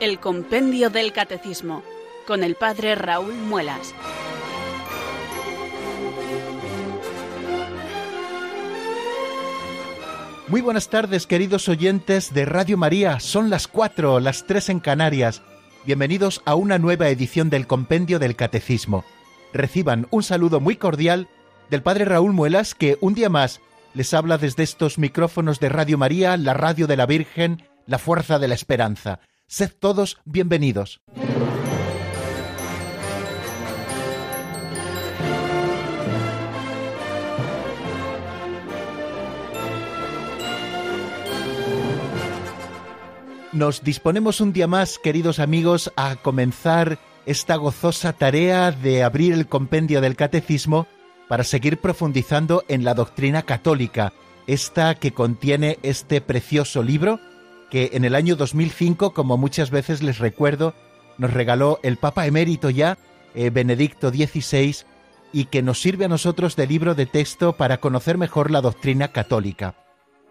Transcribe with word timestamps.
El 0.00 0.18
Compendio 0.18 0.88
del 0.88 1.12
Catecismo, 1.12 1.82
con 2.26 2.42
el 2.42 2.54
Padre 2.54 2.94
Raúl 2.94 3.34
Muelas. 3.34 3.94
Muy 10.48 10.62
buenas 10.62 10.88
tardes, 10.88 11.26
queridos 11.26 11.68
oyentes 11.68 12.32
de 12.32 12.46
Radio 12.46 12.78
María. 12.78 13.20
Son 13.20 13.50
las 13.50 13.68
cuatro, 13.68 14.20
las 14.20 14.46
tres 14.46 14.70
en 14.70 14.80
Canarias. 14.80 15.42
Bienvenidos 15.84 16.40
a 16.46 16.54
una 16.54 16.78
nueva 16.78 17.10
edición 17.10 17.50
del 17.50 17.66
Compendio 17.66 18.18
del 18.18 18.36
Catecismo. 18.36 19.04
Reciban 19.52 20.06
un 20.10 20.22
saludo 20.22 20.60
muy 20.60 20.76
cordial 20.76 21.28
del 21.68 21.82
Padre 21.82 22.06
Raúl 22.06 22.32
Muelas, 22.32 22.74
que 22.74 22.96
un 23.02 23.12
día 23.12 23.28
más 23.28 23.60
les 23.92 24.14
habla 24.14 24.38
desde 24.38 24.62
estos 24.62 24.96
micrófonos 24.96 25.60
de 25.60 25.68
Radio 25.68 25.98
María, 25.98 26.38
la 26.38 26.54
radio 26.54 26.86
de 26.86 26.96
la 26.96 27.04
Virgen, 27.04 27.62
la 27.86 27.98
fuerza 27.98 28.38
de 28.38 28.48
la 28.48 28.54
esperanza. 28.54 29.20
Sed 29.52 29.72
todos 29.80 30.18
bienvenidos. 30.24 31.00
Nos 43.50 43.82
disponemos 43.82 44.40
un 44.40 44.52
día 44.52 44.68
más, 44.68 45.00
queridos 45.00 45.40
amigos, 45.40 45.92
a 45.96 46.14
comenzar 46.14 47.00
esta 47.26 47.56
gozosa 47.56 48.12
tarea 48.12 48.70
de 48.70 49.02
abrir 49.02 49.32
el 49.32 49.48
compendio 49.48 50.00
del 50.00 50.14
catecismo 50.14 50.86
para 51.28 51.42
seguir 51.42 51.78
profundizando 51.78 52.62
en 52.68 52.84
la 52.84 52.94
doctrina 52.94 53.42
católica, 53.42 54.12
esta 54.46 54.94
que 54.94 55.10
contiene 55.10 55.80
este 55.82 56.20
precioso 56.20 56.84
libro 56.84 57.18
que 57.70 57.90
en 57.94 58.04
el 58.04 58.14
año 58.14 58.36
2005, 58.36 59.14
como 59.14 59.36
muchas 59.36 59.70
veces 59.70 60.02
les 60.02 60.18
recuerdo, 60.18 60.74
nos 61.18 61.32
regaló 61.32 61.78
el 61.82 61.96
Papa 61.96 62.26
emérito 62.26 62.70
ya, 62.70 62.98
eh, 63.34 63.50
Benedicto 63.50 64.10
XVI, 64.10 64.76
y 65.32 65.44
que 65.46 65.62
nos 65.62 65.80
sirve 65.80 66.06
a 66.06 66.08
nosotros 66.08 66.56
de 66.56 66.66
libro 66.66 66.94
de 66.94 67.06
texto 67.06 67.52
para 67.52 67.78
conocer 67.78 68.18
mejor 68.18 68.50
la 68.50 68.60
doctrina 68.60 69.08
católica. 69.08 69.74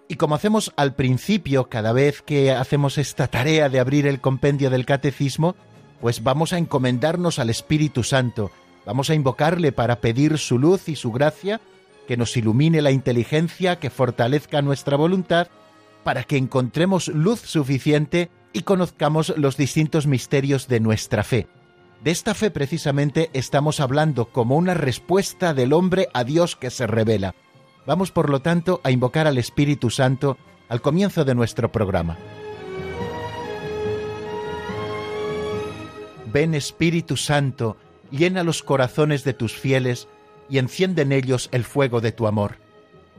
Y 0.08 0.16
como 0.16 0.36
hacemos 0.36 0.74
al 0.76 0.96
principio, 0.96 1.70
cada 1.70 1.94
vez 1.94 2.22
que 2.22 2.52
hacemos 2.52 2.98
esta 2.98 3.28
tarea 3.28 3.70
de 3.70 3.80
abrir 3.80 4.08
el 4.08 4.20
compendio 4.20 4.70
del 4.70 4.86
catecismo, 4.86 5.56
pues 6.02 6.24
vamos 6.24 6.52
a 6.52 6.58
encomendarnos 6.58 7.40
al 7.40 7.50
Espíritu 7.50 8.04
Santo, 8.04 8.52
vamos 8.86 9.10
a 9.10 9.14
invocarle 9.14 9.72
para 9.72 10.02
pedir 10.02 10.38
su 10.38 10.58
luz 10.58 10.90
y 10.90 10.96
su 10.96 11.12
gracia, 11.12 11.62
que 12.08 12.18
nos 12.18 12.36
ilumine 12.36 12.82
la 12.82 12.92
inteligencia, 12.92 13.78
que 13.78 13.92
fortalezca 13.92 14.64
nuestra 14.64 14.98
voluntad, 14.98 15.48
para 16.04 16.24
que 16.24 16.38
encontremos 16.38 17.08
luz 17.08 17.42
suficiente 17.42 18.30
y 18.54 18.62
conozcamos 18.62 19.34
los 19.38 19.58
distintos 19.58 20.08
misterios 20.08 20.68
de 20.68 20.80
nuestra 20.80 21.24
fe. 21.24 21.48
De 22.04 22.12
esta 22.12 22.34
fe 22.34 22.50
precisamente 22.50 23.30
estamos 23.34 23.80
hablando 23.80 24.26
como 24.26 24.56
una 24.56 24.74
respuesta 24.74 25.54
del 25.54 25.74
hombre 25.74 26.08
a 26.14 26.24
Dios 26.24 26.56
que 26.56 26.70
se 26.70 26.88
revela. 26.88 27.36
Vamos, 27.86 28.12
por 28.12 28.30
lo 28.30 28.42
tanto, 28.42 28.80
a 28.84 28.92
invocar 28.92 29.28
al 29.28 29.38
Espíritu 29.38 29.90
Santo 29.90 30.38
al 30.70 30.82
comienzo 30.82 31.26
de 31.26 31.36
nuestro 31.36 31.72
programa. 31.72 32.18
Ven 36.32 36.54
Espíritu 36.54 37.18
Santo, 37.18 37.76
llena 38.12 38.44
los 38.44 38.62
corazones 38.62 39.24
de 39.24 39.34
tus 39.34 39.54
fieles 39.54 40.08
y 40.48 40.60
enciende 40.60 41.02
en 41.02 41.12
ellos 41.12 41.50
el 41.52 41.64
fuego 41.64 42.02
de 42.02 42.12
tu 42.12 42.28
amor. 42.28 42.58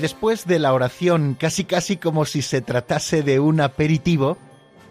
Después 0.00 0.46
de 0.46 0.58
la 0.58 0.72
oración, 0.72 1.36
casi 1.38 1.64
casi 1.64 1.96
como 1.96 2.24
si 2.24 2.42
se 2.42 2.60
tratase 2.60 3.22
de 3.22 3.38
un 3.38 3.60
aperitivo, 3.60 4.38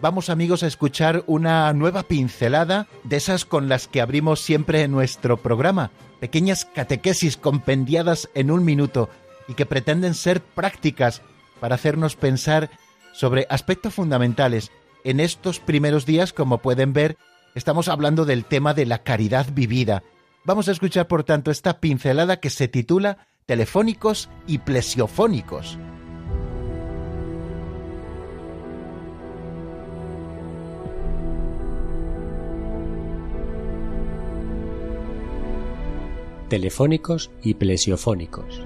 vamos 0.00 0.30
amigos 0.30 0.62
a 0.62 0.66
escuchar 0.66 1.24
una 1.26 1.72
nueva 1.72 2.04
pincelada 2.04 2.86
de 3.04 3.16
esas 3.16 3.44
con 3.44 3.68
las 3.68 3.88
que 3.88 4.00
abrimos 4.00 4.40
siempre 4.40 4.86
nuestro 4.88 5.36
programa, 5.36 5.90
pequeñas 6.20 6.64
catequesis 6.64 7.36
compendiadas 7.36 8.30
en 8.34 8.50
un 8.50 8.64
minuto 8.64 9.10
y 9.48 9.54
que 9.54 9.66
pretenden 9.66 10.14
ser 10.14 10.40
prácticas 10.42 11.22
para 11.60 11.74
hacernos 11.74 12.16
pensar 12.16 12.70
sobre 13.12 13.46
aspectos 13.50 13.94
fundamentales. 13.94 14.70
En 15.04 15.18
estos 15.18 15.60
primeros 15.60 16.06
días, 16.06 16.32
como 16.32 16.58
pueden 16.58 16.92
ver, 16.92 17.16
estamos 17.54 17.88
hablando 17.88 18.24
del 18.24 18.44
tema 18.44 18.74
de 18.74 18.86
la 18.86 19.02
caridad 19.02 19.46
vivida. 19.52 20.02
Vamos 20.44 20.68
a 20.68 20.72
escuchar, 20.72 21.08
por 21.08 21.24
tanto, 21.24 21.50
esta 21.50 21.80
pincelada 21.80 22.38
que 22.38 22.50
se 22.50 22.68
titula 22.68 23.26
telefónicos 23.50 24.30
y 24.46 24.58
plesiofónicos. 24.58 25.76
Telefónicos 36.48 37.32
y 37.42 37.54
plesiofónicos. 37.54 38.62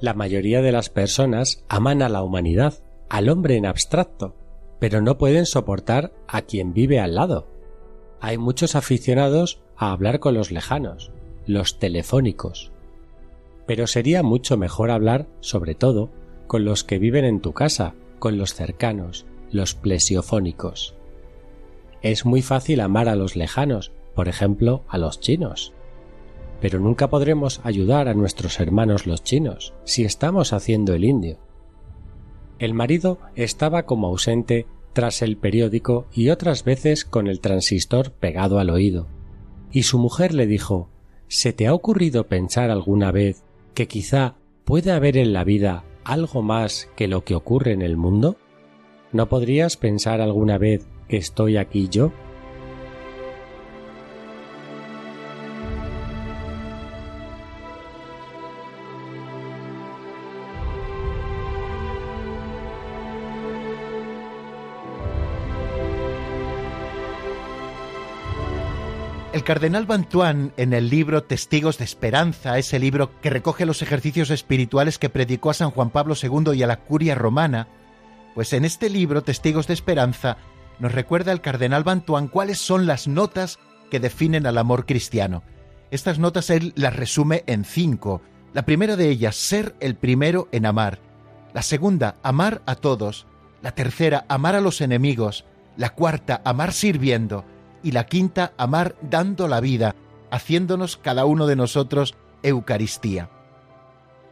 La 0.00 0.12
mayoría 0.12 0.60
de 0.60 0.72
las 0.72 0.90
personas 0.90 1.64
aman 1.70 2.02
a 2.02 2.10
la 2.10 2.22
humanidad, 2.22 2.74
al 3.08 3.30
hombre 3.30 3.56
en 3.56 3.64
abstracto, 3.64 4.36
pero 4.78 5.00
no 5.00 5.16
pueden 5.16 5.46
soportar 5.46 6.12
a 6.26 6.42
quien 6.42 6.74
vive 6.74 7.00
al 7.00 7.14
lado. 7.14 7.57
Hay 8.20 8.38
muchos 8.38 8.74
aficionados 8.74 9.60
a 9.76 9.92
hablar 9.92 10.18
con 10.18 10.34
los 10.34 10.50
lejanos, 10.50 11.12
los 11.46 11.78
telefónicos. 11.78 12.72
Pero 13.66 13.86
sería 13.86 14.22
mucho 14.22 14.56
mejor 14.56 14.90
hablar, 14.90 15.26
sobre 15.40 15.74
todo, 15.74 16.10
con 16.46 16.64
los 16.64 16.82
que 16.82 16.98
viven 16.98 17.24
en 17.24 17.40
tu 17.40 17.52
casa, 17.52 17.94
con 18.18 18.38
los 18.38 18.54
cercanos, 18.54 19.26
los 19.52 19.74
plesiofónicos. 19.74 20.94
Es 22.02 22.24
muy 22.24 22.42
fácil 22.42 22.80
amar 22.80 23.08
a 23.08 23.16
los 23.16 23.36
lejanos, 23.36 23.92
por 24.14 24.28
ejemplo, 24.28 24.82
a 24.88 24.98
los 24.98 25.20
chinos. 25.20 25.72
Pero 26.60 26.80
nunca 26.80 27.08
podremos 27.08 27.60
ayudar 27.62 28.08
a 28.08 28.14
nuestros 28.14 28.58
hermanos 28.58 29.06
los 29.06 29.22
chinos 29.22 29.74
si 29.84 30.04
estamos 30.04 30.52
haciendo 30.52 30.94
el 30.94 31.04
indio. 31.04 31.38
El 32.58 32.74
marido 32.74 33.18
estaba 33.36 33.84
como 33.84 34.08
ausente 34.08 34.66
tras 34.98 35.22
el 35.22 35.36
periódico 35.36 36.08
y 36.12 36.30
otras 36.30 36.64
veces 36.64 37.04
con 37.04 37.28
el 37.28 37.38
transistor 37.38 38.10
pegado 38.10 38.58
al 38.58 38.68
oído. 38.68 39.06
Y 39.70 39.84
su 39.84 39.96
mujer 39.96 40.34
le 40.34 40.48
dijo 40.48 40.90
¿Se 41.28 41.52
te 41.52 41.68
ha 41.68 41.72
ocurrido 41.72 42.26
pensar 42.26 42.72
alguna 42.72 43.12
vez 43.12 43.44
que 43.74 43.86
quizá 43.86 44.34
puede 44.64 44.90
haber 44.90 45.16
en 45.16 45.32
la 45.32 45.44
vida 45.44 45.84
algo 46.02 46.42
más 46.42 46.90
que 46.96 47.06
lo 47.06 47.22
que 47.22 47.36
ocurre 47.36 47.74
en 47.74 47.82
el 47.82 47.96
mundo? 47.96 48.38
¿No 49.12 49.28
podrías 49.28 49.76
pensar 49.76 50.20
alguna 50.20 50.58
vez 50.58 50.88
que 51.06 51.18
estoy 51.18 51.58
aquí 51.58 51.86
yo? 51.88 52.10
Cardenal 69.48 69.86
Bantuán, 69.86 70.52
en 70.58 70.74
el 70.74 70.90
libro 70.90 71.22
Testigos 71.22 71.78
de 71.78 71.84
Esperanza, 71.84 72.58
ese 72.58 72.78
libro 72.78 73.18
que 73.22 73.30
recoge 73.30 73.64
los 73.64 73.80
ejercicios 73.80 74.28
espirituales 74.28 74.98
que 74.98 75.08
predicó 75.08 75.48
a 75.48 75.54
San 75.54 75.70
Juan 75.70 75.88
Pablo 75.88 76.14
II 76.22 76.52
y 76.54 76.62
a 76.62 76.66
la 76.66 76.80
curia 76.80 77.14
romana, 77.14 77.66
pues 78.34 78.52
en 78.52 78.66
este 78.66 78.90
libro 78.90 79.22
Testigos 79.22 79.66
de 79.66 79.72
Esperanza 79.72 80.36
nos 80.80 80.92
recuerda 80.92 81.32
el 81.32 81.40
cardenal 81.40 81.82
Bantuán 81.82 82.28
cuáles 82.28 82.58
son 82.58 82.86
las 82.86 83.08
notas 83.08 83.58
que 83.90 84.00
definen 84.00 84.46
al 84.46 84.58
amor 84.58 84.84
cristiano. 84.84 85.42
Estas 85.90 86.18
notas 86.18 86.50
él 86.50 86.74
las 86.76 86.94
resume 86.94 87.42
en 87.46 87.64
cinco. 87.64 88.20
La 88.52 88.66
primera 88.66 88.96
de 88.96 89.08
ellas, 89.08 89.34
ser 89.34 89.74
el 89.80 89.94
primero 89.94 90.48
en 90.52 90.66
amar. 90.66 90.98
La 91.54 91.62
segunda, 91.62 92.16
amar 92.22 92.60
a 92.66 92.74
todos. 92.74 93.26
la 93.62 93.72
tercera, 93.72 94.26
amar 94.28 94.56
a 94.56 94.60
los 94.60 94.82
enemigos, 94.82 95.46
la 95.78 95.94
cuarta, 95.94 96.42
amar 96.44 96.74
sirviendo, 96.74 97.46
y 97.82 97.92
la 97.92 98.06
quinta, 98.06 98.52
amar 98.56 98.96
dando 99.02 99.48
la 99.48 99.60
vida, 99.60 99.94
haciéndonos 100.30 100.96
cada 100.96 101.24
uno 101.24 101.46
de 101.46 101.56
nosotros 101.56 102.14
Eucaristía. 102.42 103.30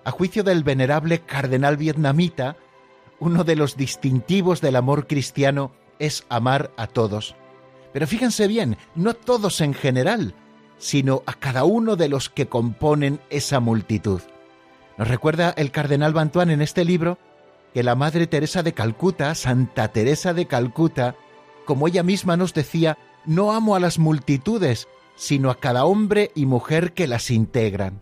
A 0.04 0.10
juicio 0.10 0.44
del 0.44 0.62
venerable 0.62 1.20
cardenal 1.20 1.76
vietnamita, 1.76 2.56
uno 3.19 3.44
de 3.44 3.56
los 3.56 3.76
distintivos 3.76 4.60
del 4.60 4.76
amor 4.76 5.06
cristiano 5.06 5.72
es 5.98 6.25
amar 6.28 6.70
a 6.76 6.87
todos. 6.87 7.34
Pero 7.93 8.06
fíjense 8.06 8.46
bien, 8.46 8.76
no 8.94 9.14
todos 9.14 9.60
en 9.60 9.75
general, 9.75 10.34
sino 10.78 11.22
a 11.26 11.32
cada 11.34 11.64
uno 11.64 11.96
de 11.96 12.08
los 12.08 12.28
que 12.28 12.46
componen 12.46 13.20
esa 13.31 13.60
multitud. 13.60 14.20
Nos 14.99 15.08
recuerda 15.08 15.54
el 15.56 15.70
cardenal 15.70 16.12
Bantuán 16.12 16.50
en 16.50 16.62
este 16.62 16.84
libro 16.84 17.19
que 17.75 17.82
la 17.82 17.94
Madre 17.94 18.26
Teresa 18.26 18.62
de 18.62 18.72
Calcuta, 18.72 19.34
Santa 19.34 19.88
Teresa 19.88 20.32
de 20.32 20.46
Calcuta, 20.46 21.16
como 21.64 21.88
ella 21.88 22.02
misma 22.02 22.37
nos 22.37 22.54
decía, 22.54 22.96
no 23.26 23.52
amo 23.52 23.75
a 23.75 23.81
las 23.81 23.99
multitudes, 23.99 24.88
sino 25.17 25.50
a 25.50 25.58
cada 25.58 25.84
hombre 25.84 26.31
y 26.34 26.46
mujer 26.46 26.93
que 26.93 27.06
las 27.06 27.31
integran. 27.31 28.00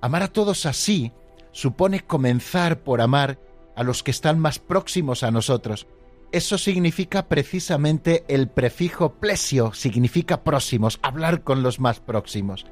Amar 0.00 0.22
a 0.22 0.28
todos 0.28 0.66
así 0.66 1.12
supone 1.52 2.00
comenzar 2.00 2.80
por 2.80 3.00
amar 3.00 3.38
a 3.76 3.82
los 3.82 4.02
que 4.02 4.10
están 4.10 4.38
más 4.38 4.58
próximos 4.58 5.22
a 5.22 5.30
nosotros. 5.30 5.86
Eso 6.32 6.58
significa 6.58 7.26
precisamente 7.26 8.24
el 8.28 8.48
prefijo 8.48 9.14
plesio, 9.14 9.72
significa 9.72 10.44
próximos, 10.44 11.00
hablar 11.02 11.42
con 11.42 11.62
los 11.62 11.80
más 11.80 11.98
próximos. 11.98 12.66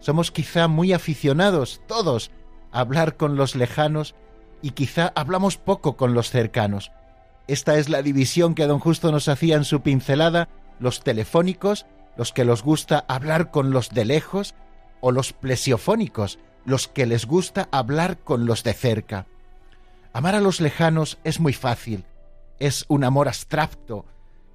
Somos 0.00 0.32
quizá 0.32 0.66
muy 0.66 0.92
aficionados, 0.92 1.82
todos, 1.86 2.30
a 2.72 2.80
hablar 2.80 3.16
con 3.16 3.36
los 3.36 3.54
lejanos 3.54 4.14
y 4.62 4.70
quizá 4.70 5.12
hablamos 5.14 5.56
poco 5.56 5.96
con 5.96 6.14
los 6.14 6.30
cercanos. 6.30 6.90
Esta 7.46 7.78
es 7.78 7.88
la 7.88 8.02
división 8.02 8.54
que 8.54 8.66
don 8.66 8.78
Justo 8.78 9.12
nos 9.12 9.28
hacía 9.28 9.56
en 9.56 9.64
su 9.64 9.82
pincelada, 9.82 10.48
los 10.80 11.04
telefónicos, 11.04 11.86
los 12.16 12.32
que 12.32 12.44
les 12.44 12.62
gusta 12.62 13.04
hablar 13.06 13.50
con 13.50 13.70
los 13.70 13.90
de 13.90 14.04
lejos, 14.04 14.54
o 15.00 15.12
los 15.12 15.32
plesiofónicos, 15.32 16.38
los 16.64 16.88
que 16.88 17.06
les 17.06 17.26
gusta 17.26 17.68
hablar 17.70 18.18
con 18.18 18.46
los 18.46 18.64
de 18.64 18.72
cerca. 18.72 19.26
Amar 20.12 20.34
a 20.34 20.40
los 20.40 20.60
lejanos 20.60 21.18
es 21.22 21.38
muy 21.38 21.52
fácil, 21.52 22.04
es 22.58 22.84
un 22.88 23.04
amor 23.04 23.28
abstracto, 23.28 24.06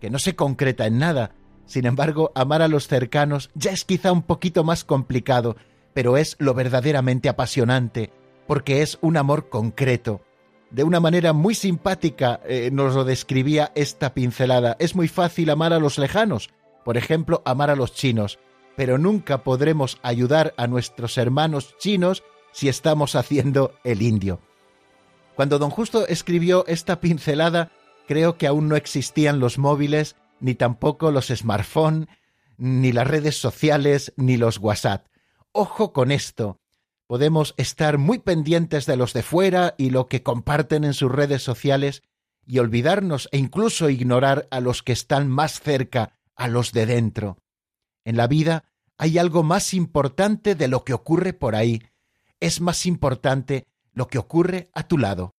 que 0.02 0.10
no 0.10 0.20
se 0.20 0.36
concreta 0.36 0.86
en 0.86 1.00
nada. 1.00 1.32
Sin 1.66 1.86
embargo, 1.86 2.32
amar 2.36 2.62
a 2.62 2.68
los 2.68 2.88
cercanos 2.88 3.50
ya 3.56 3.72
es 3.72 3.86
quizá 3.86 4.12
un 4.12 4.22
poquito 4.22 4.64
más 4.64 4.84
complicado, 4.84 5.56
pero 5.94 6.18
es 6.18 6.36
lo 6.40 6.54
verdaderamente 6.54 7.30
apasionante, 7.30 8.12
porque 8.48 8.82
es 8.82 8.98
un 9.02 9.18
amor 9.18 9.50
concreto. 9.50 10.22
De 10.76 10.84
una 10.84 11.00
manera 11.00 11.32
muy 11.32 11.56
simpática 11.56 12.42
eh, 12.44 12.70
nos 12.70 12.96
lo 12.96 13.06
describía 13.06 13.72
esta 13.76 14.14
pincelada. 14.14 14.76
Es 14.78 14.94
muy 14.94 15.08
fácil 15.08 15.50
amar 15.50 15.72
a 15.72 15.80
los 15.80 15.98
lejanos, 15.98 16.50
por 16.84 16.98
ejemplo, 16.98 17.42
amar 17.46 17.70
a 17.70 17.78
los 17.78 17.94
chinos, 17.94 18.40
pero 18.76 18.98
nunca 18.98 19.42
podremos 19.42 19.98
ayudar 20.04 20.54
a 20.58 20.68
nuestros 20.68 21.18
hermanos 21.18 21.78
chinos 21.78 22.26
si 22.52 22.68
estamos 22.68 23.16
haciendo 23.16 23.74
el 23.86 24.02
indio. 24.02 24.42
Cuando 25.38 25.60
don 25.60 25.70
Justo 25.70 26.10
escribió 26.10 26.66
esta 26.68 27.00
pincelada, 27.00 27.72
creo 28.06 28.38
que 28.38 28.46
aún 28.46 28.68
no 28.68 28.76
existían 28.76 29.40
los 29.40 29.58
móviles, 29.58 30.18
ni 30.42 30.56
tampoco 30.56 31.10
los 31.10 31.28
smartphones, 31.28 32.10
ni 32.58 32.92
las 32.92 33.08
redes 33.08 33.40
sociales, 33.40 34.12
ni 34.18 34.36
los 34.36 34.58
WhatsApp. 34.58 35.08
Ojo 35.54 35.94
con 35.94 36.12
esto. 36.12 36.60
Podemos 37.08 37.54
estar 37.58 37.98
muy 38.00 38.20
pendientes 38.20 38.86
de 38.86 38.98
los 38.98 39.14
de 39.14 39.22
fuera 39.22 39.76
y 39.78 39.92
lo 39.92 40.08
que 40.08 40.24
comparten 40.24 40.84
en 40.84 40.94
sus 40.94 41.12
redes 41.12 41.44
sociales 41.44 42.02
y 42.48 42.60
olvidarnos 42.60 43.30
e 43.32 43.38
incluso 43.38 43.90
ignorar 43.90 44.48
a 44.50 44.60
los 44.60 44.82
que 44.82 44.94
están 44.94 45.30
más 45.30 45.60
cerca, 45.60 46.18
a 46.36 46.48
los 46.48 46.72
de 46.72 46.86
dentro. 46.86 47.38
En 48.06 48.18
la 48.18 48.28
vida 48.28 48.66
hay 48.98 49.18
algo 49.18 49.44
más 49.44 49.74
importante 49.74 50.56
de 50.56 50.68
lo 50.68 50.84
que 50.84 50.94
ocurre 50.94 51.34
por 51.34 51.56
ahí. 51.56 51.84
Es 52.40 52.60
más 52.62 52.86
importante 52.86 53.68
lo 53.94 54.08
que 54.08 54.18
ocurre 54.18 54.70
a 54.74 54.88
tu 54.88 54.98
lado. 54.98 55.34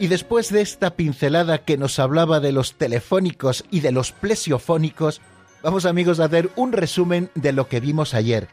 Y 0.00 0.08
después 0.08 0.50
de 0.50 0.62
esta 0.62 0.96
pincelada 0.96 1.58
que 1.58 1.76
nos 1.76 1.98
hablaba 1.98 2.40
de 2.40 2.52
los 2.52 2.76
telefónicos 2.76 3.64
y 3.70 3.80
de 3.80 3.92
los 3.92 4.12
plesiofónicos, 4.12 5.20
vamos 5.62 5.84
amigos 5.84 6.20
a 6.20 6.24
hacer 6.24 6.48
un 6.56 6.72
resumen 6.72 7.30
de 7.34 7.52
lo 7.52 7.68
que 7.68 7.80
vimos 7.80 8.14
ayer. 8.14 8.48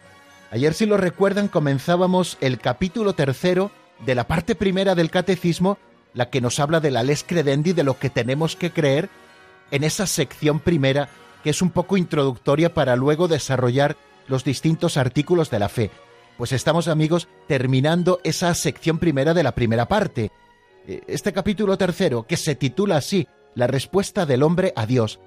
Ayer, 0.52 0.74
si 0.74 0.86
lo 0.86 0.98
recuerdan, 0.98 1.48
comenzábamos 1.48 2.38
el 2.42 2.60
capítulo 2.60 3.14
tercero 3.14 3.72
de 4.06 4.14
la 4.14 4.28
parte 4.28 4.56
primera 4.56 4.94
del 4.94 5.10
catecismo, 5.10 5.78
la 6.14 6.30
que 6.30 6.42
nos 6.42 6.60
habla 6.60 6.82
de 6.82 6.92
la 6.92 7.02
les 7.02 7.24
credendi, 7.24 7.72
de 7.72 7.86
lo 7.86 7.98
que 7.98 8.10
tenemos 8.10 8.58
que 8.58 8.72
creer, 8.72 9.10
en 9.72 9.86
esa 9.86 10.06
sección 10.06 10.60
primera, 10.60 11.08
que 11.46 11.52
es 11.52 11.62
un 11.62 11.72
poco 11.72 11.96
introductoria 11.96 12.74
para 12.74 12.98
luego 12.98 13.30
desarrollar 13.30 13.96
los 14.28 14.44
distintos 14.44 14.98
artículos 14.98 15.50
de 15.50 15.60
la 15.60 15.70
fe. 15.70 15.92
Pues 16.38 16.52
estamos 16.52 16.90
amigos 16.90 17.30
terminando 17.48 18.20
esa 18.26 18.54
sección 18.54 19.00
primera 19.00 19.34
de 19.34 19.44
la 19.44 19.56
primera 19.56 19.88
parte, 19.88 20.30
este 20.88 21.34
capítulo 21.34 21.78
tercero, 21.78 22.26
que 22.26 22.38
se 22.38 22.56
titula 22.56 22.98
así, 22.98 23.28
La 23.56 23.68
respuesta 23.68 24.26
del 24.26 24.44
hombre 24.44 24.72
a 24.76 24.86
Dios. 24.86 25.20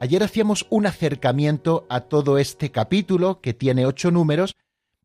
Ayer 0.00 0.22
hacíamos 0.22 0.66
un 0.70 0.86
acercamiento 0.86 1.86
a 1.88 2.00
todo 2.02 2.38
este 2.38 2.70
capítulo, 2.70 3.40
que 3.40 3.54
tiene 3.54 3.86
ocho 3.86 4.10
números, 4.10 4.56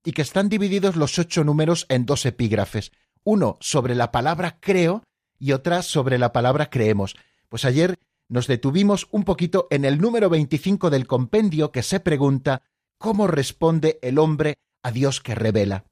y 0.03 0.11
que 0.11 0.23
están 0.23 0.49
divididos 0.49 0.95
los 0.95 1.17
ocho 1.19 1.43
números 1.43 1.85
en 1.89 2.05
dos 2.05 2.25
epígrafes, 2.25 2.91
uno 3.23 3.57
sobre 3.61 3.95
la 3.95 4.11
palabra 4.11 4.57
creo 4.59 5.03
y 5.39 5.51
otra 5.51 5.81
sobre 5.81 6.17
la 6.17 6.33
palabra 6.33 6.69
creemos. 6.69 7.15
Pues 7.47 7.63
ayer 7.63 7.97
nos 8.27 8.47
detuvimos 8.47 9.07
un 9.11 9.23
poquito 9.23 9.67
en 9.69 9.85
el 9.85 10.01
número 10.01 10.29
25 10.29 10.89
del 10.89 11.07
compendio 11.07 11.71
que 11.71 11.83
se 11.83 11.99
pregunta 11.99 12.63
¿Cómo 12.97 13.27
responde 13.27 13.99
el 14.01 14.17
hombre 14.17 14.55
a 14.81 14.91
Dios 14.91 15.19
que 15.21 15.35
revela? 15.35 15.85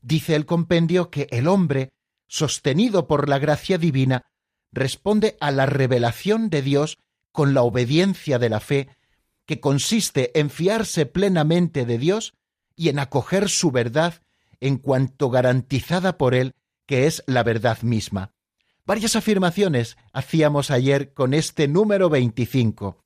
Dice 0.00 0.36
el 0.36 0.46
compendio 0.46 1.10
que 1.10 1.26
el 1.30 1.48
hombre 1.48 1.90
sostenido 2.26 3.06
por 3.06 3.28
la 3.28 3.38
gracia 3.38 3.78
divina, 3.78 4.26
responde 4.72 5.36
a 5.40 5.50
la 5.50 5.66
revelación 5.66 6.50
de 6.50 6.62
Dios 6.62 6.98
con 7.32 7.54
la 7.54 7.62
obediencia 7.62 8.38
de 8.38 8.48
la 8.48 8.60
fe, 8.60 8.88
que 9.46 9.60
consiste 9.60 10.38
en 10.38 10.50
fiarse 10.50 11.06
plenamente 11.06 11.84
de 11.84 11.98
Dios 11.98 12.34
y 12.74 12.88
en 12.88 12.98
acoger 12.98 13.48
su 13.48 13.70
verdad 13.70 14.22
en 14.60 14.78
cuanto 14.78 15.30
garantizada 15.30 16.18
por 16.18 16.34
Él, 16.34 16.54
que 16.86 17.06
es 17.06 17.22
la 17.26 17.42
verdad 17.42 17.82
misma. 17.82 18.32
Varias 18.84 19.16
afirmaciones 19.16 19.96
hacíamos 20.12 20.70
ayer 20.70 21.12
con 21.12 21.34
este 21.34 21.68
número 21.68 22.08
25. 22.08 23.04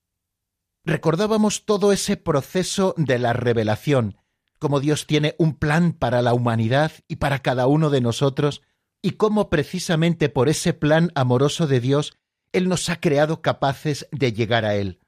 Recordábamos 0.85 1.65
todo 1.65 1.93
ese 1.93 2.17
proceso 2.17 2.95
de 2.97 3.19
la 3.19 3.33
revelación, 3.33 4.17
como 4.59 4.81
Dios 4.81 5.07
tiene 5.07 5.35
un 5.39 5.55
plan 5.55 5.93
para 5.93 6.21
la 6.23 6.35
humanidad 6.35 6.93
y 7.09 7.17
para 7.17 7.41
cada 7.41 7.67
uno 7.67 7.91
de 7.91 8.01
nosotros, 8.01 8.63
y 9.03 9.13
cómo 9.13 9.51
precisamente 9.51 10.29
por 10.29 10.49
ese 10.49 10.73
plan 10.73 11.11
amoroso 11.15 11.67
de 11.67 11.81
Dios 11.81 12.15
Él 12.53 12.69
nos 12.69 12.89
ha 12.89 13.01
creado 13.01 13.43
capaces 13.43 14.09
de 14.13 14.33
llegar 14.33 14.65
a 14.65 14.75
Él. 14.75 15.01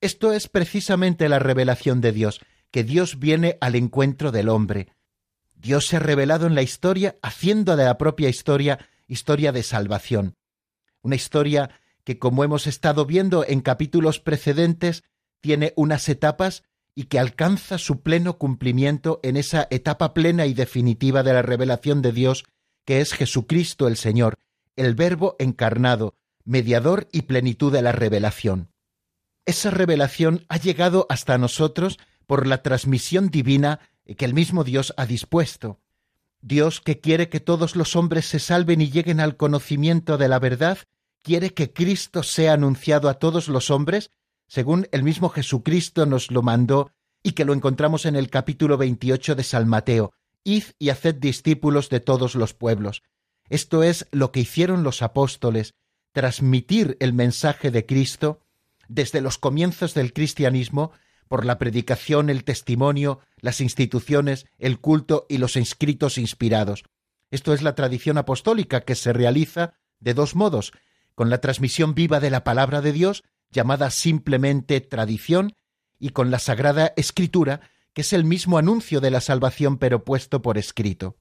Esto 0.00 0.32
es 0.32 0.48
precisamente 0.48 1.28
la 1.28 1.38
revelación 1.38 2.00
de 2.00 2.12
Dios, 2.12 2.40
que 2.70 2.82
Dios 2.82 3.18
viene 3.18 3.58
al 3.60 3.76
encuentro 3.76 4.32
del 4.32 4.48
hombre. 4.48 4.88
Dios 5.54 5.86
se 5.86 5.96
ha 5.96 6.00
revelado 6.00 6.46
en 6.46 6.54
la 6.54 6.62
historia, 6.62 7.16
haciendo 7.22 7.76
de 7.76 7.84
la 7.84 7.98
propia 7.98 8.28
historia 8.28 8.80
historia 9.12 9.52
de 9.52 9.62
salvación. 9.62 10.34
Una 11.02 11.16
historia 11.16 11.70
que, 12.04 12.18
como 12.18 12.44
hemos 12.44 12.66
estado 12.66 13.06
viendo 13.06 13.44
en 13.46 13.60
capítulos 13.60 14.20
precedentes, 14.20 15.04
tiene 15.40 15.72
unas 15.76 16.08
etapas 16.08 16.64
y 16.94 17.04
que 17.04 17.18
alcanza 17.18 17.78
su 17.78 18.02
pleno 18.02 18.38
cumplimiento 18.38 19.20
en 19.22 19.36
esa 19.36 19.66
etapa 19.70 20.14
plena 20.14 20.46
y 20.46 20.54
definitiva 20.54 21.22
de 21.22 21.32
la 21.32 21.42
revelación 21.42 22.02
de 22.02 22.12
Dios 22.12 22.44
que 22.84 23.00
es 23.00 23.12
Jesucristo 23.12 23.88
el 23.88 23.96
Señor, 23.96 24.38
el 24.76 24.94
Verbo 24.94 25.36
encarnado, 25.38 26.14
mediador 26.44 27.08
y 27.12 27.22
plenitud 27.22 27.72
de 27.72 27.82
la 27.82 27.92
revelación. 27.92 28.70
Esa 29.44 29.70
revelación 29.70 30.44
ha 30.48 30.56
llegado 30.56 31.06
hasta 31.08 31.38
nosotros 31.38 31.98
por 32.26 32.46
la 32.46 32.62
transmisión 32.62 33.28
divina 33.28 33.80
que 34.16 34.24
el 34.24 34.34
mismo 34.34 34.64
Dios 34.64 34.94
ha 34.96 35.06
dispuesto. 35.06 35.80
Dios 36.40 36.80
que 36.80 37.00
quiere 37.00 37.28
que 37.28 37.40
todos 37.40 37.76
los 37.76 37.94
hombres 37.94 38.26
se 38.26 38.38
salven 38.38 38.80
y 38.80 38.90
lleguen 38.90 39.20
al 39.20 39.36
conocimiento 39.36 40.18
de 40.18 40.28
la 40.28 40.38
verdad, 40.38 40.78
quiere 41.22 41.54
que 41.54 41.72
Cristo 41.72 42.22
sea 42.22 42.54
anunciado 42.54 43.08
a 43.08 43.14
todos 43.14 43.48
los 43.48 43.70
hombres, 43.70 44.10
según 44.48 44.88
el 44.90 45.02
mismo 45.02 45.28
Jesucristo 45.28 46.04
nos 46.04 46.30
lo 46.30 46.42
mandó 46.42 46.90
y 47.22 47.32
que 47.32 47.44
lo 47.44 47.54
encontramos 47.54 48.06
en 48.06 48.16
el 48.16 48.28
capítulo 48.28 48.76
28 48.76 49.36
de 49.36 49.44
San 49.44 49.68
Mateo. 49.68 50.12
Y 50.44 50.64
haced 50.88 51.16
discípulos 51.16 51.88
de 51.88 52.00
todos 52.00 52.34
los 52.34 52.54
pueblos. 52.54 53.02
Esto 53.48 53.82
es 53.82 54.06
lo 54.10 54.32
que 54.32 54.40
hicieron 54.40 54.82
los 54.82 55.02
apóstoles, 55.02 55.74
transmitir 56.12 56.96
el 57.00 57.12
mensaje 57.12 57.70
de 57.70 57.86
Cristo 57.86 58.40
desde 58.88 59.20
los 59.20 59.38
comienzos 59.38 59.94
del 59.94 60.12
cristianismo 60.12 60.92
por 61.28 61.46
la 61.46 61.58
predicación, 61.58 62.28
el 62.28 62.44
testimonio, 62.44 63.20
las 63.38 63.60
instituciones, 63.60 64.46
el 64.58 64.80
culto 64.80 65.26
y 65.28 65.38
los 65.38 65.56
inscritos 65.56 66.18
inspirados. 66.18 66.84
Esto 67.30 67.54
es 67.54 67.62
la 67.62 67.74
tradición 67.74 68.18
apostólica 68.18 68.82
que 68.82 68.94
se 68.94 69.12
realiza 69.12 69.74
de 70.00 70.12
dos 70.12 70.34
modos, 70.34 70.72
con 71.14 71.30
la 71.30 71.40
transmisión 71.40 71.94
viva 71.94 72.20
de 72.20 72.30
la 72.30 72.44
palabra 72.44 72.82
de 72.82 72.92
Dios, 72.92 73.22
llamada 73.50 73.90
simplemente 73.90 74.80
tradición, 74.80 75.54
y 75.98 76.10
con 76.10 76.30
la 76.30 76.38
Sagrada 76.38 76.92
Escritura, 76.96 77.60
que 77.94 78.02
es 78.02 78.12
el 78.12 78.24
mismo 78.24 78.58
anuncio 78.58 79.00
de 79.00 79.10
la 79.10 79.20
salvación 79.20 79.78
pero 79.78 80.04
puesto 80.04 80.42
por 80.42 80.58
escrito. 80.58 81.16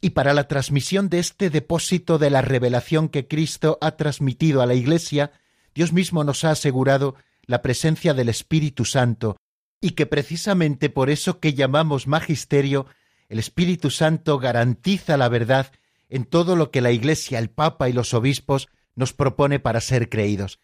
Y 0.00 0.10
para 0.10 0.34
la 0.34 0.48
transmisión 0.48 1.08
de 1.08 1.20
este 1.20 1.48
depósito 1.48 2.18
de 2.18 2.30
la 2.30 2.42
revelación 2.42 3.08
que 3.08 3.28
Cristo 3.28 3.78
ha 3.80 3.92
transmitido 3.92 4.60
a 4.60 4.66
la 4.66 4.74
Iglesia, 4.74 5.32
Dios 5.74 5.92
mismo 5.92 6.24
nos 6.24 6.44
ha 6.44 6.50
asegurado 6.50 7.14
la 7.46 7.62
presencia 7.62 8.14
del 8.14 8.28
Espíritu 8.28 8.84
Santo, 8.84 9.36
y 9.80 9.90
que 9.90 10.06
precisamente 10.06 10.90
por 10.90 11.10
eso 11.10 11.40
que 11.40 11.54
llamamos 11.54 12.06
magisterio, 12.06 12.86
el 13.28 13.38
Espíritu 13.38 13.90
Santo 13.90 14.38
garantiza 14.38 15.16
la 15.16 15.28
verdad 15.28 15.72
en 16.08 16.24
todo 16.24 16.56
lo 16.56 16.70
que 16.70 16.80
la 16.80 16.92
Iglesia, 16.92 17.38
el 17.38 17.50
Papa 17.50 17.88
y 17.88 17.92
los 17.92 18.12
obispos 18.12 18.68
nos 18.94 19.12
propone 19.12 19.60
para 19.60 19.80
ser 19.80 20.08
creídos. 20.08 20.60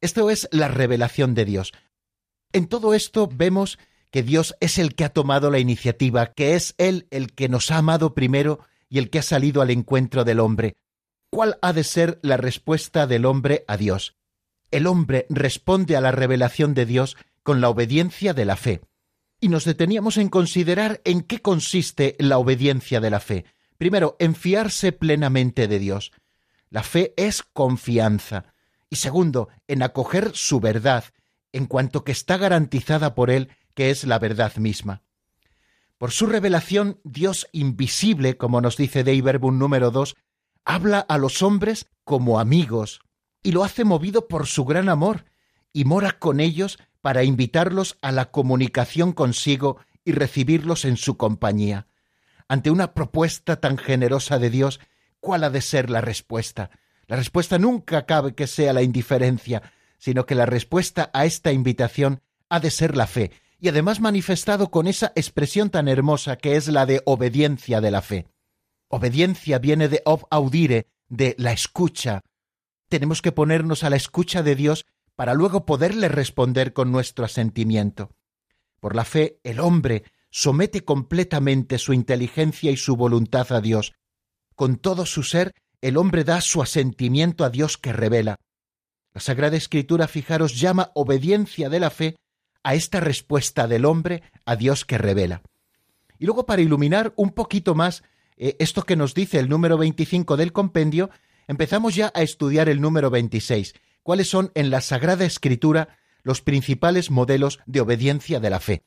Esto 0.00 0.30
es 0.30 0.48
la 0.52 0.68
revelación 0.68 1.34
de 1.34 1.44
Dios. 1.44 1.72
En 2.52 2.66
todo 2.66 2.94
esto 2.94 3.28
vemos 3.32 3.78
que 4.12 4.22
Dios 4.22 4.54
es 4.60 4.78
el 4.78 4.94
que 4.94 5.04
ha 5.04 5.08
tomado 5.08 5.50
la 5.50 5.58
iniciativa, 5.58 6.32
que 6.32 6.54
es 6.54 6.74
Él 6.76 7.08
el 7.10 7.32
que 7.32 7.48
nos 7.48 7.70
ha 7.70 7.78
amado 7.78 8.14
primero 8.14 8.60
y 8.88 8.98
el 8.98 9.08
que 9.08 9.18
ha 9.18 9.22
salido 9.22 9.62
al 9.62 9.70
encuentro 9.70 10.22
del 10.24 10.38
hombre. 10.38 10.76
¿Cuál 11.30 11.58
ha 11.62 11.72
de 11.72 11.82
ser 11.82 12.20
la 12.22 12.36
respuesta 12.36 13.06
del 13.06 13.24
hombre 13.24 13.64
a 13.66 13.78
Dios? 13.78 14.14
El 14.70 14.86
hombre 14.86 15.26
responde 15.30 15.96
a 15.96 16.02
la 16.02 16.12
revelación 16.12 16.74
de 16.74 16.84
Dios 16.84 17.16
con 17.42 17.62
la 17.62 17.70
obediencia 17.70 18.34
de 18.34 18.44
la 18.44 18.56
fe. 18.56 18.82
Y 19.40 19.48
nos 19.48 19.64
deteníamos 19.64 20.18
en 20.18 20.28
considerar 20.28 21.00
en 21.04 21.22
qué 21.22 21.40
consiste 21.40 22.14
la 22.18 22.36
obediencia 22.36 23.00
de 23.00 23.10
la 23.10 23.18
fe. 23.18 23.46
Primero, 23.78 24.16
en 24.18 24.34
fiarse 24.34 24.92
plenamente 24.92 25.68
de 25.68 25.78
Dios. 25.78 26.12
La 26.68 26.82
fe 26.82 27.14
es 27.16 27.42
confianza. 27.42 28.44
Y 28.90 28.96
segundo, 28.96 29.48
en 29.68 29.82
acoger 29.82 30.32
su 30.34 30.60
verdad, 30.60 31.04
en 31.52 31.64
cuanto 31.64 32.04
que 32.04 32.12
está 32.12 32.36
garantizada 32.36 33.14
por 33.14 33.30
Él, 33.30 33.48
que 33.74 33.90
es 33.90 34.04
la 34.04 34.18
verdad 34.18 34.56
misma. 34.56 35.02
Por 35.98 36.10
su 36.10 36.26
revelación, 36.26 37.00
Dios 37.04 37.46
invisible, 37.52 38.36
como 38.36 38.60
nos 38.60 38.76
dice 38.76 39.04
Deiberbun 39.04 39.58
número 39.58 39.90
2, 39.90 40.16
habla 40.64 40.98
a 41.00 41.18
los 41.18 41.42
hombres 41.42 41.86
como 42.04 42.40
amigos, 42.40 43.00
y 43.42 43.52
lo 43.52 43.64
hace 43.64 43.84
movido 43.84 44.28
por 44.28 44.46
su 44.46 44.64
gran 44.64 44.88
amor, 44.88 45.24
y 45.72 45.84
mora 45.84 46.18
con 46.18 46.40
ellos 46.40 46.78
para 47.00 47.24
invitarlos 47.24 47.98
a 48.02 48.12
la 48.12 48.30
comunicación 48.30 49.12
consigo 49.12 49.78
y 50.04 50.12
recibirlos 50.12 50.84
en 50.84 50.96
su 50.96 51.16
compañía. 51.16 51.86
Ante 52.48 52.70
una 52.70 52.94
propuesta 52.94 53.60
tan 53.60 53.78
generosa 53.78 54.38
de 54.38 54.50
Dios, 54.50 54.80
¿cuál 55.20 55.44
ha 55.44 55.50
de 55.50 55.60
ser 55.60 55.90
la 55.90 56.00
respuesta? 56.00 56.70
La 57.06 57.16
respuesta 57.16 57.58
nunca 57.58 58.06
cabe 58.06 58.34
que 58.34 58.46
sea 58.46 58.72
la 58.72 58.82
indiferencia, 58.82 59.62
sino 59.98 60.26
que 60.26 60.34
la 60.34 60.46
respuesta 60.46 61.10
a 61.12 61.24
esta 61.24 61.52
invitación 61.52 62.22
ha 62.48 62.60
de 62.60 62.70
ser 62.70 62.96
la 62.96 63.06
fe, 63.06 63.30
y 63.62 63.68
además 63.68 64.00
manifestado 64.00 64.72
con 64.72 64.88
esa 64.88 65.12
expresión 65.14 65.70
tan 65.70 65.86
hermosa 65.86 66.36
que 66.36 66.56
es 66.56 66.66
la 66.66 66.84
de 66.84 67.00
obediencia 67.04 67.80
de 67.80 67.92
la 67.92 68.02
fe. 68.02 68.26
Obediencia 68.88 69.60
viene 69.60 69.88
de 69.88 70.02
ob 70.04 70.26
audire, 70.32 70.88
de 71.08 71.36
la 71.38 71.52
escucha. 71.52 72.22
Tenemos 72.88 73.22
que 73.22 73.30
ponernos 73.30 73.84
a 73.84 73.90
la 73.90 73.94
escucha 73.94 74.42
de 74.42 74.56
Dios 74.56 74.84
para 75.14 75.34
luego 75.34 75.64
poderle 75.64 76.08
responder 76.08 76.72
con 76.72 76.90
nuestro 76.90 77.24
asentimiento. 77.24 78.10
Por 78.80 78.96
la 78.96 79.04
fe, 79.04 79.38
el 79.44 79.60
hombre 79.60 80.02
somete 80.28 80.84
completamente 80.84 81.78
su 81.78 81.92
inteligencia 81.92 82.72
y 82.72 82.76
su 82.76 82.96
voluntad 82.96 83.52
a 83.52 83.60
Dios. 83.60 83.92
Con 84.56 84.76
todo 84.76 85.06
su 85.06 85.22
ser, 85.22 85.54
el 85.80 85.98
hombre 85.98 86.24
da 86.24 86.40
su 86.40 86.62
asentimiento 86.62 87.44
a 87.44 87.50
Dios 87.50 87.78
que 87.78 87.92
revela. 87.92 88.40
La 89.14 89.20
Sagrada 89.20 89.56
Escritura, 89.56 90.08
fijaros, 90.08 90.58
llama 90.58 90.90
obediencia 90.94 91.68
de 91.68 91.78
la 91.78 91.90
fe 91.90 92.16
a 92.62 92.74
esta 92.74 93.00
respuesta 93.00 93.66
del 93.68 93.84
hombre 93.84 94.22
a 94.44 94.56
Dios 94.56 94.84
que 94.84 94.98
revela. 94.98 95.42
Y 96.18 96.26
luego, 96.26 96.46
para 96.46 96.62
iluminar 96.62 97.12
un 97.16 97.30
poquito 97.30 97.74
más 97.74 98.02
eh, 98.36 98.56
esto 98.58 98.82
que 98.82 98.96
nos 98.96 99.14
dice 99.14 99.38
el 99.38 99.48
número 99.48 99.78
25 99.78 100.36
del 100.36 100.52
compendio, 100.52 101.10
empezamos 101.48 101.94
ya 101.94 102.12
a 102.14 102.22
estudiar 102.22 102.68
el 102.68 102.80
número 102.80 103.10
26, 103.10 103.74
cuáles 104.02 104.28
son 104.28 104.52
en 104.54 104.70
la 104.70 104.80
Sagrada 104.80 105.24
Escritura 105.24 105.98
los 106.22 106.40
principales 106.40 107.10
modelos 107.10 107.60
de 107.66 107.80
obediencia 107.80 108.40
de 108.40 108.50
la 108.50 108.60
fe. 108.60 108.84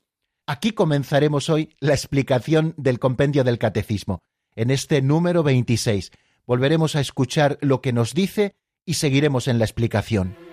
Aquí 0.47 0.71
comenzaremos 0.71 1.49
hoy 1.49 1.75
la 1.79 1.93
explicación 1.93 2.73
del 2.77 2.99
compendio 2.99 3.43
del 3.43 3.57
Catecismo. 3.57 4.21
En 4.55 4.71
este 4.71 5.01
número 5.01 5.43
26 5.43 6.11
volveremos 6.45 6.95
a 6.95 7.01
escuchar 7.01 7.57
lo 7.61 7.81
que 7.81 7.93
nos 7.93 8.13
dice 8.13 8.55
y 8.85 8.93
seguiremos 8.93 9.47
en 9.47 9.57
la 9.57 9.65
explicación. 9.65 10.44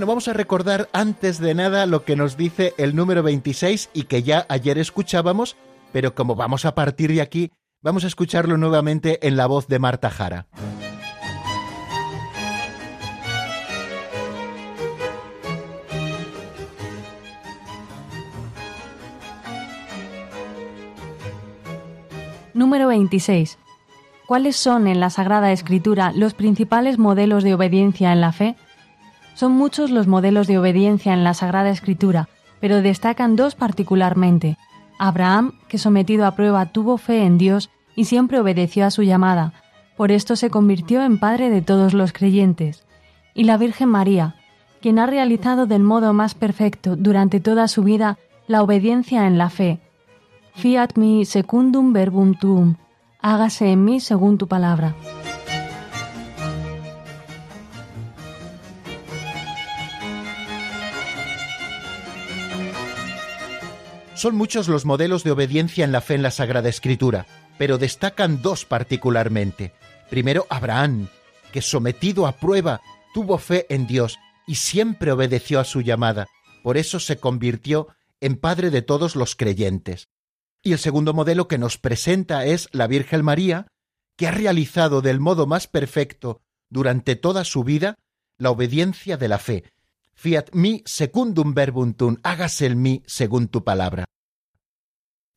Bueno, 0.00 0.12
vamos 0.12 0.28
a 0.28 0.32
recordar 0.32 0.88
antes 0.94 1.38
de 1.40 1.54
nada 1.54 1.84
lo 1.84 2.06
que 2.06 2.16
nos 2.16 2.38
dice 2.38 2.72
el 2.78 2.96
número 2.96 3.22
26 3.22 3.90
y 3.92 4.04
que 4.04 4.22
ya 4.22 4.46
ayer 4.48 4.78
escuchábamos, 4.78 5.58
pero 5.92 6.14
como 6.14 6.36
vamos 6.36 6.64
a 6.64 6.74
partir 6.74 7.12
de 7.12 7.20
aquí, 7.20 7.50
vamos 7.82 8.04
a 8.04 8.06
escucharlo 8.06 8.56
nuevamente 8.56 9.28
en 9.28 9.36
la 9.36 9.44
voz 9.44 9.66
de 9.66 9.78
Marta 9.78 10.08
Jara. 10.08 10.46
Número 22.54 22.88
26. 22.88 23.58
¿Cuáles 24.26 24.56
son 24.56 24.86
en 24.86 24.98
la 24.98 25.10
Sagrada 25.10 25.52
Escritura 25.52 26.12
los 26.14 26.32
principales 26.32 26.98
modelos 26.98 27.44
de 27.44 27.52
obediencia 27.52 28.14
en 28.14 28.22
la 28.22 28.32
fe? 28.32 28.56
Son 29.34 29.52
muchos 29.52 29.90
los 29.90 30.06
modelos 30.06 30.46
de 30.46 30.58
obediencia 30.58 31.12
en 31.12 31.24
la 31.24 31.34
Sagrada 31.34 31.70
Escritura, 31.70 32.28
pero 32.60 32.82
destacan 32.82 33.36
dos 33.36 33.54
particularmente. 33.54 34.58
Abraham, 34.98 35.54
que 35.68 35.78
sometido 35.78 36.26
a 36.26 36.32
prueba 36.32 36.66
tuvo 36.66 36.98
fe 36.98 37.24
en 37.24 37.38
Dios 37.38 37.70
y 37.96 38.04
siempre 38.04 38.38
obedeció 38.38 38.84
a 38.84 38.90
su 38.90 39.02
llamada, 39.02 39.54
por 39.96 40.12
esto 40.12 40.36
se 40.36 40.50
convirtió 40.50 41.02
en 41.02 41.18
padre 41.18 41.50
de 41.50 41.62
todos 41.62 41.94
los 41.94 42.12
creyentes. 42.12 42.84
Y 43.34 43.44
la 43.44 43.56
Virgen 43.56 43.88
María, 43.88 44.36
quien 44.80 44.98
ha 44.98 45.06
realizado 45.06 45.66
del 45.66 45.82
modo 45.82 46.12
más 46.12 46.34
perfecto 46.34 46.96
durante 46.96 47.40
toda 47.40 47.68
su 47.68 47.82
vida 47.82 48.18
la 48.46 48.62
obediencia 48.62 49.26
en 49.26 49.38
la 49.38 49.50
fe. 49.50 49.78
Fiat 50.54 50.96
mi 50.96 51.24
secundum 51.24 51.92
verbum 51.92 52.34
tuum, 52.34 52.76
hágase 53.20 53.72
en 53.72 53.84
mí 53.84 54.00
según 54.00 54.38
tu 54.38 54.48
palabra. 54.48 54.94
Son 64.20 64.36
muchos 64.36 64.68
los 64.68 64.84
modelos 64.84 65.24
de 65.24 65.30
obediencia 65.30 65.82
en 65.82 65.92
la 65.92 66.02
fe 66.02 66.12
en 66.12 66.22
la 66.22 66.30
Sagrada 66.30 66.68
Escritura, 66.68 67.26
pero 67.56 67.78
destacan 67.78 68.42
dos 68.42 68.66
particularmente. 68.66 69.72
Primero, 70.10 70.46
Abraham, 70.50 71.08
que 71.54 71.62
sometido 71.62 72.26
a 72.26 72.32
prueba 72.32 72.82
tuvo 73.14 73.38
fe 73.38 73.64
en 73.70 73.86
Dios 73.86 74.18
y 74.46 74.56
siempre 74.56 75.10
obedeció 75.10 75.58
a 75.58 75.64
su 75.64 75.80
llamada, 75.80 76.26
por 76.62 76.76
eso 76.76 77.00
se 77.00 77.16
convirtió 77.16 77.88
en 78.20 78.36
padre 78.36 78.68
de 78.68 78.82
todos 78.82 79.16
los 79.16 79.36
creyentes. 79.36 80.08
Y 80.62 80.72
el 80.72 80.78
segundo 80.78 81.14
modelo 81.14 81.48
que 81.48 81.56
nos 81.56 81.78
presenta 81.78 82.44
es 82.44 82.68
la 82.72 82.88
Virgen 82.88 83.24
María, 83.24 83.68
que 84.18 84.28
ha 84.28 84.32
realizado 84.32 85.00
del 85.00 85.18
modo 85.18 85.46
más 85.46 85.66
perfecto 85.66 86.42
durante 86.68 87.16
toda 87.16 87.44
su 87.44 87.64
vida 87.64 87.96
la 88.36 88.50
obediencia 88.50 89.16
de 89.16 89.28
la 89.28 89.38
fe, 89.38 89.64
Fiat 90.20 90.50
mi 90.52 90.82
secundum 90.84 91.54
verbum 91.54 91.94
hágase 92.22 92.66
el 92.66 92.76
mí 92.76 93.02
según 93.06 93.48
tu 93.48 93.64
palabra. 93.64 94.04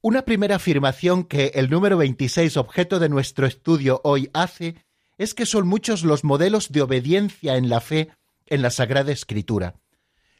Una 0.01 0.25
primera 0.25 0.57
afirmación 0.57 1.23
que 1.23 1.53
el 1.55 1.69
número 1.69 1.95
26, 1.95 2.57
objeto 2.57 2.99
de 2.99 3.07
nuestro 3.07 3.47
estudio 3.47 4.01
hoy, 4.03 4.29
hace 4.33 4.75
es 5.17 5.33
que 5.33 5.45
son 5.45 5.69
muchos 5.69 6.03
los 6.03 6.25
modelos 6.25 6.73
de 6.73 6.81
obediencia 6.81 7.55
en 7.55 7.69
la 7.69 7.79
fe 7.79 8.09
en 8.45 8.61
la 8.61 8.71
Sagrada 8.71 9.13
Escritura. 9.13 9.75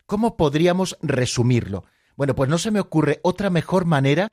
¿Cómo 0.06 0.36
podríamos 0.36 0.98
resumirlo? 1.02 1.86
Bueno, 2.18 2.36
pues 2.36 2.50
no 2.50 2.58
se 2.58 2.72
me 2.72 2.82
ocurre 2.82 3.22
otra 3.24 3.50
mejor 3.50 3.86
manera 3.86 4.28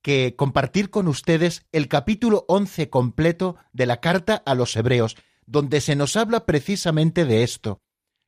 que 0.00 0.36
compartir 0.36 0.88
con 0.88 1.06
ustedes 1.06 1.66
el 1.70 1.86
capítulo 1.86 2.46
11 2.48 2.88
completo 2.88 3.56
de 3.74 3.84
la 3.84 4.00
carta 4.00 4.42
a 4.46 4.54
los 4.54 4.74
Hebreos, 4.74 5.18
donde 5.44 5.82
se 5.82 5.96
nos 5.96 6.16
habla 6.16 6.46
precisamente 6.46 7.26
de 7.26 7.42
esto. 7.42 7.82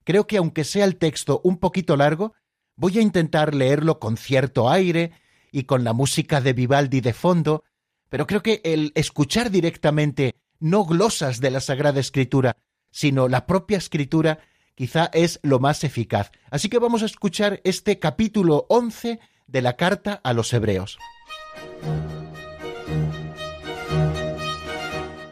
Creo 0.05 0.27
que 0.27 0.37
aunque 0.37 0.65
sea 0.65 0.85
el 0.85 0.97
texto 0.97 1.41
un 1.45 1.59
poquito 1.59 1.97
largo, 1.97 2.35
voy 2.77 2.99
a 2.99 3.03
intentar 3.03 3.55
leerlo 3.55 3.99
con 3.99 4.17
cierto 4.17 4.71
aire 4.71 5.13
y 5.51 5.65
con 5.65 5.85
la 5.85 5.93
música 5.93 6.41
de 6.41 6.53
Vivaldi 6.53 7.01
de 7.01 7.13
fondo, 7.13 7.65
pero 8.09 8.27
creo 8.27 8.43
que 8.43 8.61
el 8.65 8.93
escuchar 8.95 9.51
directamente 9.51 10.37
no 10.59 10.85
glosas 10.85 11.41
de 11.41 11.51
la 11.51 11.61
Sagrada 11.61 12.01
Escritura, 12.01 12.57
sino 12.91 13.29
la 13.29 13.47
propia 13.47 13.79
Escritura, 13.79 14.39
quizá 14.75 15.11
es 15.13 15.41
lo 15.43 15.61
más 15.61 15.85
eficaz. 15.85 16.31
Así 16.51 16.69
que 16.69 16.79
vamos 16.79 17.03
a 17.03 17.07
escuchar 17.07 17.61
este 17.65 17.99
capítulo 17.99 18.67
11 18.69 19.21
de 19.47 19.63
la 19.63 19.77
carta 19.77 20.21
a 20.23 20.33
los 20.33 20.53
Hebreos. 20.53 20.99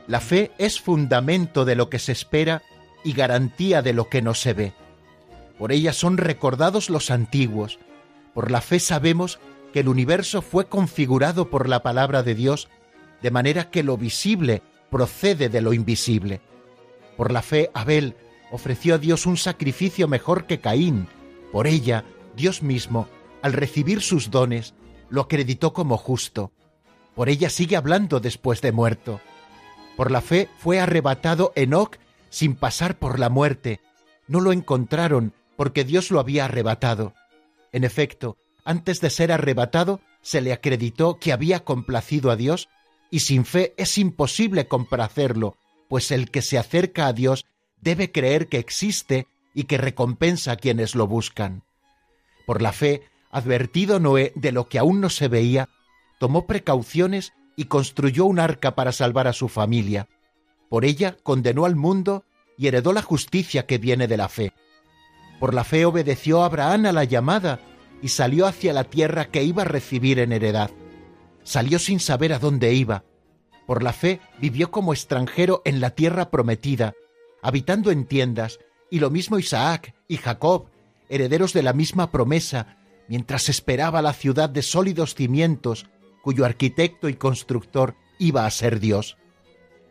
La 0.07 0.21
fe 0.21 0.51
es 0.59 0.81
fundamento 0.81 1.65
de 1.65 1.77
lo 1.77 1.89
que 1.89 2.01
se 2.01 2.13
espera 2.13 2.63
y 3.05 3.13
garantía 3.13 3.83
de 3.83 3.93
lo 3.93 4.09
que 4.09 4.23
no 4.23 4.35
se 4.35 4.53
ve. 4.53 4.73
Por 5.59 5.73
ella 5.73 5.93
son 5.93 6.17
recordados 6.17 6.91
los 6.91 7.11
antiguos. 7.11 7.79
Por 8.35 8.51
la 8.51 8.61
fe 8.61 8.81
sabemos 8.81 9.39
que 9.73 9.81
el 9.81 9.89
universo 9.89 10.43
fue 10.43 10.67
configurado 10.67 11.51
por 11.51 11.69
la 11.69 11.83
palabra 11.83 12.23
de 12.23 12.35
Dios, 12.35 12.69
de 13.23 13.31
manera 13.31 13.71
que 13.71 13.83
lo 13.83 13.97
visible 13.97 14.63
procede 14.91 15.49
de 15.49 15.61
lo 15.61 15.73
invisible. 15.73 16.41
Por 17.17 17.33
la 17.33 17.43
fe 17.43 17.71
Abel 17.75 18.17
ofreció 18.51 18.95
a 18.95 18.99
Dios 18.99 19.27
un 19.27 19.37
sacrificio 19.37 20.09
mejor 20.09 20.47
que 20.47 20.61
Caín. 20.61 21.07
Por 21.53 21.67
ella, 21.67 22.05
Dios 22.37 22.63
mismo, 22.63 23.09
al 23.43 23.53
recibir 23.53 24.01
sus 24.01 24.31
dones, 24.31 24.75
lo 25.09 25.23
acreditó 25.23 25.73
como 25.73 25.97
justo. 25.97 26.53
Por 27.15 27.29
ella 27.29 27.51
sigue 27.51 27.77
hablando 27.77 28.21
después 28.21 28.61
de 28.61 28.73
muerto. 28.73 29.21
Por 29.97 30.11
la 30.11 30.21
fe 30.21 30.49
fue 30.59 30.81
arrebatado 30.81 31.53
Enoc 31.55 31.99
sin 32.31 32.55
pasar 32.55 32.99
por 32.99 33.19
la 33.19 33.29
muerte. 33.29 33.81
No 34.27 34.41
lo 34.41 34.53
encontraron 34.53 35.35
porque 35.57 35.85
Dios 35.85 36.11
lo 36.11 36.21
había 36.21 36.47
arrebatado. 36.47 37.13
En 37.73 37.85
efecto, 37.85 38.39
antes 38.65 39.01
de 39.01 39.11
ser 39.11 39.33
arrebatado, 39.33 40.01
se 40.23 40.41
le 40.41 40.53
acreditó 40.53 41.19
que 41.19 41.33
había 41.33 41.61
complacido 41.61 42.31
a 42.31 42.37
Dios, 42.37 42.69
y 43.11 43.21
sin 43.21 43.45
fe 43.45 43.75
es 43.77 43.99
imposible 43.99 44.69
complacerlo, 44.69 45.57
pues 45.89 46.11
el 46.11 46.31
que 46.31 46.43
se 46.43 46.59
acerca 46.59 47.07
a 47.07 47.13
Dios 47.13 47.47
debe 47.81 48.13
creer 48.13 48.49
que 48.49 48.59
existe 48.59 49.27
y 49.55 49.65
que 49.65 49.79
recompensa 49.79 50.53
a 50.53 50.57
quienes 50.57 50.95
lo 50.95 51.07
buscan. 51.07 51.65
Por 52.47 52.63
la 52.63 52.73
fe, 52.73 53.03
advertido 53.31 54.01
Noé 54.01 54.33
de 54.37 54.53
lo 54.53 54.69
que 54.69 54.79
aún 54.79 55.01
no 55.01 55.11
se 55.11 55.29
veía, 55.29 55.69
tomó 56.19 56.47
precauciones 56.47 57.33
y 57.57 57.65
construyó 57.65 58.25
un 58.27 58.39
arca 58.39 58.75
para 58.75 58.93
salvar 58.93 59.27
a 59.27 59.33
su 59.33 59.49
familia. 59.49 60.09
Por 60.71 60.85
ella 60.85 61.17
condenó 61.25 61.67
al 61.67 61.75
mundo 61.75 62.25
y 62.57 62.69
heredó 62.69 62.93
la 62.93 63.03
justicia 63.03 63.67
que 63.67 63.79
viene 63.79 64.07
de 64.07 64.17
la 64.17 64.29
fe. 64.29 64.53
Por 65.41 65.53
la 65.53 65.65
fe 65.65 65.85
obedeció 65.85 66.45
Abraham 66.45 66.87
a 66.87 66.93
la 66.93 67.03
llamada 67.05 67.59
y 68.01 68.09
salió 68.09 68.47
hacia 68.47 68.73
la 68.73 68.85
tierra 68.85 69.27
que 69.27 69.43
iba 69.43 69.63
a 69.63 69.67
recibir 69.67 70.21
en 70.21 70.33
heredad. 70.33 70.71
Salió 71.43 71.81
sin 71.81 71.99
saber 71.99 72.33
a 72.33 72.39
dónde 72.39 72.73
iba. 72.73 73.05
Por 73.67 73.83
la 73.83 73.93
fe 73.93 74.21
vivió 74.39 74.71
como 74.71 74.93
extranjero 74.93 75.61
en 75.65 75.81
la 75.81 75.91
tierra 75.91 76.31
prometida, 76.31 76.95
habitando 77.43 77.91
en 77.91 78.05
tiendas, 78.05 78.61
y 78.91 79.01
lo 79.01 79.11
mismo 79.11 79.39
Isaac 79.39 79.95
y 80.07 80.19
Jacob, 80.19 80.67
herederos 81.09 81.53
de 81.53 81.65
la 81.65 81.73
misma 81.73 82.13
promesa, 82.13 82.77
mientras 83.09 83.49
esperaba 83.49 84.03
la 84.03 84.13
ciudad 84.13 84.49
de 84.49 84.63
sólidos 84.63 85.17
cimientos, 85.17 85.87
cuyo 86.23 86.45
arquitecto 86.45 87.09
y 87.09 87.15
constructor 87.15 87.97
iba 88.21 88.47
a 88.47 88.51
ser 88.51 88.79
Dios. 88.79 89.17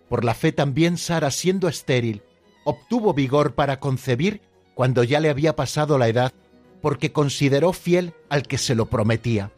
Por 0.10 0.26
la 0.26 0.34
fe 0.34 0.52
también 0.52 0.98
Sara, 0.98 1.32
siendo 1.32 1.67
estéril, 1.67 2.24
obtuvo 2.63 3.13
vigor 3.13 3.56
para 3.56 3.80
concebir 3.80 4.41
cuando 4.74 5.04
ya 5.04 5.19
le 5.19 5.30
había 5.30 5.56
pasado 5.56 5.98
la 5.98 6.08
edad, 6.08 6.34
porque 6.82 7.12
consideró 7.12 7.74
fiel 7.74 8.13
al 8.30 8.43
que 8.43 8.58
se 8.58 8.76
lo 8.76 8.88
prometía. 8.88 9.52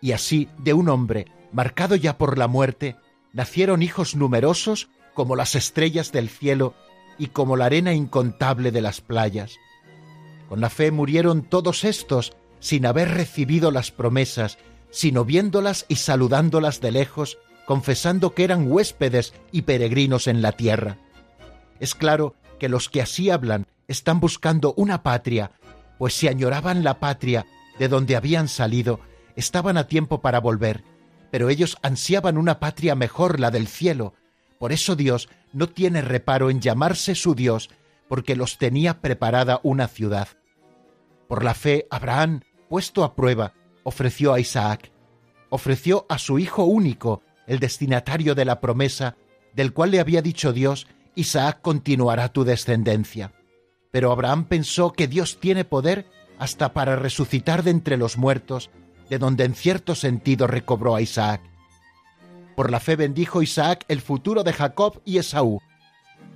Y 0.00 0.12
así, 0.12 0.48
de 0.58 0.74
un 0.74 0.88
hombre, 0.88 1.26
marcado 1.52 1.96
ya 1.96 2.18
por 2.18 2.38
la 2.38 2.48
muerte, 2.48 2.96
nacieron 3.32 3.82
hijos 3.82 4.14
numerosos 4.14 4.88
como 5.14 5.36
las 5.36 5.54
estrellas 5.54 6.12
del 6.12 6.28
cielo 6.28 6.74
y 7.18 7.28
como 7.28 7.56
la 7.56 7.66
arena 7.66 7.92
incontable 7.92 8.70
de 8.70 8.80
las 8.80 9.00
playas. 9.00 9.56
Con 10.48 10.60
la 10.60 10.70
fe 10.70 10.90
murieron 10.90 11.42
todos 11.42 11.84
estos 11.84 12.32
sin 12.60 12.86
haber 12.86 13.10
recibido 13.10 13.70
las 13.70 13.90
promesas, 13.90 14.58
sino 14.90 15.24
viéndolas 15.24 15.84
y 15.88 15.96
saludándolas 15.96 16.80
de 16.80 16.92
lejos, 16.92 17.38
confesando 17.68 18.32
que 18.32 18.44
eran 18.44 18.72
huéspedes 18.72 19.34
y 19.52 19.60
peregrinos 19.60 20.26
en 20.26 20.40
la 20.40 20.52
tierra. 20.52 20.96
Es 21.80 21.94
claro 21.94 22.34
que 22.58 22.70
los 22.70 22.88
que 22.88 23.02
así 23.02 23.28
hablan 23.28 23.66
están 23.88 24.20
buscando 24.20 24.72
una 24.78 25.02
patria, 25.02 25.50
pues 25.98 26.14
si 26.14 26.28
añoraban 26.28 26.82
la 26.82 26.98
patria 26.98 27.44
de 27.78 27.88
donde 27.88 28.16
habían 28.16 28.48
salido, 28.48 29.00
estaban 29.36 29.76
a 29.76 29.86
tiempo 29.86 30.22
para 30.22 30.40
volver, 30.40 30.82
pero 31.30 31.50
ellos 31.50 31.76
ansiaban 31.82 32.38
una 32.38 32.58
patria 32.58 32.94
mejor, 32.94 33.38
la 33.38 33.50
del 33.50 33.68
cielo. 33.68 34.14
Por 34.58 34.72
eso 34.72 34.96
Dios 34.96 35.28
no 35.52 35.68
tiene 35.68 36.00
reparo 36.00 36.48
en 36.48 36.62
llamarse 36.62 37.14
su 37.14 37.34
Dios, 37.34 37.68
porque 38.08 38.34
los 38.34 38.56
tenía 38.56 39.02
preparada 39.02 39.60
una 39.62 39.88
ciudad. 39.88 40.28
Por 41.28 41.44
la 41.44 41.52
fe, 41.52 41.86
Abraham, 41.90 42.40
puesto 42.70 43.04
a 43.04 43.14
prueba, 43.14 43.52
ofreció 43.82 44.32
a 44.32 44.40
Isaac, 44.40 44.90
ofreció 45.50 46.06
a 46.08 46.18
su 46.18 46.38
hijo 46.38 46.64
único, 46.64 47.22
el 47.48 47.58
destinatario 47.58 48.36
de 48.36 48.44
la 48.44 48.60
promesa, 48.60 49.16
del 49.54 49.72
cual 49.72 49.90
le 49.90 49.98
había 49.98 50.22
dicho 50.22 50.52
Dios, 50.52 50.86
Isaac 51.16 51.60
continuará 51.62 52.28
tu 52.28 52.44
descendencia. 52.44 53.32
Pero 53.90 54.12
Abraham 54.12 54.44
pensó 54.44 54.92
que 54.92 55.08
Dios 55.08 55.40
tiene 55.40 55.64
poder 55.64 56.06
hasta 56.38 56.72
para 56.72 56.94
resucitar 56.94 57.64
de 57.64 57.70
entre 57.70 57.96
los 57.96 58.16
muertos, 58.16 58.70
de 59.08 59.18
donde 59.18 59.44
en 59.44 59.54
cierto 59.54 59.94
sentido 59.94 60.46
recobró 60.46 60.94
a 60.94 61.00
Isaac. 61.00 61.40
Por 62.54 62.70
la 62.70 62.80
fe 62.80 62.96
bendijo 62.96 63.42
Isaac 63.42 63.84
el 63.88 64.02
futuro 64.02 64.44
de 64.44 64.52
Jacob 64.52 65.00
y 65.04 65.18
Esaú. 65.18 65.60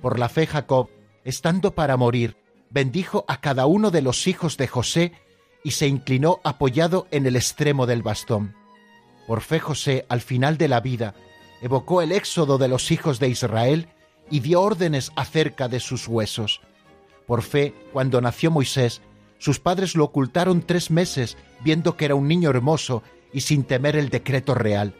Por 0.01 0.19
la 0.19 0.29
fe 0.29 0.47
Jacob, 0.47 0.89
estando 1.23 1.75
para 1.75 1.95
morir, 1.95 2.37
bendijo 2.69 3.23
a 3.27 3.39
cada 3.39 3.67
uno 3.67 3.91
de 3.91 4.01
los 4.01 4.27
hijos 4.27 4.57
de 4.57 4.67
José 4.67 5.13
y 5.63 5.71
se 5.71 5.87
inclinó 5.87 6.41
apoyado 6.43 7.07
en 7.11 7.27
el 7.27 7.35
extremo 7.35 7.85
del 7.85 8.01
bastón. 8.01 8.62
Por 9.27 9.41
fe 9.41 9.59
José, 9.59 10.05
al 10.09 10.21
final 10.21 10.57
de 10.57 10.67
la 10.67 10.81
vida, 10.81 11.15
evocó 11.61 12.01
el 12.01 12.11
éxodo 12.11 12.57
de 12.57 12.67
los 12.67 12.91
hijos 12.91 13.19
de 13.19 13.29
Israel 13.29 13.87
y 14.29 14.41
dio 14.41 14.61
órdenes 14.61 15.11
acerca 15.15 15.67
de 15.67 15.79
sus 15.79 16.07
huesos. 16.07 16.61
Por 17.25 17.41
fe, 17.41 17.73
cuando 17.93 18.19
nació 18.19 18.51
Moisés, 18.51 19.01
sus 19.37 19.59
padres 19.59 19.95
lo 19.95 20.05
ocultaron 20.05 20.61
tres 20.61 20.91
meses, 20.91 21.37
viendo 21.61 21.95
que 21.95 22.05
era 22.05 22.15
un 22.15 22.27
niño 22.27 22.49
hermoso 22.49 23.03
y 23.31 23.41
sin 23.41 23.63
temer 23.63 23.95
el 23.95 24.09
decreto 24.09 24.55
real. 24.55 24.93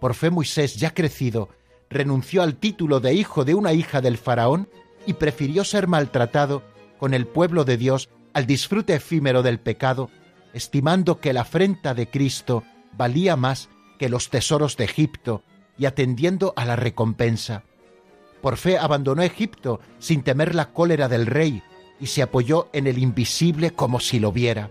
Por 0.00 0.14
fe 0.14 0.30
Moisés, 0.30 0.76
ya 0.76 0.94
crecido, 0.94 1.48
renunció 1.88 2.42
al 2.42 2.56
título 2.56 3.00
de 3.00 3.14
hijo 3.14 3.44
de 3.44 3.54
una 3.54 3.72
hija 3.72 4.00
del 4.00 4.16
faraón 4.16 4.68
y 5.06 5.14
prefirió 5.14 5.64
ser 5.64 5.88
maltratado 5.88 6.62
con 6.98 7.14
el 7.14 7.26
pueblo 7.26 7.64
de 7.64 7.76
Dios 7.76 8.08
al 8.32 8.46
disfrute 8.46 8.94
efímero 8.94 9.42
del 9.42 9.58
pecado, 9.58 10.10
estimando 10.52 11.20
que 11.20 11.32
la 11.32 11.42
afrenta 11.42 11.94
de 11.94 12.08
Cristo 12.08 12.62
valía 12.92 13.36
más 13.36 13.68
que 13.98 14.08
los 14.08 14.30
tesoros 14.30 14.76
de 14.76 14.84
Egipto 14.84 15.42
y 15.78 15.86
atendiendo 15.86 16.52
a 16.56 16.64
la 16.64 16.76
recompensa. 16.76 17.64
Por 18.40 18.56
fe 18.56 18.78
abandonó 18.78 19.22
Egipto 19.22 19.80
sin 19.98 20.22
temer 20.22 20.54
la 20.54 20.72
cólera 20.72 21.08
del 21.08 21.26
rey 21.26 21.62
y 22.00 22.06
se 22.06 22.22
apoyó 22.22 22.68
en 22.72 22.86
el 22.86 22.98
invisible 22.98 23.72
como 23.72 24.00
si 24.00 24.18
lo 24.18 24.32
viera. 24.32 24.70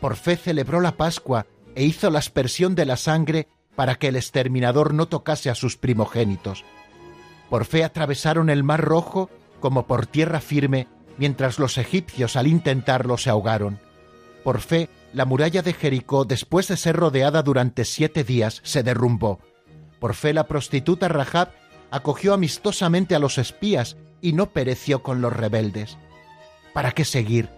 Por 0.00 0.16
fe 0.16 0.36
celebró 0.36 0.80
la 0.80 0.96
Pascua 0.96 1.46
e 1.74 1.84
hizo 1.84 2.10
la 2.10 2.20
aspersión 2.20 2.74
de 2.74 2.86
la 2.86 2.96
sangre 2.96 3.48
para 3.74 3.96
que 3.96 4.08
el 4.08 4.16
exterminador 4.16 4.94
no 4.94 5.06
tocase 5.06 5.50
a 5.50 5.54
sus 5.54 5.76
primogénitos. 5.76 6.64
Por 7.50 7.64
fe 7.64 7.84
atravesaron 7.84 8.50
el 8.50 8.64
mar 8.64 8.80
rojo 8.80 9.30
como 9.60 9.86
por 9.86 10.06
tierra 10.06 10.40
firme 10.40 10.88
mientras 11.18 11.58
los 11.58 11.78
egipcios 11.78 12.36
al 12.36 12.46
intentarlo 12.46 13.16
se 13.18 13.30
ahogaron. 13.30 13.80
Por 14.44 14.60
fe, 14.60 14.88
la 15.16 15.24
muralla 15.24 15.62
de 15.62 15.72
Jericó, 15.72 16.26
después 16.26 16.68
de 16.68 16.76
ser 16.76 16.94
rodeada 16.94 17.42
durante 17.42 17.86
siete 17.86 18.22
días, 18.22 18.60
se 18.64 18.82
derrumbó. 18.82 19.40
Por 19.98 20.12
fe, 20.12 20.34
la 20.34 20.46
prostituta 20.46 21.08
Rahab 21.08 21.52
acogió 21.90 22.34
amistosamente 22.34 23.14
a 23.14 23.18
los 23.18 23.38
espías 23.38 23.96
y 24.20 24.34
no 24.34 24.50
pereció 24.50 25.02
con 25.02 25.22
los 25.22 25.32
rebeldes. 25.32 25.96
¿Para 26.74 26.92
qué 26.92 27.06
seguir? 27.06 27.48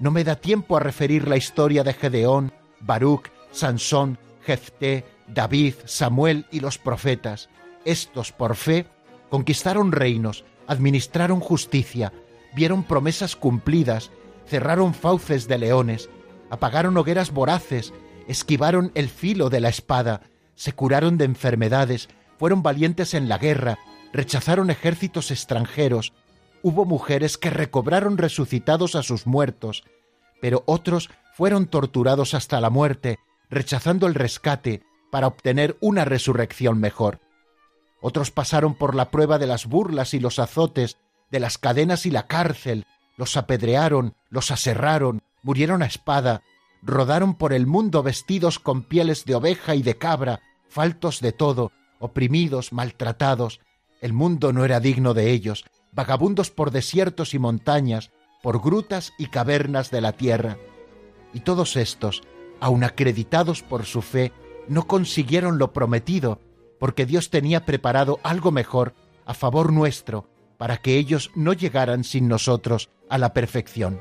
No 0.00 0.10
me 0.10 0.24
da 0.24 0.34
tiempo 0.34 0.76
a 0.76 0.80
referir 0.80 1.28
la 1.28 1.36
historia 1.36 1.84
de 1.84 1.92
Gedeón, 1.92 2.52
Baruch, 2.80 3.30
Sansón, 3.52 4.18
Jefté, 4.44 5.04
David, 5.28 5.74
Samuel 5.84 6.46
y 6.50 6.58
los 6.58 6.78
profetas. 6.78 7.48
Estos, 7.84 8.32
por 8.32 8.56
fe, 8.56 8.86
conquistaron 9.30 9.92
reinos, 9.92 10.44
administraron 10.66 11.38
justicia, 11.38 12.12
vieron 12.56 12.82
promesas 12.82 13.36
cumplidas, 13.36 14.10
cerraron 14.48 14.94
fauces 14.94 15.46
de 15.46 15.58
leones, 15.58 16.10
apagaron 16.54 16.96
hogueras 16.96 17.32
voraces, 17.32 17.92
esquivaron 18.26 18.92
el 18.94 19.08
filo 19.08 19.50
de 19.50 19.60
la 19.60 19.68
espada, 19.68 20.22
se 20.54 20.72
curaron 20.72 21.18
de 21.18 21.24
enfermedades, 21.24 22.08
fueron 22.38 22.62
valientes 22.62 23.14
en 23.14 23.28
la 23.28 23.38
guerra, 23.38 23.78
rechazaron 24.12 24.70
ejércitos 24.70 25.30
extranjeros, 25.30 26.12
hubo 26.62 26.84
mujeres 26.84 27.36
que 27.36 27.50
recobraron 27.50 28.16
resucitados 28.16 28.94
a 28.94 29.02
sus 29.02 29.26
muertos, 29.26 29.84
pero 30.40 30.62
otros 30.66 31.10
fueron 31.34 31.66
torturados 31.66 32.34
hasta 32.34 32.60
la 32.60 32.70
muerte, 32.70 33.18
rechazando 33.50 34.06
el 34.06 34.14
rescate 34.14 34.82
para 35.10 35.26
obtener 35.26 35.76
una 35.80 36.04
resurrección 36.04 36.78
mejor. 36.78 37.20
Otros 38.00 38.30
pasaron 38.30 38.74
por 38.74 38.94
la 38.94 39.10
prueba 39.10 39.38
de 39.38 39.46
las 39.46 39.66
burlas 39.66 40.14
y 40.14 40.20
los 40.20 40.38
azotes, 40.38 40.98
de 41.30 41.40
las 41.40 41.58
cadenas 41.58 42.06
y 42.06 42.10
la 42.10 42.26
cárcel, 42.26 42.86
los 43.16 43.36
apedrearon, 43.36 44.14
los 44.28 44.50
aserraron, 44.50 45.22
murieron 45.44 45.82
a 45.82 45.86
espada, 45.86 46.42
rodaron 46.82 47.34
por 47.34 47.52
el 47.52 47.68
mundo 47.68 48.02
vestidos 48.02 48.58
con 48.58 48.82
pieles 48.82 49.24
de 49.24 49.36
oveja 49.36 49.76
y 49.76 49.82
de 49.82 49.96
cabra, 49.96 50.40
faltos 50.68 51.20
de 51.20 51.30
todo, 51.30 51.70
oprimidos, 52.00 52.72
maltratados. 52.72 53.60
El 54.00 54.12
mundo 54.12 54.52
no 54.52 54.64
era 54.64 54.80
digno 54.80 55.14
de 55.14 55.30
ellos, 55.30 55.64
vagabundos 55.92 56.50
por 56.50 56.72
desiertos 56.72 57.34
y 57.34 57.38
montañas, 57.38 58.10
por 58.42 58.60
grutas 58.60 59.12
y 59.18 59.26
cavernas 59.26 59.90
de 59.90 60.00
la 60.00 60.12
tierra. 60.12 60.58
Y 61.32 61.40
todos 61.40 61.76
estos, 61.76 62.22
aun 62.60 62.82
acreditados 62.82 63.62
por 63.62 63.84
su 63.84 64.02
fe, 64.02 64.32
no 64.68 64.86
consiguieron 64.86 65.58
lo 65.58 65.72
prometido, 65.72 66.40
porque 66.80 67.06
Dios 67.06 67.30
tenía 67.30 67.64
preparado 67.64 68.18
algo 68.22 68.50
mejor 68.50 68.94
a 69.26 69.34
favor 69.34 69.72
nuestro, 69.72 70.28
para 70.58 70.78
que 70.78 70.96
ellos 70.96 71.30
no 71.34 71.52
llegaran 71.52 72.04
sin 72.04 72.28
nosotros 72.28 72.90
a 73.08 73.18
la 73.18 73.32
perfección. 73.32 74.00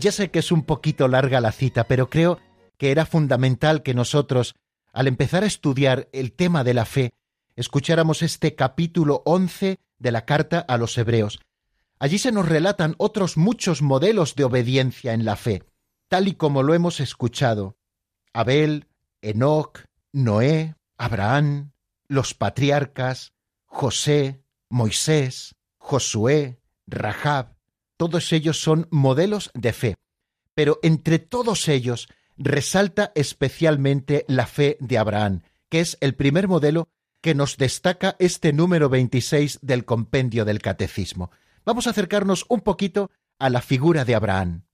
Ya 0.00 0.12
sé 0.12 0.30
que 0.30 0.38
es 0.38 0.50
un 0.50 0.62
poquito 0.62 1.08
larga 1.08 1.42
la 1.42 1.52
cita, 1.52 1.84
pero 1.84 2.08
creo 2.08 2.38
que 2.78 2.90
era 2.90 3.04
fundamental 3.04 3.82
que 3.82 3.92
nosotros, 3.92 4.54
al 4.94 5.06
empezar 5.08 5.44
a 5.44 5.46
estudiar 5.46 6.08
el 6.12 6.32
tema 6.32 6.64
de 6.64 6.72
la 6.72 6.86
fe, 6.86 7.12
escucháramos 7.54 8.22
este 8.22 8.54
capítulo 8.54 9.20
11 9.26 9.78
de 9.98 10.10
la 10.10 10.24
carta 10.24 10.60
a 10.60 10.78
los 10.78 10.96
Hebreos. 10.96 11.40
Allí 11.98 12.18
se 12.18 12.32
nos 12.32 12.48
relatan 12.48 12.94
otros 12.96 13.36
muchos 13.36 13.82
modelos 13.82 14.36
de 14.36 14.44
obediencia 14.44 15.12
en 15.12 15.26
la 15.26 15.36
fe, 15.36 15.64
tal 16.08 16.28
y 16.28 16.34
como 16.34 16.62
lo 16.62 16.72
hemos 16.72 16.98
escuchado. 17.00 17.76
Abel, 18.32 18.88
Enoc, 19.20 19.84
Noé, 20.14 20.76
Abraham, 20.96 21.72
los 22.08 22.32
patriarcas, 22.32 23.34
José, 23.66 24.42
Moisés, 24.70 25.56
Josué, 25.76 26.58
Rahab, 26.86 27.59
todos 28.00 28.32
ellos 28.32 28.58
son 28.58 28.88
modelos 28.90 29.50
de 29.52 29.74
fe, 29.74 29.96
pero 30.54 30.78
entre 30.82 31.18
todos 31.18 31.68
ellos 31.68 32.08
resalta 32.38 33.12
especialmente 33.14 34.24
la 34.26 34.46
fe 34.46 34.78
de 34.80 34.96
Abraham, 34.96 35.42
que 35.68 35.80
es 35.80 35.98
el 36.00 36.14
primer 36.14 36.48
modelo 36.48 36.88
que 37.20 37.34
nos 37.34 37.58
destaca 37.58 38.16
este 38.18 38.54
número 38.54 38.88
26 38.88 39.58
del 39.60 39.84
compendio 39.84 40.46
del 40.46 40.62
Catecismo. 40.62 41.30
Vamos 41.66 41.86
a 41.86 41.90
acercarnos 41.90 42.46
un 42.48 42.62
poquito 42.62 43.10
a 43.38 43.50
la 43.50 43.60
figura 43.60 44.06
de 44.06 44.14
Abraham. 44.14 44.64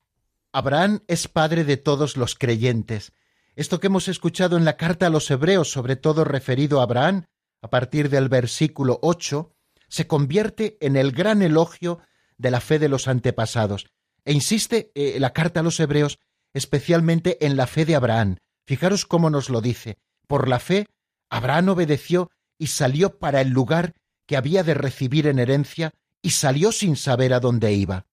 Abraham 0.52 1.00
es 1.08 1.26
padre 1.26 1.64
de 1.64 1.78
todos 1.78 2.16
los 2.16 2.36
creyentes. 2.36 3.12
Esto 3.56 3.80
que 3.80 3.88
hemos 3.88 4.06
escuchado 4.06 4.56
en 4.56 4.64
la 4.64 4.76
carta 4.76 5.08
a 5.08 5.10
los 5.10 5.28
Hebreos, 5.32 5.68
sobre 5.68 5.96
todo 5.96 6.22
referido 6.22 6.78
a 6.78 6.84
Abraham, 6.84 7.24
a 7.60 7.70
partir 7.70 8.08
del 8.08 8.28
versículo 8.28 9.00
8, 9.02 9.50
se 9.88 10.06
convierte 10.06 10.78
en 10.80 10.94
el 10.94 11.10
gran 11.10 11.42
elogio 11.42 11.98
de 12.38 12.50
la 12.50 12.60
fe 12.60 12.78
de 12.78 12.88
los 12.88 13.08
antepasados. 13.08 13.86
E 14.24 14.32
insiste 14.32 14.90
eh, 14.94 15.18
la 15.20 15.32
carta 15.32 15.60
a 15.60 15.62
los 15.62 15.78
hebreos 15.80 16.18
especialmente 16.56 17.44
en 17.44 17.56
la 17.56 17.66
fe 17.66 17.84
de 17.84 17.96
Abraham. 17.96 18.38
Fijaros 18.64 19.04
cómo 19.04 19.28
nos 19.28 19.50
lo 19.50 19.60
dice. 19.60 19.98
Por 20.26 20.48
la 20.48 20.58
fe, 20.58 20.86
Abraham 21.28 21.68
obedeció 21.68 22.30
y 22.58 22.68
salió 22.68 23.18
para 23.18 23.42
el 23.42 23.50
lugar 23.50 23.94
que 24.26 24.38
había 24.38 24.62
de 24.62 24.72
recibir 24.72 25.26
en 25.26 25.38
herencia 25.38 25.92
y 26.22 26.30
salió 26.30 26.72
sin 26.72 26.96
saber 26.96 27.34
a 27.34 27.40
dónde 27.40 27.74
iba. 27.74 28.06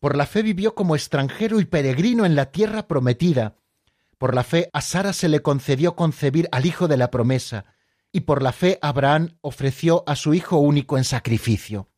Por 0.00 0.16
la 0.16 0.24
fe 0.24 0.42
vivió 0.42 0.74
como 0.74 0.96
extranjero 0.96 1.60
y 1.60 1.66
peregrino 1.66 2.24
en 2.24 2.34
la 2.34 2.50
tierra 2.50 2.88
prometida. 2.88 3.56
Por 4.18 4.34
la 4.34 4.44
fe 4.44 4.70
a 4.72 4.80
Sara 4.80 5.12
se 5.12 5.28
le 5.28 5.42
concedió 5.42 5.94
concebir 5.94 6.48
al 6.52 6.66
hijo 6.66 6.88
de 6.88 6.96
la 6.96 7.10
promesa, 7.10 7.66
y 8.12 8.20
por 8.20 8.42
la 8.42 8.52
fe 8.52 8.78
Abraham 8.80 9.36
ofreció 9.42 10.04
a 10.06 10.16
su 10.16 10.34
hijo 10.34 10.56
único 10.56 10.96
en 10.96 11.04
sacrificio. 11.04 11.90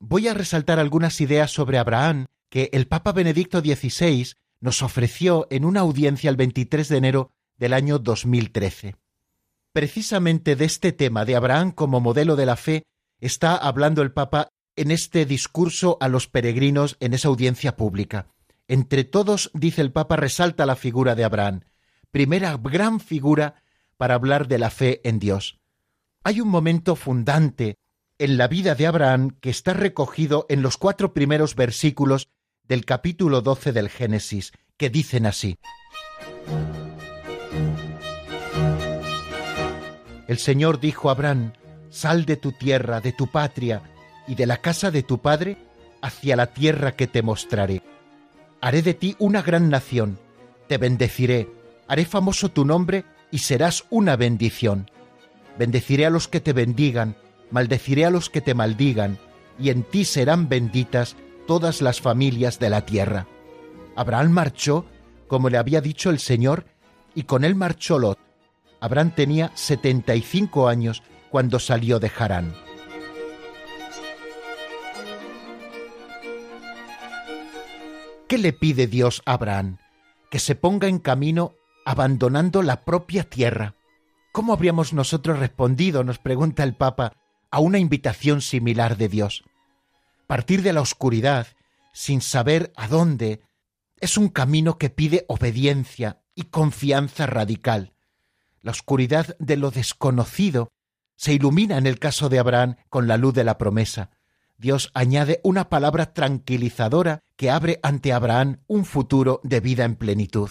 Voy 0.00 0.28
a 0.28 0.34
resaltar 0.34 0.78
algunas 0.78 1.20
ideas 1.20 1.50
sobre 1.50 1.78
Abraham 1.78 2.26
que 2.50 2.70
el 2.72 2.86
Papa 2.86 3.12
Benedicto 3.12 3.60
XVI 3.60 4.32
nos 4.60 4.82
ofreció 4.82 5.48
en 5.50 5.64
una 5.64 5.80
audiencia 5.80 6.30
el 6.30 6.36
23 6.36 6.88
de 6.88 6.96
enero 6.96 7.32
del 7.56 7.72
año 7.72 7.98
2013. 7.98 8.94
Precisamente 9.72 10.54
de 10.54 10.64
este 10.64 10.92
tema 10.92 11.24
de 11.24 11.34
Abraham 11.34 11.72
como 11.72 12.00
modelo 12.00 12.36
de 12.36 12.46
la 12.46 12.56
fe 12.56 12.84
está 13.20 13.56
hablando 13.56 14.02
el 14.02 14.12
Papa 14.12 14.48
en 14.76 14.92
este 14.92 15.26
discurso 15.26 15.98
a 16.00 16.08
los 16.08 16.28
peregrinos 16.28 16.96
en 17.00 17.12
esa 17.12 17.28
audiencia 17.28 17.76
pública. 17.76 18.28
Entre 18.68 19.02
todos, 19.02 19.50
dice 19.52 19.80
el 19.80 19.90
Papa, 19.90 20.16
resalta 20.16 20.64
la 20.64 20.76
figura 20.76 21.16
de 21.16 21.24
Abraham, 21.24 21.62
primera 22.12 22.56
gran 22.56 23.00
figura 23.00 23.62
para 23.96 24.14
hablar 24.14 24.46
de 24.46 24.58
la 24.58 24.70
fe 24.70 25.00
en 25.08 25.18
Dios. 25.18 25.58
Hay 26.22 26.40
un 26.40 26.48
momento 26.48 26.94
fundante 26.94 27.78
en 28.18 28.36
la 28.36 28.48
vida 28.48 28.74
de 28.74 28.86
Abraham 28.86 29.30
que 29.40 29.50
está 29.50 29.72
recogido 29.72 30.46
en 30.48 30.62
los 30.62 30.76
cuatro 30.76 31.14
primeros 31.14 31.54
versículos 31.54 32.28
del 32.64 32.84
capítulo 32.84 33.40
12 33.42 33.72
del 33.72 33.88
Génesis, 33.88 34.52
que 34.76 34.90
dicen 34.90 35.24
así. 35.24 35.56
El 40.26 40.38
Señor 40.38 40.80
dijo 40.80 41.08
a 41.08 41.12
Abraham, 41.12 41.52
sal 41.90 42.26
de 42.26 42.36
tu 42.36 42.52
tierra, 42.52 43.00
de 43.00 43.12
tu 43.12 43.28
patria 43.28 43.82
y 44.26 44.34
de 44.34 44.46
la 44.46 44.58
casa 44.58 44.90
de 44.90 45.02
tu 45.02 45.18
padre 45.18 45.56
hacia 46.02 46.36
la 46.36 46.48
tierra 46.48 46.96
que 46.96 47.06
te 47.06 47.22
mostraré. 47.22 47.82
Haré 48.60 48.82
de 48.82 48.94
ti 48.94 49.16
una 49.18 49.42
gran 49.42 49.70
nación, 49.70 50.18
te 50.66 50.76
bendeciré, 50.76 51.48
haré 51.86 52.04
famoso 52.04 52.50
tu 52.50 52.64
nombre 52.64 53.04
y 53.30 53.38
serás 53.38 53.84
una 53.90 54.16
bendición. 54.16 54.90
Bendeciré 55.56 56.04
a 56.04 56.10
los 56.10 56.28
que 56.28 56.40
te 56.40 56.52
bendigan, 56.52 57.16
maldeciré 57.50 58.04
a 58.04 58.10
los 58.10 58.30
que 58.30 58.40
te 58.40 58.54
maldigan, 58.54 59.18
y 59.58 59.70
en 59.70 59.82
ti 59.82 60.04
serán 60.04 60.48
benditas 60.48 61.16
todas 61.46 61.82
las 61.82 62.00
familias 62.00 62.58
de 62.58 62.70
la 62.70 62.84
tierra. 62.86 63.26
Abraham 63.96 64.30
marchó, 64.30 64.84
como 65.26 65.50
le 65.50 65.58
había 65.58 65.80
dicho 65.80 66.10
el 66.10 66.18
Señor, 66.18 66.66
y 67.14 67.24
con 67.24 67.44
él 67.44 67.54
marchó 67.54 67.98
Lot. 67.98 68.18
Abraham 68.80 69.12
tenía 69.14 69.50
setenta 69.54 70.14
y 70.14 70.22
cinco 70.22 70.68
años 70.68 71.02
cuando 71.30 71.58
salió 71.58 71.98
de 71.98 72.10
Harán. 72.16 72.54
¿Qué 78.28 78.38
le 78.38 78.52
pide 78.52 78.86
Dios 78.86 79.22
a 79.24 79.32
Abraham? 79.32 79.78
Que 80.30 80.38
se 80.38 80.54
ponga 80.54 80.86
en 80.86 80.98
camino 80.98 81.54
abandonando 81.86 82.62
la 82.62 82.84
propia 82.84 83.24
tierra. 83.24 83.74
¿Cómo 84.32 84.52
habríamos 84.52 84.92
nosotros 84.92 85.38
respondido, 85.38 86.04
nos 86.04 86.18
pregunta 86.18 86.62
el 86.62 86.76
Papa, 86.76 87.14
a 87.50 87.60
una 87.60 87.78
invitación 87.78 88.40
similar 88.40 88.96
de 88.96 89.08
Dios. 89.08 89.44
Partir 90.26 90.62
de 90.62 90.72
la 90.72 90.80
oscuridad, 90.80 91.46
sin 91.92 92.20
saber 92.20 92.72
a 92.76 92.88
dónde, 92.88 93.40
es 94.00 94.18
un 94.18 94.28
camino 94.28 94.78
que 94.78 94.90
pide 94.90 95.24
obediencia 95.28 96.20
y 96.34 96.44
confianza 96.44 97.26
radical. 97.26 97.94
La 98.60 98.72
oscuridad 98.72 99.36
de 99.38 99.56
lo 99.56 99.70
desconocido 99.70 100.68
se 101.16 101.32
ilumina 101.32 101.78
en 101.78 101.86
el 101.86 101.98
caso 101.98 102.28
de 102.28 102.38
Abraham 102.38 102.76
con 102.90 103.08
la 103.08 103.16
luz 103.16 103.34
de 103.34 103.44
la 103.44 103.58
promesa. 103.58 104.10
Dios 104.56 104.90
añade 104.92 105.40
una 105.42 105.68
palabra 105.68 106.12
tranquilizadora 106.12 107.22
que 107.36 107.50
abre 107.50 107.80
ante 107.82 108.12
Abraham 108.12 108.60
un 108.66 108.84
futuro 108.84 109.40
de 109.42 109.60
vida 109.60 109.84
en 109.84 109.96
plenitud. 109.96 110.50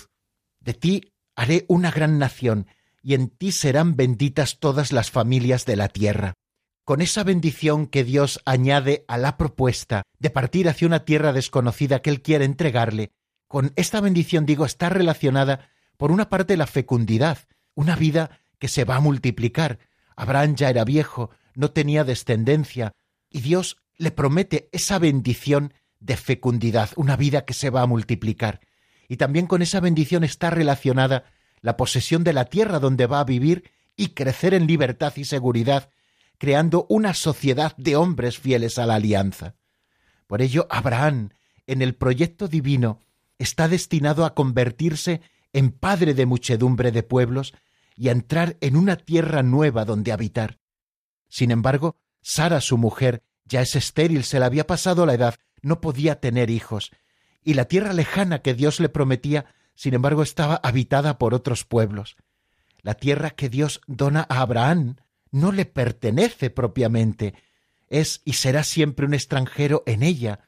De 0.59 0.73
ti 0.73 1.13
haré 1.35 1.65
una 1.67 1.91
gran 1.91 2.17
nación, 2.17 2.67
y 3.03 3.13
en 3.13 3.29
ti 3.29 3.51
serán 3.51 3.95
benditas 3.95 4.59
todas 4.59 4.91
las 4.91 5.11
familias 5.11 5.65
de 5.65 5.75
la 5.75 5.87
tierra 5.87 6.33
con 6.87 7.01
esa 7.01 7.25
bendición 7.25 7.85
que 7.85 8.05
Dios 8.05 8.39
añade 8.45 9.03
a 9.09 9.17
la 9.17 9.35
propuesta 9.35 10.03
de 10.19 10.29
partir 10.29 10.69
hacia 10.69 10.87
una 10.87 11.03
tierra 11.03 11.33
desconocida 11.33 12.01
que 12.01 12.09
Él 12.09 12.21
quiere 12.21 12.45
entregarle, 12.45 13.11
con 13.49 13.73
esta 13.75 13.99
bendición, 13.99 14.45
digo, 14.45 14.65
está 14.65 14.87
relacionada, 14.87 15.69
por 15.97 16.11
una 16.11 16.29
parte, 16.29 16.55
la 16.55 16.65
fecundidad, 16.65 17.39
una 17.75 17.97
vida 17.97 18.39
que 18.57 18.69
se 18.69 18.85
va 18.85 18.95
a 18.95 18.99
multiplicar. 19.01 19.79
Abraham 20.15 20.55
ya 20.55 20.69
era 20.69 20.85
viejo, 20.85 21.29
no 21.55 21.71
tenía 21.71 22.05
descendencia, 22.05 22.93
y 23.29 23.41
Dios 23.41 23.75
le 23.97 24.11
promete 24.11 24.69
esa 24.71 24.97
bendición 24.97 25.73
de 25.99 26.15
fecundidad, 26.15 26.91
una 26.95 27.17
vida 27.17 27.43
que 27.43 27.53
se 27.53 27.69
va 27.69 27.81
a 27.81 27.87
multiplicar. 27.87 28.61
Y 29.09 29.17
también 29.17 29.47
con 29.47 29.61
esa 29.61 29.81
bendición 29.81 30.23
está 30.23 30.51
relacionada 30.51 31.25
la 31.59 31.75
posesión 31.75 32.23
de 32.23 32.31
la 32.31 32.45
tierra 32.45 32.79
donde 32.79 33.07
va 33.07 33.19
a 33.19 33.25
vivir 33.25 33.71
y 33.97 34.13
crecer 34.13 34.53
en 34.53 34.67
libertad 34.67 35.11
y 35.17 35.25
seguridad, 35.25 35.89
creando 36.37 36.85
una 36.89 37.13
sociedad 37.13 37.75
de 37.77 37.95
hombres 37.95 38.37
fieles 38.37 38.77
a 38.77 38.85
la 38.85 38.95
alianza. 38.95 39.55
Por 40.27 40.41
ello, 40.41 40.67
Abraham, 40.69 41.29
en 41.65 41.81
el 41.81 41.95
proyecto 41.95 42.47
divino, 42.47 42.99
está 43.39 43.67
destinado 43.67 44.25
a 44.25 44.33
convertirse 44.33 45.21
en 45.53 45.71
padre 45.71 46.13
de 46.13 46.25
muchedumbre 46.25 46.91
de 46.91 47.03
pueblos 47.03 47.53
y 47.95 48.09
a 48.09 48.11
entrar 48.11 48.57
en 48.61 48.75
una 48.75 48.97
tierra 48.97 49.41
nueva 49.43 49.85
donde 49.85 50.11
habitar. 50.11 50.59
Sin 51.29 51.51
embargo, 51.51 51.97
Sara, 52.21 52.61
su 52.61 52.77
mujer, 52.77 53.23
ya 53.45 53.61
es 53.61 53.75
estéril, 53.75 54.23
se 54.23 54.39
le 54.39 54.45
había 54.45 54.67
pasado 54.67 55.05
la 55.05 55.13
edad, 55.13 55.35
no 55.61 55.81
podía 55.81 56.19
tener 56.19 56.49
hijos, 56.49 56.91
y 57.43 57.53
la 57.53 57.65
tierra 57.65 57.93
lejana 57.93 58.39
que 58.39 58.53
Dios 58.53 58.79
le 58.79 58.89
prometía, 58.89 59.45
sin 59.73 59.93
embargo, 59.93 60.21
estaba 60.21 60.55
habitada 60.55 61.17
por 61.17 61.33
otros 61.33 61.63
pueblos. 61.63 62.17
La 62.81 62.93
tierra 62.93 63.31
que 63.31 63.49
Dios 63.49 63.81
dona 63.87 64.25
a 64.29 64.41
Abraham 64.41 64.97
no 65.31 65.51
le 65.51 65.65
pertenece 65.65 66.49
propiamente, 66.49 67.33
es 67.89 68.21
y 68.25 68.33
será 68.33 68.63
siempre 68.63 69.05
un 69.05 69.13
extranjero 69.13 69.83
en 69.85 70.03
ella, 70.03 70.41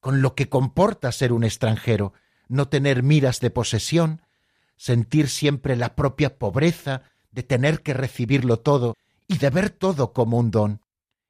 con 0.00 0.22
lo 0.22 0.34
que 0.34 0.48
comporta 0.48 1.12
ser 1.12 1.32
un 1.32 1.44
extranjero, 1.44 2.12
no 2.48 2.68
tener 2.68 3.02
miras 3.02 3.40
de 3.40 3.50
posesión, 3.50 4.22
sentir 4.76 5.28
siempre 5.28 5.76
la 5.76 5.94
propia 5.94 6.38
pobreza 6.38 7.02
de 7.30 7.42
tener 7.42 7.82
que 7.82 7.94
recibirlo 7.94 8.58
todo 8.58 8.96
y 9.26 9.38
de 9.38 9.50
ver 9.50 9.70
todo 9.70 10.12
como 10.12 10.38
un 10.38 10.50
don. 10.50 10.80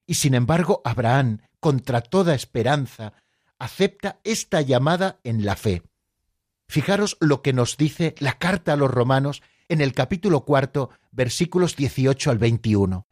Y 0.07 0.15
sin 0.15 0.35
embargo, 0.35 0.81
Abraham, 0.85 1.41
contra 1.61 2.01
toda 2.01 2.35
esperanza, 2.35 3.15
acepta 3.59 4.21
esta 4.25 4.61
llamada 4.61 5.19
en 5.25 5.45
la 5.45 5.57
fe. 5.57 5.83
Fijaros 6.69 7.17
lo 7.21 7.43
que 7.43 7.53
nos 7.53 7.77
dice 7.77 8.15
la 8.19 8.39
carta 8.39 8.75
a 8.75 8.77
los 8.77 8.91
romanos 8.91 9.43
en 9.69 9.81
el 9.83 9.93
capítulo 9.93 10.45
cuarto, 10.45 10.91
versículos 11.13 11.77
18 11.77 12.31
al 12.31 12.39
21. 12.39 13.07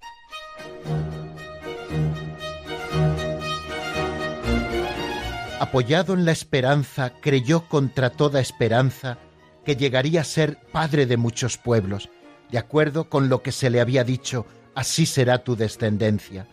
Apoyado 5.61 6.15
en 6.15 6.25
la 6.25 6.33
esperanza, 6.33 7.13
creyó 7.21 7.69
contra 7.69 8.11
toda 8.11 8.41
esperanza 8.41 9.19
que 9.65 9.77
llegaría 9.77 10.23
a 10.23 10.25
ser 10.25 10.59
padre 10.73 11.07
de 11.07 11.17
muchos 11.17 11.59
pueblos, 11.59 12.09
de 12.51 12.59
acuerdo 12.59 13.11
con 13.11 13.29
lo 13.29 13.43
que 13.43 13.53
se 13.53 13.69
le 13.69 13.81
había 13.81 14.05
dicho, 14.05 14.47
así 14.75 15.07
será 15.07 15.45
tu 15.45 15.57
descendencia. 15.57 16.47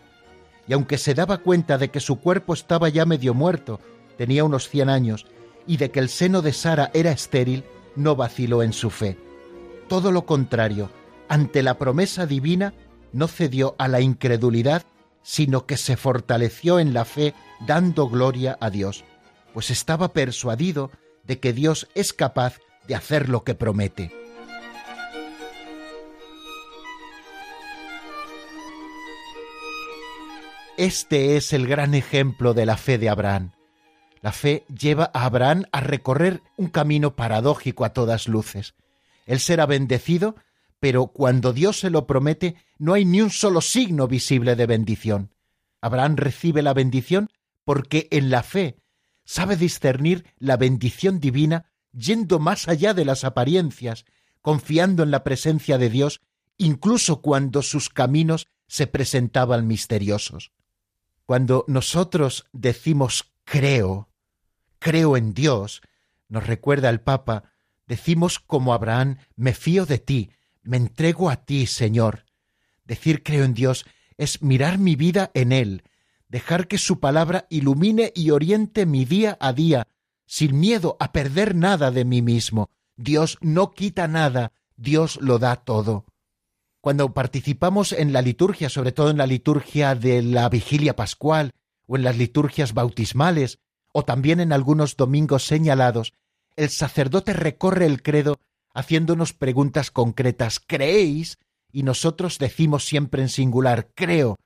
Y 0.66 0.72
aunque 0.72 0.98
se 0.98 1.14
daba 1.14 1.38
cuenta 1.38 1.78
de 1.78 1.90
que 1.90 2.00
su 2.00 2.16
cuerpo 2.20 2.54
estaba 2.54 2.88
ya 2.88 3.06
medio 3.06 3.32
muerto, 3.34 3.80
tenía 4.18 4.44
unos 4.44 4.68
cien 4.68 4.88
años, 4.88 5.26
y 5.66 5.76
de 5.76 5.90
que 5.90 6.00
el 6.00 6.08
seno 6.08 6.42
de 6.42 6.52
Sara 6.52 6.90
era 6.92 7.12
estéril, 7.12 7.64
no 7.96 8.16
vaciló 8.16 8.62
en 8.62 8.72
su 8.72 8.90
fe. 8.90 9.16
Todo 9.94 10.10
lo 10.10 10.26
contrario, 10.26 10.90
ante 11.28 11.62
la 11.62 11.78
promesa 11.78 12.26
divina, 12.26 12.74
no 13.12 13.28
cedió 13.28 13.76
a 13.78 13.86
la 13.86 14.00
incredulidad, 14.00 14.82
sino 15.22 15.66
que 15.66 15.76
se 15.76 15.96
fortaleció 15.96 16.80
en 16.80 16.92
la 16.92 17.04
fe 17.04 17.32
dando 17.64 18.08
gloria 18.08 18.58
a 18.60 18.70
Dios, 18.70 19.04
pues 19.52 19.70
estaba 19.70 20.12
persuadido 20.12 20.90
de 21.22 21.38
que 21.38 21.52
Dios 21.52 21.86
es 21.94 22.12
capaz 22.12 22.58
de 22.88 22.96
hacer 22.96 23.28
lo 23.28 23.44
que 23.44 23.54
promete. 23.54 24.10
Este 30.76 31.36
es 31.36 31.52
el 31.52 31.68
gran 31.68 31.94
ejemplo 31.94 32.52
de 32.52 32.66
la 32.66 32.76
fe 32.76 32.98
de 32.98 33.10
Abraham. 33.10 33.52
La 34.22 34.32
fe 34.32 34.64
lleva 34.76 35.12
a 35.14 35.24
Abraham 35.24 35.66
a 35.70 35.78
recorrer 35.78 36.42
un 36.56 36.66
camino 36.66 37.14
paradójico 37.14 37.84
a 37.84 37.92
todas 37.92 38.26
luces. 38.26 38.74
Él 39.24 39.40
será 39.40 39.66
bendecido, 39.66 40.36
pero 40.80 41.08
cuando 41.08 41.52
Dios 41.52 41.80
se 41.80 41.90
lo 41.90 42.06
promete 42.06 42.56
no 42.78 42.94
hay 42.94 43.04
ni 43.04 43.20
un 43.20 43.30
solo 43.30 43.60
signo 43.60 44.06
visible 44.06 44.56
de 44.56 44.66
bendición. 44.66 45.34
Abraham 45.80 46.16
recibe 46.16 46.62
la 46.62 46.74
bendición 46.74 47.30
porque 47.64 48.08
en 48.10 48.30
la 48.30 48.42
fe 48.42 48.76
sabe 49.24 49.56
discernir 49.56 50.26
la 50.38 50.56
bendición 50.56 51.20
divina 51.20 51.70
yendo 51.92 52.38
más 52.38 52.68
allá 52.68 52.94
de 52.94 53.04
las 53.04 53.24
apariencias, 53.24 54.04
confiando 54.42 55.02
en 55.02 55.10
la 55.10 55.24
presencia 55.24 55.78
de 55.78 55.88
Dios, 55.88 56.20
incluso 56.58 57.22
cuando 57.22 57.62
sus 57.62 57.88
caminos 57.88 58.48
se 58.66 58.86
presentaban 58.86 59.66
misteriosos. 59.66 60.52
Cuando 61.26 61.64
nosotros 61.68 62.46
decimos 62.52 63.32
creo, 63.44 64.08
creo 64.78 65.16
en 65.16 65.32
Dios, 65.32 65.80
nos 66.28 66.46
recuerda 66.46 66.90
el 66.90 67.00
Papa, 67.00 67.53
decimos 67.86 68.38
como 68.38 68.74
Abraham, 68.74 69.18
me 69.36 69.54
fío 69.54 69.86
de 69.86 69.98
ti, 69.98 70.30
me 70.62 70.76
entrego 70.76 71.30
a 71.30 71.36
ti, 71.36 71.66
Señor. 71.66 72.24
Decir 72.84 73.22
creo 73.22 73.44
en 73.44 73.54
Dios 73.54 73.86
es 74.16 74.42
mirar 74.42 74.78
mi 74.78 74.96
vida 74.96 75.30
en 75.34 75.52
Él, 75.52 75.82
dejar 76.28 76.68
que 76.68 76.78
su 76.78 77.00
palabra 77.00 77.46
ilumine 77.50 78.12
y 78.14 78.30
oriente 78.30 78.86
mi 78.86 79.04
día 79.04 79.36
a 79.40 79.52
día, 79.52 79.88
sin 80.26 80.58
miedo 80.58 80.96
a 81.00 81.12
perder 81.12 81.54
nada 81.54 81.90
de 81.90 82.04
mí 82.04 82.22
mismo. 82.22 82.70
Dios 82.96 83.38
no 83.40 83.72
quita 83.72 84.08
nada, 84.08 84.52
Dios 84.76 85.18
lo 85.20 85.38
da 85.38 85.56
todo 85.56 86.06
cuando 86.84 87.14
participamos 87.14 87.92
en 87.92 88.12
la 88.12 88.20
liturgia, 88.20 88.68
sobre 88.68 88.92
todo 88.92 89.08
en 89.08 89.16
la 89.16 89.26
liturgia 89.26 89.94
de 89.94 90.20
la 90.20 90.46
vigilia 90.50 90.94
pascual 90.94 91.52
o 91.86 91.96
en 91.96 92.04
las 92.04 92.18
liturgias 92.18 92.74
bautismales, 92.74 93.58
o 93.92 94.04
también 94.04 94.38
en 94.38 94.52
algunos 94.52 94.98
domingos 94.98 95.46
señalados, 95.46 96.12
el 96.56 96.70
sacerdote 96.70 97.32
recorre 97.32 97.86
el 97.86 98.02
credo 98.02 98.38
haciéndonos 98.74 99.32
preguntas 99.32 99.90
concretas. 99.90 100.60
¿Creéis? 100.60 101.38
Y 101.72 101.82
nosotros 101.82 102.38
decimos 102.38 102.84
siempre 102.84 103.22
en 103.22 103.28
singular, 103.28 103.90
creo, 103.94 104.36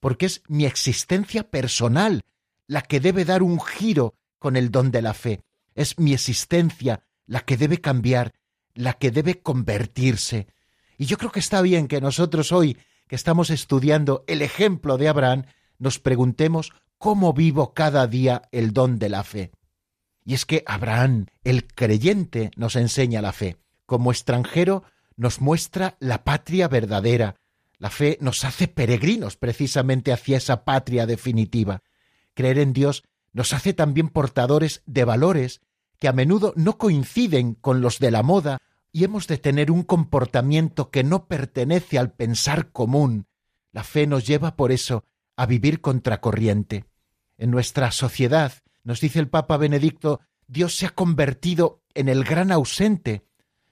porque 0.00 0.26
es 0.26 0.42
mi 0.48 0.64
existencia 0.64 1.48
personal 1.48 2.22
la 2.66 2.82
que 2.82 3.00
debe 3.00 3.24
dar 3.24 3.42
un 3.42 3.60
giro 3.60 4.14
con 4.38 4.56
el 4.56 4.70
don 4.70 4.90
de 4.90 5.02
la 5.02 5.14
fe. 5.14 5.42
Es 5.74 5.98
mi 5.98 6.12
existencia 6.12 7.04
la 7.26 7.40
que 7.40 7.56
debe 7.56 7.80
cambiar, 7.80 8.32
la 8.74 8.94
que 8.94 9.10
debe 9.10 9.40
convertirse. 9.40 10.48
Y 10.98 11.06
yo 11.06 11.18
creo 11.18 11.30
que 11.30 11.40
está 11.40 11.62
bien 11.62 11.86
que 11.86 12.00
nosotros 12.00 12.52
hoy, 12.52 12.78
que 13.08 13.16
estamos 13.16 13.50
estudiando 13.50 14.24
el 14.26 14.42
ejemplo 14.42 14.98
de 14.98 15.08
Abraham, 15.08 15.44
nos 15.78 15.98
preguntemos 15.98 16.72
cómo 16.98 17.32
vivo 17.32 17.74
cada 17.74 18.06
día 18.06 18.42
el 18.52 18.72
don 18.72 18.98
de 18.98 19.08
la 19.08 19.24
fe. 19.24 19.52
Y 20.24 20.34
es 20.34 20.46
que 20.46 20.62
Abraham, 20.66 21.26
el 21.44 21.66
creyente, 21.66 22.50
nos 22.56 22.76
enseña 22.76 23.22
la 23.22 23.32
fe. 23.32 23.56
Como 23.86 24.12
extranjero 24.12 24.84
nos 25.16 25.40
muestra 25.40 25.96
la 26.00 26.24
patria 26.24 26.68
verdadera. 26.68 27.36
La 27.78 27.90
fe 27.90 28.18
nos 28.20 28.44
hace 28.44 28.68
peregrinos 28.68 29.36
precisamente 29.36 30.12
hacia 30.12 30.36
esa 30.36 30.64
patria 30.64 31.06
definitiva. 31.06 31.82
Creer 32.34 32.58
en 32.58 32.72
Dios 32.72 33.02
nos 33.32 33.52
hace 33.52 33.72
también 33.72 34.08
portadores 34.08 34.82
de 34.86 35.04
valores 35.04 35.60
que 35.98 36.08
a 36.08 36.12
menudo 36.12 36.52
no 36.56 36.78
coinciden 36.78 37.54
con 37.54 37.80
los 37.80 37.98
de 37.98 38.10
la 38.10 38.22
moda 38.22 38.58
y 38.92 39.04
hemos 39.04 39.26
de 39.26 39.38
tener 39.38 39.70
un 39.70 39.82
comportamiento 39.82 40.90
que 40.90 41.02
no 41.02 41.26
pertenece 41.26 41.98
al 41.98 42.12
pensar 42.12 42.70
común. 42.72 43.26
La 43.72 43.84
fe 43.84 44.06
nos 44.06 44.26
lleva 44.26 44.54
por 44.54 44.70
eso 44.70 45.04
a 45.36 45.46
vivir 45.46 45.80
contracorriente. 45.80 46.84
En 47.38 47.50
nuestra 47.50 47.90
sociedad, 47.90 48.52
nos 48.84 49.00
dice 49.00 49.18
el 49.18 49.28
Papa 49.28 49.56
Benedicto, 49.56 50.20
Dios 50.46 50.76
se 50.76 50.86
ha 50.86 50.90
convertido 50.90 51.82
en 51.94 52.08
el 52.08 52.24
gran 52.24 52.52
ausente 52.52 53.24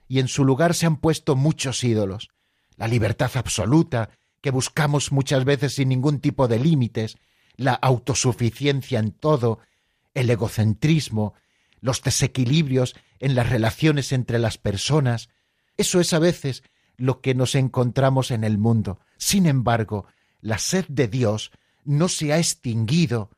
y 0.07 0.19
en 0.19 0.27
su 0.27 0.45
lugar 0.45 0.73
se 0.73 0.85
han 0.85 0.97
puesto 0.97 1.35
muchos 1.35 1.83
ídolos. 1.83 2.29
La 2.75 2.87
libertad 2.87 3.31
absoluta, 3.35 4.09
que 4.41 4.51
buscamos 4.51 5.11
muchas 5.11 5.45
veces 5.45 5.75
sin 5.75 5.89
ningún 5.89 6.19
tipo 6.19 6.47
de 6.47 6.59
límites, 6.59 7.17
la 7.55 7.73
autosuficiencia 7.73 8.99
en 8.99 9.11
todo, 9.11 9.59
el 10.13 10.29
egocentrismo, 10.29 11.33
los 11.79 12.01
desequilibrios 12.01 12.95
en 13.19 13.35
las 13.35 13.49
relaciones 13.49 14.11
entre 14.11 14.39
las 14.39 14.57
personas. 14.57 15.29
Eso 15.77 15.99
es 15.99 16.13
a 16.13 16.19
veces 16.19 16.63
lo 16.97 17.21
que 17.21 17.35
nos 17.35 17.55
encontramos 17.55 18.31
en 18.31 18.43
el 18.43 18.57
mundo. 18.57 18.99
Sin 19.17 19.45
embargo, 19.45 20.05
la 20.39 20.57
sed 20.57 20.85
de 20.87 21.07
Dios 21.07 21.51
no 21.83 22.07
se 22.07 22.33
ha 22.33 22.37
extinguido. 22.37 23.31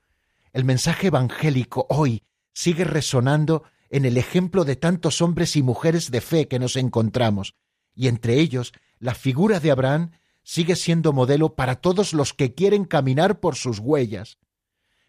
El 0.54 0.66
mensaje 0.66 1.08
evangélico 1.08 1.88
hoy 1.89 2.24
sigue 2.54 2.84
resonando 2.84 3.63
en 3.89 4.06
el 4.06 4.18
ejemplo 4.18 4.66
de 4.66 4.76
tantos 4.76 5.20
hombres 5.22 5.56
y 5.56 5.63
mujeres 5.63 6.12
de 6.12 6.22
fe 6.22 6.48
que 6.48 6.60
nos 6.60 6.76
encontramos, 6.76 7.56
y 7.96 8.08
entre 8.08 8.39
ellos 8.39 8.72
la 9.00 9.16
figura 9.16 9.60
de 9.60 9.72
Abraham 9.72 10.12
sigue 10.44 10.76
siendo 10.76 11.12
modelo 11.12 11.56
para 11.56 11.76
todos 11.76 12.13
los 12.13 12.34
que 12.34 12.54
quieren 12.54 12.86
caminar 12.86 13.39
por 13.39 13.56
sus 13.56 13.80
huellas. 13.80 14.38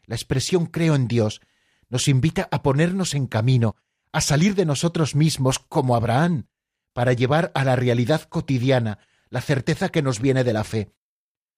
La 0.06 0.16
expresión 0.16 0.64
creo 0.64 0.94
en 0.94 1.08
Dios 1.08 1.42
nos 1.90 2.08
invita 2.08 2.48
a 2.50 2.62
ponernos 2.62 3.14
en 3.14 3.26
camino, 3.26 3.76
a 4.12 4.22
salir 4.22 4.54
de 4.54 4.64
nosotros 4.64 5.14
mismos 5.14 5.58
como 5.58 5.94
Abraham, 5.94 6.46
para 6.94 7.12
llevar 7.12 7.52
a 7.54 7.64
la 7.64 7.76
realidad 7.76 8.22
cotidiana 8.22 8.98
la 9.28 9.42
certeza 9.42 9.90
que 9.90 10.00
nos 10.00 10.20
viene 10.20 10.42
de 10.42 10.52
la 10.54 10.64
fe. 10.64 10.94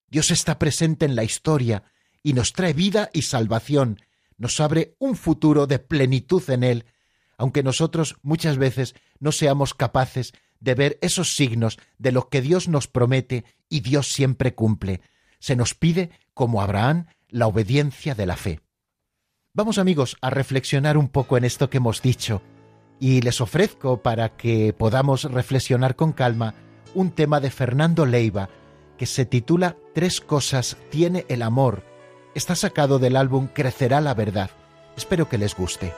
Dios 0.09 0.31
está 0.31 0.59
presente 0.59 1.05
en 1.05 1.15
la 1.15 1.25
historia 1.25 1.85
y 2.23 2.33
nos 2.33 2.53
trae 2.53 2.73
vida 2.73 3.11
y 3.13 3.23
salvación, 3.23 4.01
nos 4.39 4.61
abre 4.61 4.95
un 4.99 5.17
futuro 5.17 5.67
de 5.67 5.79
plenitud 5.79 6.43
en 6.51 6.63
Él, 6.63 6.85
aunque 7.39 7.63
nosotros 7.63 8.17
muchas 8.23 8.59
veces 8.59 8.95
no 9.19 9.33
seamos 9.33 9.75
capaces 9.75 10.33
de 10.61 10.75
ver 10.75 10.99
esos 11.03 11.37
signos 11.37 11.79
de 11.99 12.13
lo 12.13 12.29
que 12.29 12.41
Dios 12.41 12.69
nos 12.69 12.89
promete 12.89 13.45
y 13.69 13.81
Dios 13.81 14.13
siempre 14.13 14.55
cumple. 14.55 15.01
Se 15.39 15.57
nos 15.57 15.75
pide, 15.75 16.11
como 16.35 16.63
Abraham, 16.63 17.07
la 17.29 17.47
obediencia 17.47 18.15
de 18.15 18.27
la 18.27 18.37
fe. 18.37 18.61
Vamos 19.53 19.79
amigos 19.79 20.17
a 20.21 20.31
reflexionar 20.31 20.97
un 20.99 21.09
poco 21.09 21.37
en 21.37 21.45
esto 21.45 21.71
que 21.71 21.79
hemos 21.79 22.03
dicho 22.03 22.43
y 22.99 23.21
les 23.21 23.41
ofrezco 23.41 24.03
para 24.03 24.37
que 24.37 24.73
podamos 24.73 25.25
reflexionar 25.25 25.97
con 25.97 26.13
calma 26.13 26.55
un 26.95 27.11
tema 27.11 27.41
de 27.41 27.51
Fernando 27.51 28.07
Leiva 28.07 28.49
que 28.97 29.07
se 29.07 29.27
titula 29.27 29.77
Tres 29.95 30.21
cosas 30.21 30.77
tiene 30.91 31.27
el 31.29 31.43
amor. 31.43 31.85
Está 32.37 32.55
sacado 32.55 32.99
del 32.99 33.17
álbum 33.17 33.47
Crecerá 33.47 34.03
la 34.03 34.13
verdad. 34.13 34.51
Espero 34.95 35.27
que 35.27 35.39
les 35.39 35.57
guste. 35.57 35.95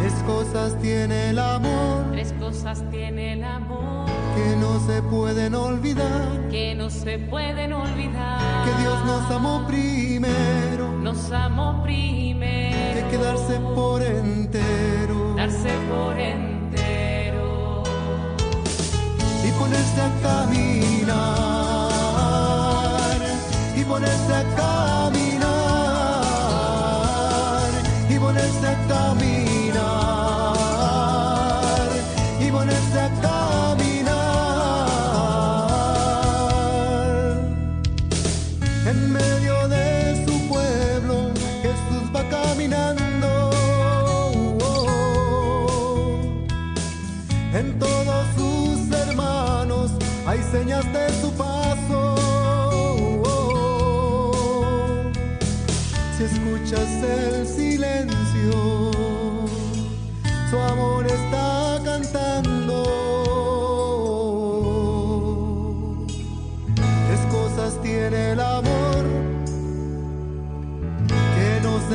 Tres 0.00 0.14
cosas 0.26 0.80
tiene 0.80 1.28
el 1.28 1.38
amor 1.38 1.85
cosas 2.46 2.82
tiene 2.92 3.32
el 3.32 3.42
amor 3.42 4.06
que 4.36 4.54
no 4.56 4.78
se 4.86 5.02
pueden 5.02 5.54
olvidar. 5.56 6.48
que 6.48 6.74
no 6.76 6.90
se 6.90 7.18
pueden 7.18 7.72
olvidar. 7.72 8.64
Que 8.64 8.72
Dios 8.82 9.04
nos 9.04 9.28
amó 9.32 9.66
primero, 9.66 10.88
Nos 11.02 11.32
amó 11.32 11.82
primero. 11.82 12.94
que 12.94 13.02
quedarse 13.16 13.58
por 13.74 14.00
entero 14.02 15.34
Darse 15.36 15.70
por 15.90 16.16
entero. 16.18 17.82
y 19.46 19.50
ponerse 19.58 20.00
a 20.02 20.10
caminar 20.22 21.16
y 23.76 23.82
ponerse 23.84 24.34
a 24.34 24.44
caminar 24.54 25.50
y 28.08 28.18
ponerse 28.20 28.66
a 28.68 28.76
caminar 28.86 29.45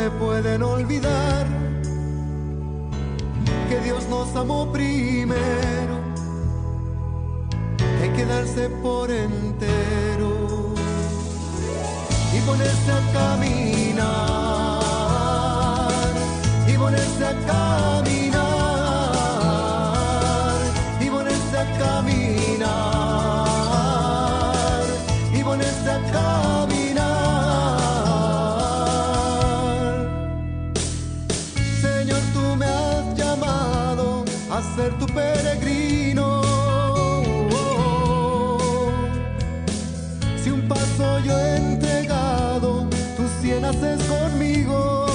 se 0.01 0.09
pueden 0.09 0.63
olvidar 0.63 1.45
que 3.69 3.79
Dios 3.81 4.07
nos 4.09 4.35
amó 4.35 4.71
primero, 4.71 5.95
hay 8.01 8.09
que 8.09 8.25
darse 8.25 8.67
por 8.81 9.11
entero 9.11 10.73
y 12.35 12.39
ponerse 12.49 12.91
a 12.91 13.01
caminar, 13.19 14.01
y 16.67 16.73
ponerse 16.77 17.23
a 17.23 17.33
caminar, 17.45 17.70
peregrino. 35.13 36.41
Si 40.43 40.49
un 40.49 40.67
paso 40.67 41.19
yo 41.19 41.37
he 41.37 41.57
entregado, 41.57 42.87
tú 43.17 43.23
cien 43.41 43.65
haces 43.65 44.01
conmigo. 44.03 45.05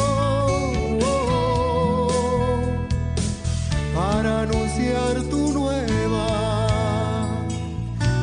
Para 3.94 4.42
anunciar 4.42 5.22
tu 5.30 5.52
nueva, 5.52 6.26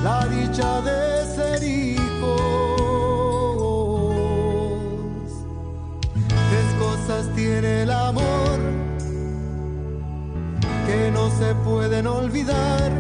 la 0.04 0.28
dicha 0.28 0.82
de 0.82 1.26
ser 1.36 1.64
hijos. 1.64 2.04
Tres 6.50 6.70
cosas 6.80 7.28
tiene 7.36 7.84
el 7.84 7.92
amor 7.92 8.33
se 11.38 11.56
pueden 11.56 12.08
olvidar. 12.08 12.92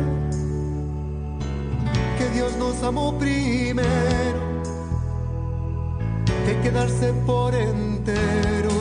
Que 2.18 2.30
Dios 2.30 2.56
nos 2.58 2.82
amó 2.84 3.18
primero, 3.18 4.40
que 6.46 6.60
quedarse 6.62 7.14
por 7.26 7.54
entero 7.54 8.72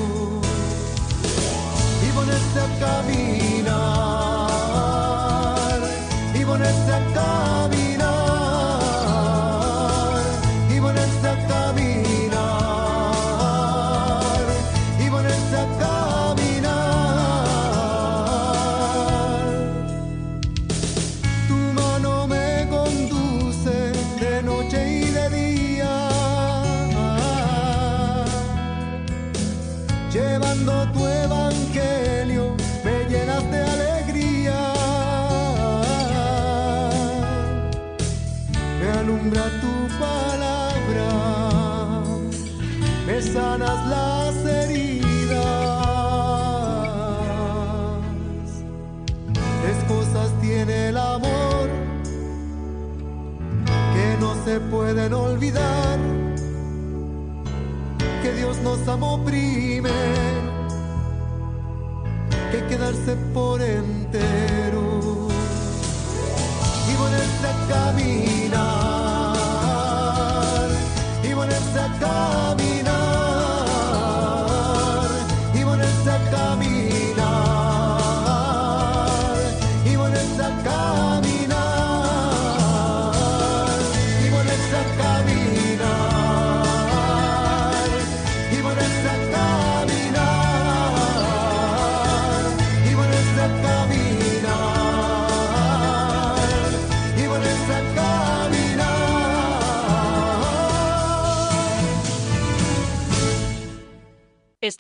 y 2.07 2.12
ponerse 2.12 2.61
a 2.61 2.69
caminar, 2.79 3.32
se 54.53 54.61
pueden 54.61 55.14
olvidar. 55.14 55.98
Que 58.22 58.32
Dios 58.34 58.59
nos 58.59 58.86
amó 58.86 59.24
primero, 59.24 59.88
que 62.50 62.62
quedarse 62.66 63.16
por 63.32 63.62
entero 63.62 63.91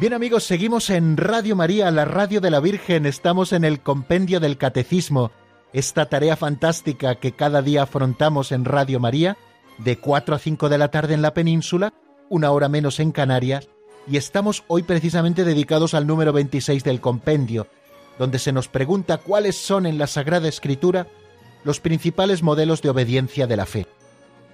Bien 0.00 0.14
amigos, 0.14 0.44
seguimos 0.44 0.88
en 0.88 1.18
Radio 1.18 1.54
María, 1.54 1.90
la 1.90 2.06
radio 2.06 2.40
de 2.40 2.50
la 2.50 2.60
Virgen, 2.60 3.04
estamos 3.04 3.52
en 3.52 3.64
el 3.64 3.80
compendio 3.80 4.40
del 4.40 4.56
Catecismo, 4.56 5.30
esta 5.74 6.06
tarea 6.06 6.36
fantástica 6.36 7.16
que 7.16 7.32
cada 7.32 7.60
día 7.60 7.82
afrontamos 7.82 8.50
en 8.50 8.64
Radio 8.64 8.98
María, 8.98 9.36
de 9.76 9.98
4 9.98 10.34
a 10.34 10.38
5 10.38 10.70
de 10.70 10.78
la 10.78 10.90
tarde 10.90 11.12
en 11.12 11.20
la 11.20 11.34
península, 11.34 11.92
una 12.30 12.50
hora 12.50 12.70
menos 12.70 12.98
en 12.98 13.12
Canarias, 13.12 13.68
y 14.08 14.16
estamos 14.16 14.64
hoy 14.68 14.84
precisamente 14.84 15.44
dedicados 15.44 15.92
al 15.92 16.06
número 16.06 16.32
26 16.32 16.82
del 16.82 17.02
compendio, 17.02 17.66
donde 18.18 18.38
se 18.38 18.52
nos 18.52 18.68
pregunta 18.68 19.18
cuáles 19.18 19.56
son 19.56 19.84
en 19.84 19.98
la 19.98 20.06
Sagrada 20.06 20.48
Escritura 20.48 21.08
los 21.62 21.78
principales 21.78 22.42
modelos 22.42 22.80
de 22.80 22.88
obediencia 22.88 23.46
de 23.46 23.56
la 23.58 23.66
fe. 23.66 23.86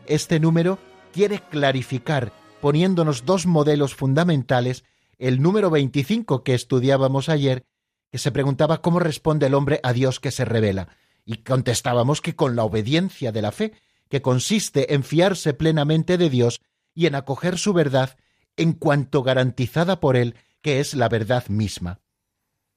Este 0.09 0.41
número 0.41 0.81
quiere 1.13 1.39
clarificar, 1.39 2.33
poniéndonos 2.61 3.25
dos 3.25 3.47
modelos 3.47 3.95
fundamentales, 3.95 4.83
el 5.19 5.41
número 5.41 5.71
25 5.71 6.45
que 6.45 6.55
estudiábamos 6.55 7.29
ayer, 7.29 7.65
que 8.11 8.19
se 8.19 8.33
preguntaba 8.33 8.83
cómo 8.83 8.99
responde 8.99 9.47
el 9.47 9.55
hombre 9.55 9.81
a 9.83 9.93
Dios 9.93 10.21
que 10.21 10.31
se 10.31 10.45
revela, 10.45 10.89
y 11.25 11.39
contestábamos 11.39 12.21
que 12.21 12.37
con 12.37 12.57
la 12.57 12.65
obediencia 12.65 13.33
de 13.33 13.43
la 13.43 13.53
fe, 13.53 13.73
que 14.09 14.23
consiste 14.23 14.95
en 14.95 15.03
fiarse 15.03 15.55
plenamente 15.55 16.19
de 16.19 16.31
Dios 16.31 16.61
y 16.95 17.07
en 17.07 17.15
acoger 17.15 17.59
su 17.59 17.73
verdad 17.73 18.17
en 18.57 18.73
cuanto 18.73 19.23
garantizada 19.23 20.01
por 20.01 20.17
Él, 20.17 20.37
que 20.63 20.81
es 20.81 20.95
la 20.95 21.09
verdad 21.09 21.47
misma. 21.49 22.01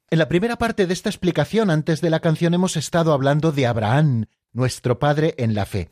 En 0.09 0.17
la 0.19 0.27
primera 0.27 0.57
parte 0.57 0.87
de 0.87 0.93
esta 0.93 1.09
explicación, 1.09 1.69
antes 1.69 2.01
de 2.01 2.09
la 2.09 2.19
canción, 2.19 2.53
hemos 2.53 2.75
estado 2.75 3.13
hablando 3.13 3.51
de 3.51 3.67
Abraham, 3.67 4.25
nuestro 4.51 4.97
Padre 4.97 5.35
en 5.37 5.53
la 5.53 5.65
fe. 5.65 5.91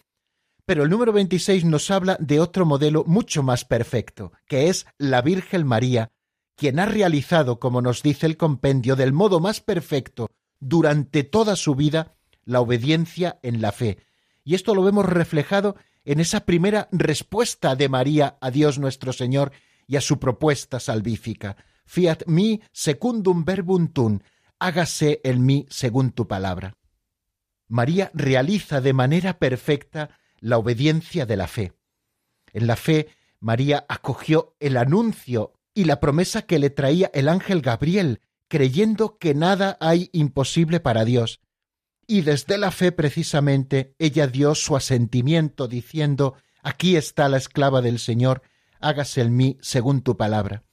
Pero 0.66 0.84
el 0.84 0.89
número 0.89 1.14
26 1.14 1.64
nos 1.66 1.91
habla 1.91 2.18
de 2.20 2.39
otro 2.39 2.66
modelo 2.66 3.04
mucho 3.06 3.43
más 3.43 3.64
perfecto, 3.64 4.34
que 4.48 4.70
es 4.70 4.88
la 4.98 5.22
Virgen 5.22 5.66
María, 5.66 6.12
quien 6.58 6.80
ha 6.80 6.86
realizado, 6.86 7.60
como 7.60 7.82
nos 7.82 8.03
dice 8.03 8.26
el 8.26 8.36
compendio, 8.36 8.95
del 8.95 9.14
modo 9.14 9.39
más 9.39 9.62
perfecto 9.62 10.30
durante 10.60 11.24
toda 11.24 11.55
su 11.55 11.76
vida, 11.76 12.18
la 12.43 12.62
obediencia 12.62 13.39
en 13.43 13.62
la 13.62 13.72
fe. 13.72 13.99
Y 14.43 14.55
esto 14.55 14.74
lo 14.74 14.84
vemos 14.84 15.05
reflejado 15.05 15.76
en 16.03 16.20
esa 16.20 16.45
primera 16.45 16.89
respuesta 16.91 17.76
de 17.76 17.89
María 17.89 18.38
a 18.41 18.49
Dios 18.49 18.80
nuestro 18.80 19.14
Señor 19.14 19.51
y 19.86 19.97
a 19.97 20.01
su 20.01 20.20
propuesta 20.20 20.80
salvífica. 20.80 21.58
Fiat 21.86 22.24
mi 22.26 22.62
secundum 22.72 23.45
verbum 23.45 23.89
tum, 23.89 24.20
hágase 24.58 25.22
en 25.24 25.45
mí 25.45 25.68
según 25.70 26.12
tu 26.12 26.28
palabra. 26.28 26.76
María 27.68 28.10
realiza 28.14 28.82
de 28.82 28.93
manera 28.93 29.38
perfecta 29.38 30.18
la 30.39 30.58
obediencia 30.58 31.26
de 31.26 31.38
la 31.38 31.47
fe. 31.47 31.74
En 32.51 32.66
la 32.66 32.78
fe, 32.78 33.10
María 33.39 33.86
acogió 33.88 34.55
el 34.60 34.78
anuncio 34.78 35.53
y 35.78 35.84
la 35.84 35.99
promesa 35.99 36.41
que 36.41 36.57
le 36.57 36.71
traía 36.71 37.11
el 37.13 37.30
ángel 37.30 37.61
Gabriel, 37.61 38.21
creyendo 38.47 39.19
que 39.19 39.36
nada 39.36 39.78
hay 39.80 40.09
imposible 40.11 40.80
para 40.80 41.05
Dios. 41.05 41.39
Y 42.07 42.21
desde 42.21 42.57
la 42.57 42.71
fe 42.71 42.91
precisamente 42.91 43.93
ella 43.99 44.25
dio 44.25 44.55
su 44.55 44.75
asentimiento 44.75 45.67
diciendo 45.67 46.34
Aquí 46.63 46.95
está 46.95 47.30
la 47.30 47.38
esclava 47.38 47.84
del 47.84 47.99
Señor, 47.99 48.41
hágase 48.80 49.21
en 49.21 49.36
mí 49.36 49.59
según 49.61 50.01
tu 50.01 50.17
palabra. 50.17 50.63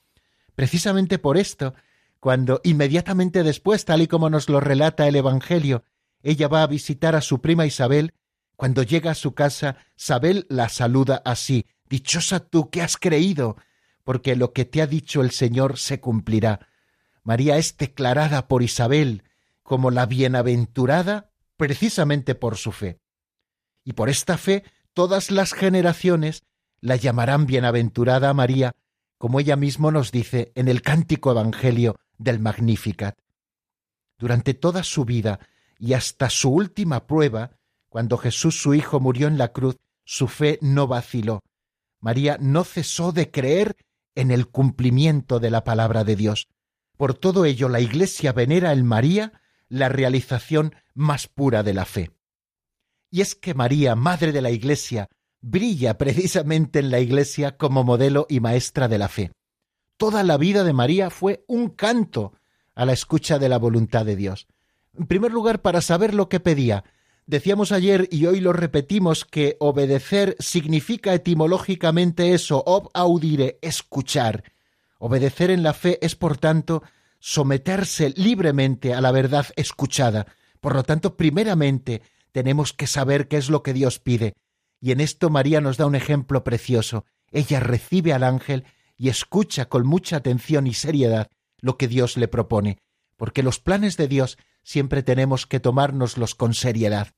Precisamente 0.54 1.18
por 1.18 1.36
esto, 1.36 1.74
cuando 2.18 2.62
inmediatamente 2.64 3.42
después, 3.42 3.84
tal 3.84 4.00
y 4.00 4.06
como 4.06 4.30
nos 4.30 4.48
lo 4.48 4.58
relata 4.58 5.06
el 5.06 5.16
Evangelio, 5.16 5.84
ella 6.22 6.48
va 6.48 6.62
a 6.62 6.66
visitar 6.66 7.14
a 7.14 7.20
su 7.20 7.42
prima 7.42 7.66
Isabel, 7.66 8.14
cuando 8.56 8.82
llega 8.82 9.10
a 9.10 9.14
su 9.14 9.34
casa, 9.34 9.76
Isabel 9.98 10.46
la 10.48 10.70
saluda 10.70 11.20
así 11.26 11.66
Dichosa 11.90 12.40
tú 12.40 12.70
que 12.70 12.80
has 12.80 12.96
creído, 12.96 13.58
porque 14.04 14.36
lo 14.36 14.52
que 14.52 14.64
te 14.64 14.82
ha 14.82 14.86
dicho 14.86 15.22
el 15.22 15.30
Señor 15.30 15.78
se 15.78 16.00
cumplirá. 16.00 16.68
María 17.22 17.56
es 17.56 17.76
declarada 17.76 18.46
por 18.48 18.62
Isabel 18.62 19.24
como 19.62 19.90
la 19.90 20.06
bienaventurada 20.06 21.32
precisamente 21.56 22.34
por 22.34 22.56
su 22.56 22.70
fe. 22.70 23.00
Y 23.82 23.94
por 23.94 24.08
esta 24.08 24.38
fe 24.38 24.64
todas 24.92 25.30
las 25.30 25.52
generaciones 25.52 26.42
la 26.80 26.96
llamarán 26.96 27.46
bienaventurada 27.46 28.32
María, 28.34 28.72
como 29.16 29.40
ella 29.40 29.56
mismo 29.56 29.90
nos 29.90 30.12
dice 30.12 30.52
en 30.54 30.68
el 30.68 30.82
cántico 30.82 31.30
evangelio 31.30 31.96
del 32.18 32.40
Magnificat. 32.40 33.18
Durante 34.18 34.52
toda 34.52 34.82
su 34.82 35.04
vida 35.04 35.40
y 35.78 35.94
hasta 35.94 36.28
su 36.28 36.50
última 36.50 37.06
prueba, 37.06 37.56
cuando 37.88 38.18
Jesús 38.18 38.60
su 38.60 38.74
Hijo 38.74 39.00
murió 39.00 39.28
en 39.28 39.38
la 39.38 39.52
cruz, 39.52 39.76
su 40.04 40.28
fe 40.28 40.58
no 40.60 40.86
vaciló. 40.86 41.40
María 42.00 42.36
no 42.38 42.64
cesó 42.64 43.12
de 43.12 43.30
creer 43.30 43.76
en 44.14 44.30
el 44.30 44.48
cumplimiento 44.48 45.40
de 45.40 45.50
la 45.50 45.64
palabra 45.64 46.04
de 46.04 46.16
Dios. 46.16 46.48
Por 46.96 47.14
todo 47.14 47.44
ello, 47.44 47.68
la 47.68 47.80
Iglesia 47.80 48.32
venera 48.32 48.72
en 48.72 48.86
María 48.86 49.32
la 49.68 49.88
realización 49.88 50.74
más 50.94 51.26
pura 51.26 51.62
de 51.62 51.74
la 51.74 51.84
fe. 51.84 52.12
Y 53.10 53.20
es 53.20 53.34
que 53.34 53.54
María, 53.54 53.94
Madre 53.94 54.32
de 54.32 54.42
la 54.42 54.50
Iglesia, 54.50 55.08
brilla 55.40 55.98
precisamente 55.98 56.78
en 56.78 56.90
la 56.90 57.00
Iglesia 57.00 57.56
como 57.56 57.84
modelo 57.84 58.26
y 58.28 58.40
maestra 58.40 58.88
de 58.88 58.98
la 58.98 59.08
fe. 59.08 59.32
Toda 59.96 60.22
la 60.22 60.36
vida 60.36 60.64
de 60.64 60.72
María 60.72 61.10
fue 61.10 61.44
un 61.46 61.70
canto 61.70 62.32
a 62.74 62.84
la 62.84 62.92
escucha 62.92 63.38
de 63.38 63.48
la 63.48 63.58
voluntad 63.58 64.04
de 64.04 64.16
Dios. 64.16 64.46
En 64.96 65.06
primer 65.06 65.32
lugar, 65.32 65.62
para 65.62 65.80
saber 65.80 66.14
lo 66.14 66.28
que 66.28 66.40
pedía, 66.40 66.84
Decíamos 67.26 67.72
ayer 67.72 68.06
y 68.10 68.26
hoy 68.26 68.40
lo 68.40 68.52
repetimos 68.52 69.24
que 69.24 69.56
obedecer 69.58 70.36
significa 70.38 71.14
etimológicamente 71.14 72.34
eso, 72.34 72.62
ob 72.66 72.90
audire, 72.92 73.58
escuchar. 73.62 74.44
Obedecer 74.98 75.50
en 75.50 75.62
la 75.62 75.72
fe 75.72 75.98
es, 76.02 76.16
por 76.16 76.36
tanto, 76.36 76.82
someterse 77.18 78.12
libremente 78.16 78.92
a 78.92 79.00
la 79.00 79.10
verdad 79.10 79.46
escuchada. 79.56 80.26
Por 80.60 80.74
lo 80.74 80.82
tanto, 80.82 81.16
primeramente, 81.16 82.02
tenemos 82.30 82.74
que 82.74 82.86
saber 82.86 83.26
qué 83.26 83.38
es 83.38 83.48
lo 83.48 83.62
que 83.62 83.72
Dios 83.72 83.98
pide. 83.98 84.34
Y 84.78 84.92
en 84.92 85.00
esto 85.00 85.30
María 85.30 85.62
nos 85.62 85.78
da 85.78 85.86
un 85.86 85.94
ejemplo 85.94 86.44
precioso. 86.44 87.06
Ella 87.32 87.58
recibe 87.58 88.12
al 88.12 88.22
ángel 88.22 88.64
y 88.98 89.08
escucha 89.08 89.70
con 89.70 89.86
mucha 89.86 90.16
atención 90.16 90.66
y 90.66 90.74
seriedad 90.74 91.30
lo 91.60 91.78
que 91.78 91.88
Dios 91.88 92.18
le 92.18 92.28
propone, 92.28 92.76
porque 93.16 93.42
los 93.42 93.60
planes 93.60 93.96
de 93.96 94.08
Dios 94.08 94.36
siempre 94.64 95.04
tenemos 95.04 95.46
que 95.46 95.60
tomárnoslos 95.60 96.34
con 96.34 96.54
seriedad. 96.54 97.12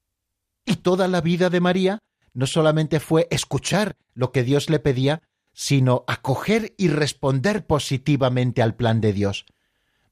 Y 0.67 0.77
toda 0.77 1.09
la 1.09 1.23
vida 1.23 1.49
de 1.49 1.61
María 1.61 2.01
no 2.35 2.47
solamente 2.47 3.01
fue 3.01 3.27
escuchar 3.31 3.97
lo 4.13 4.33
que 4.33 4.43
Dios 4.43 4.69
le 4.69 4.79
pedía, 4.79 5.23
sino 5.55 6.05
acoger 6.07 6.75
y 6.77 6.89
responder 6.89 7.67
positivamente 7.67 8.61
al 8.61 8.75
plan 8.75 9.01
de 9.01 9.15
Dios. 9.15 9.47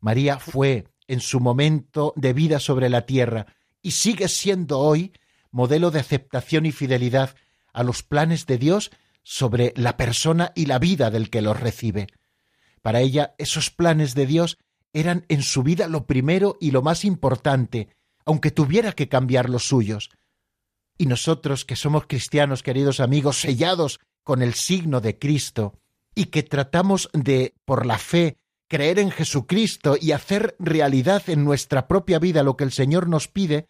María 0.00 0.38
fue, 0.38 0.86
en 1.06 1.20
su 1.20 1.40
momento 1.40 2.14
de 2.16 2.32
vida 2.32 2.60
sobre 2.60 2.88
la 2.88 3.04
tierra, 3.04 3.46
y 3.82 3.90
sigue 3.90 4.28
siendo 4.28 4.78
hoy, 4.78 5.12
modelo 5.50 5.90
de 5.90 6.00
aceptación 6.00 6.64
y 6.64 6.72
fidelidad 6.72 7.34
a 7.74 7.82
los 7.82 8.02
planes 8.02 8.46
de 8.46 8.56
Dios 8.56 8.90
sobre 9.22 9.74
la 9.76 9.96
persona 9.96 10.52
y 10.54 10.66
la 10.66 10.78
vida 10.78 11.10
del 11.10 11.28
que 11.28 11.42
los 11.42 11.60
recibe. 11.60 12.06
Para 12.80 13.00
ella, 13.00 13.34
esos 13.36 13.70
planes 13.70 14.14
de 14.14 14.26
Dios 14.26 14.58
eran 14.94 15.26
en 15.28 15.42
su 15.42 15.62
vida 15.62 15.88
lo 15.88 16.06
primero 16.06 16.56
y 16.60 16.70
lo 16.70 16.80
más 16.80 17.04
importante, 17.04 17.88
aunque 18.24 18.50
tuviera 18.50 18.92
que 18.92 19.10
cambiar 19.10 19.50
los 19.50 19.66
suyos. 19.68 20.08
Y 20.96 21.06
nosotros 21.06 21.66
que 21.66 21.76
somos 21.76 22.06
cristianos, 22.06 22.62
queridos 22.62 23.00
amigos, 23.00 23.40
sellados 23.40 24.00
con 24.22 24.40
el 24.40 24.54
signo 24.54 25.02
de 25.02 25.18
Cristo, 25.18 25.74
y 26.14 26.26
que 26.26 26.42
tratamos 26.42 27.10
de, 27.12 27.54
por 27.64 27.84
la 27.84 27.98
fe, 27.98 28.38
creer 28.68 28.98
en 28.98 29.10
Jesucristo 29.10 29.96
y 30.00 30.12
hacer 30.12 30.56
realidad 30.58 31.22
en 31.28 31.44
nuestra 31.44 31.86
propia 31.86 32.18
vida 32.18 32.42
lo 32.42 32.56
que 32.56 32.64
el 32.64 32.72
Señor 32.72 33.08
nos 33.08 33.28
pide, 33.28 33.66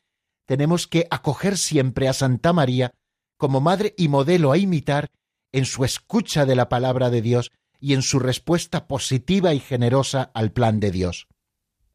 tenemos 0.46 0.86
que 0.86 1.06
acoger 1.10 1.56
siempre 1.56 2.06
a 2.06 2.12
Santa 2.12 2.52
María 2.52 2.92
como 3.38 3.60
madre 3.60 3.94
y 3.96 4.08
modelo 4.08 4.52
a 4.52 4.58
imitar 4.58 5.08
en 5.52 5.64
su 5.64 5.84
escucha 5.84 6.44
de 6.44 6.54
la 6.54 6.68
palabra 6.68 7.10
de 7.10 7.22
Dios 7.22 7.50
y 7.80 7.94
en 7.94 8.02
su 8.02 8.18
respuesta 8.18 8.86
positiva 8.86 9.54
y 9.54 9.60
generosa 9.60 10.30
al 10.34 10.52
plan 10.52 10.80
de 10.80 10.90
Dios. 10.90 11.28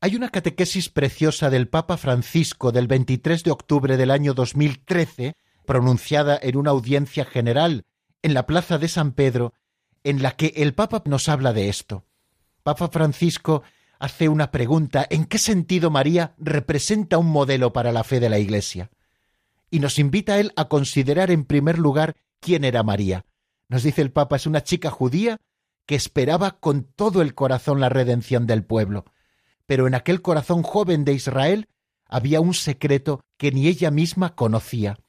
Hay 0.01 0.15
una 0.15 0.29
catequesis 0.29 0.89
preciosa 0.89 1.49
del 1.49 1.67
Papa 1.67 1.97
Francisco 1.97 2.71
del 2.71 2.87
23 2.87 3.43
de 3.43 3.51
octubre 3.51 3.97
del 3.97 4.11
año 4.11 4.33
2013, 4.33 5.35
pronunciada 5.65 6.39
en 6.41 6.55
una 6.55 6.71
audiencia 6.71 7.25
general 7.25 7.85
en 8.21 8.33
la 8.33 8.45
Plaza 8.45 8.77
de 8.77 8.87
San 8.87 9.11
Pedro, 9.11 9.53
en 10.03 10.21
la 10.21 10.31
que 10.31 10.53
el 10.55 10.73
Papa 10.73 11.03
nos 11.05 11.27
habla 11.27 11.51
de 11.51 11.69
esto. 11.69 12.05
Papa 12.63 12.87
Francisco 12.89 13.63
hace 13.99 14.29
una 14.29 14.51
pregunta, 14.51 15.05
¿en 15.09 15.25
qué 15.25 15.37
sentido 15.37 15.89
María 15.89 16.33
representa 16.37 17.17
un 17.17 17.27
modelo 17.27 17.73
para 17.73 17.91
la 17.91 18.03
fe 18.03 18.19
de 18.19 18.29
la 18.29 18.39
Iglesia? 18.39 18.89
Y 19.69 19.79
nos 19.79 19.99
invita 19.99 20.39
él 20.39 20.53
a 20.55 20.69
considerar 20.69 21.29
en 21.29 21.43
primer 21.43 21.77
lugar 21.77 22.15
quién 22.39 22.63
era 22.63 22.83
María. 22.83 23.25
Nos 23.67 23.83
dice 23.83 24.01
el 24.01 24.11
Papa, 24.11 24.37
es 24.37 24.47
una 24.47 24.63
chica 24.63 24.89
judía 24.89 25.39
que 25.89 25.95
esperaba 25.95 26.59
con 26.59 26.83
todo 26.83 27.23
el 27.23 27.33
corazón 27.33 27.79
la 27.79 27.89
redención 27.89 28.45
del 28.45 28.63
pueblo. 28.63 29.05
Pero 29.65 29.87
en 29.87 29.95
aquel 29.95 30.21
corazón 30.21 30.61
joven 30.61 31.03
de 31.03 31.13
Israel 31.13 31.67
había 32.05 32.41
un 32.41 32.53
secreto 32.53 33.25
que 33.37 33.51
ni 33.51 33.65
ella 33.65 33.89
misma 33.89 34.35
conocía. 34.35 34.99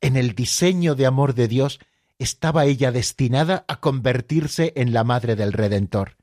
En 0.00 0.16
el 0.16 0.34
diseño 0.34 0.96
de 0.96 1.06
amor 1.06 1.36
de 1.36 1.46
Dios 1.46 1.78
estaba 2.18 2.64
ella 2.64 2.90
destinada 2.90 3.64
a 3.68 3.78
convertirse 3.78 4.72
en 4.74 4.92
la 4.92 5.04
madre 5.04 5.36
del 5.36 5.52
Redentor. 5.52 6.16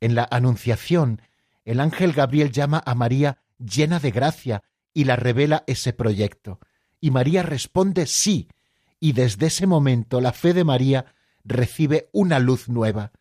En 0.00 0.16
la 0.16 0.26
Anunciación, 0.28 1.22
el 1.64 1.78
ángel 1.78 2.12
Gabriel 2.12 2.50
llama 2.50 2.82
a 2.84 2.96
María 2.96 3.38
llena 3.60 4.00
de 4.00 4.10
gracia 4.10 4.64
y 4.92 5.04
la 5.04 5.14
revela 5.14 5.62
ese 5.68 5.92
proyecto. 5.92 6.58
Y 7.00 7.12
María 7.12 7.44
responde 7.44 8.06
sí, 8.06 8.48
y 8.98 9.12
desde 9.12 9.46
ese 9.46 9.68
momento 9.68 10.20
la 10.20 10.32
fe 10.32 10.52
de 10.52 10.64
María 10.64 11.14
recibe 11.44 12.08
una 12.12 12.38
luz 12.38 12.68
nueva. 12.68 13.12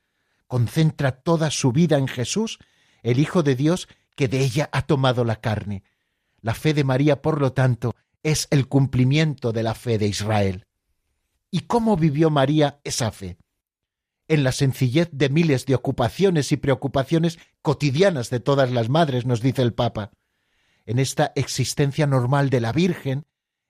Concentra 0.47 1.11
toda 1.11 1.51
su 1.51 1.71
vida 1.71 1.97
en 1.97 2.07
Jesús, 2.07 2.59
el 3.03 3.19
Hijo 3.19 3.43
de 3.43 3.55
Dios 3.55 3.87
que 4.15 4.27
de 4.27 4.39
ella 4.39 4.69
ha 4.71 4.81
tomado 4.81 5.23
la 5.23 5.37
carne. 5.37 5.83
La 6.41 6.53
fe 6.53 6.73
de 6.73 6.83
María, 6.83 7.21
por 7.21 7.39
lo 7.39 7.53
tanto, 7.53 7.95
es 8.23 8.47
el 8.51 8.67
cumplimiento 8.67 9.51
de 9.51 9.63
la 9.63 9.75
fe 9.75 9.97
de 9.97 10.07
Israel. 10.07 10.65
¿Y 11.51 11.61
cómo 11.61 11.95
vivió 11.97 12.29
María 12.29 12.79
esa 12.83 13.11
fe? 13.11 13.37
En 14.27 14.43
la 14.43 14.51
sencillez 14.51 15.09
de 15.11 15.29
miles 15.29 15.65
de 15.65 15.75
ocupaciones 15.75 16.51
y 16.51 16.57
preocupaciones 16.57 17.39
cotidianas 17.61 18.29
de 18.29 18.39
todas 18.39 18.71
las 18.71 18.89
madres, 18.89 19.25
nos 19.25 19.41
dice 19.41 19.61
el 19.61 19.73
Papa. 19.73 20.11
En 20.85 20.99
esta 20.99 21.31
existencia 21.35 22.07
normal 22.07 22.49
de 22.49 22.59
la 22.59 22.73
Virgen 22.73 23.25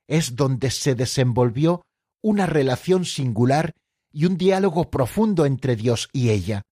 es 0.07 0.35
donde 0.35 0.71
se 0.71 0.95
desenvolvió 0.95 1.85
una 2.21 2.45
relación 2.45 3.05
singular 3.05 3.73
y 4.11 4.25
un 4.25 4.37
diálogo 4.37 4.89
profundo 4.89 5.45
entre 5.45 5.75
Dios 5.75 6.09
y 6.13 6.29
ella. 6.29 6.63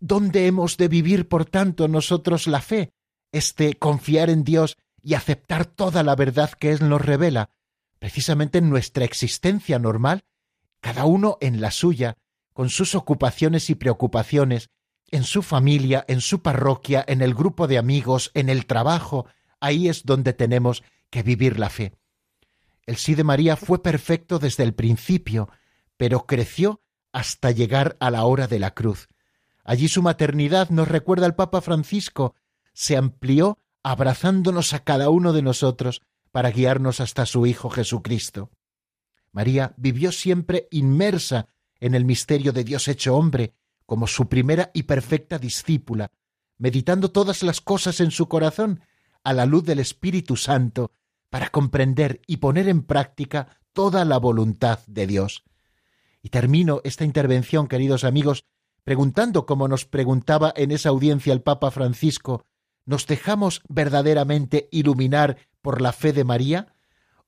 ¿Dónde 0.00 0.46
hemos 0.46 0.76
de 0.76 0.88
vivir, 0.88 1.28
por 1.28 1.44
tanto, 1.44 1.88
nosotros 1.88 2.46
la 2.46 2.60
fe? 2.60 2.92
Este 3.32 3.74
confiar 3.74 4.30
en 4.30 4.44
Dios 4.44 4.76
y 5.02 5.14
aceptar 5.14 5.66
toda 5.66 6.02
la 6.02 6.14
verdad 6.14 6.50
que 6.52 6.70
Él 6.70 6.88
nos 6.88 7.02
revela, 7.02 7.50
precisamente 7.98 8.58
en 8.58 8.70
nuestra 8.70 9.04
existencia 9.04 9.78
normal, 9.78 10.22
cada 10.80 11.04
uno 11.04 11.36
en 11.40 11.60
la 11.60 11.70
suya, 11.70 12.16
con 12.52 12.70
sus 12.70 12.94
ocupaciones 12.94 13.70
y 13.70 13.74
preocupaciones, 13.74 14.70
en 15.10 15.24
su 15.24 15.42
familia, 15.42 16.04
en 16.08 16.20
su 16.20 16.42
parroquia, 16.42 17.04
en 17.06 17.22
el 17.22 17.34
grupo 17.34 17.66
de 17.66 17.78
amigos, 17.78 18.30
en 18.34 18.48
el 18.48 18.66
trabajo, 18.66 19.26
ahí 19.60 19.88
es 19.88 20.04
donde 20.04 20.32
tenemos 20.32 20.82
que 21.10 21.22
vivir 21.22 21.58
la 21.58 21.70
fe. 21.70 21.92
El 22.86 22.96
sí 22.96 23.14
de 23.14 23.24
María 23.24 23.56
fue 23.56 23.82
perfecto 23.82 24.38
desde 24.38 24.64
el 24.64 24.74
principio, 24.74 25.50
pero 25.98 26.24
creció 26.24 26.80
hasta 27.12 27.50
llegar 27.50 27.98
a 28.00 28.10
la 28.10 28.24
hora 28.24 28.46
de 28.46 28.58
la 28.58 28.72
cruz. 28.72 29.08
Allí 29.64 29.88
su 29.88 30.00
maternidad, 30.02 30.70
nos 30.70 30.88
recuerda 30.88 31.26
el 31.26 31.34
Papa 31.34 31.60
Francisco, 31.60 32.34
se 32.72 32.96
amplió 32.96 33.58
abrazándonos 33.82 34.72
a 34.72 34.78
cada 34.78 35.10
uno 35.10 35.34
de 35.34 35.42
nosotros 35.42 36.00
para 36.30 36.50
guiarnos 36.50 37.00
hasta 37.00 37.26
su 37.26 37.44
Hijo 37.46 37.68
Jesucristo. 37.68 38.50
María 39.32 39.74
vivió 39.76 40.12
siempre 40.12 40.68
inmersa 40.70 41.48
en 41.80 41.94
el 41.94 42.04
misterio 42.04 42.52
de 42.52 42.64
Dios 42.64 42.88
hecho 42.88 43.16
hombre, 43.16 43.54
como 43.84 44.06
su 44.06 44.28
primera 44.28 44.70
y 44.72 44.84
perfecta 44.84 45.38
discípula, 45.38 46.12
meditando 46.56 47.10
todas 47.10 47.42
las 47.42 47.60
cosas 47.60 48.00
en 48.00 48.10
su 48.10 48.28
corazón 48.28 48.80
a 49.24 49.32
la 49.32 49.46
luz 49.46 49.64
del 49.64 49.78
Espíritu 49.80 50.36
Santo, 50.36 50.92
para 51.30 51.50
comprender 51.50 52.20
y 52.26 52.38
poner 52.38 52.68
en 52.68 52.82
práctica 52.82 53.60
toda 53.72 54.04
la 54.04 54.18
voluntad 54.18 54.80
de 54.86 55.06
Dios. 55.06 55.44
Y 56.28 56.30
termino 56.30 56.82
esta 56.84 57.06
intervención, 57.06 57.68
queridos 57.68 58.04
amigos, 58.04 58.44
preguntando 58.84 59.46
como 59.46 59.66
nos 59.66 59.86
preguntaba 59.86 60.52
en 60.56 60.72
esa 60.72 60.90
audiencia 60.90 61.32
el 61.32 61.40
Papa 61.40 61.70
Francisco, 61.70 62.44
¿nos 62.84 63.06
dejamos 63.06 63.62
verdaderamente 63.70 64.68
iluminar 64.70 65.38
por 65.62 65.80
la 65.80 65.92
fe 65.92 66.12
de 66.12 66.24
María? 66.24 66.74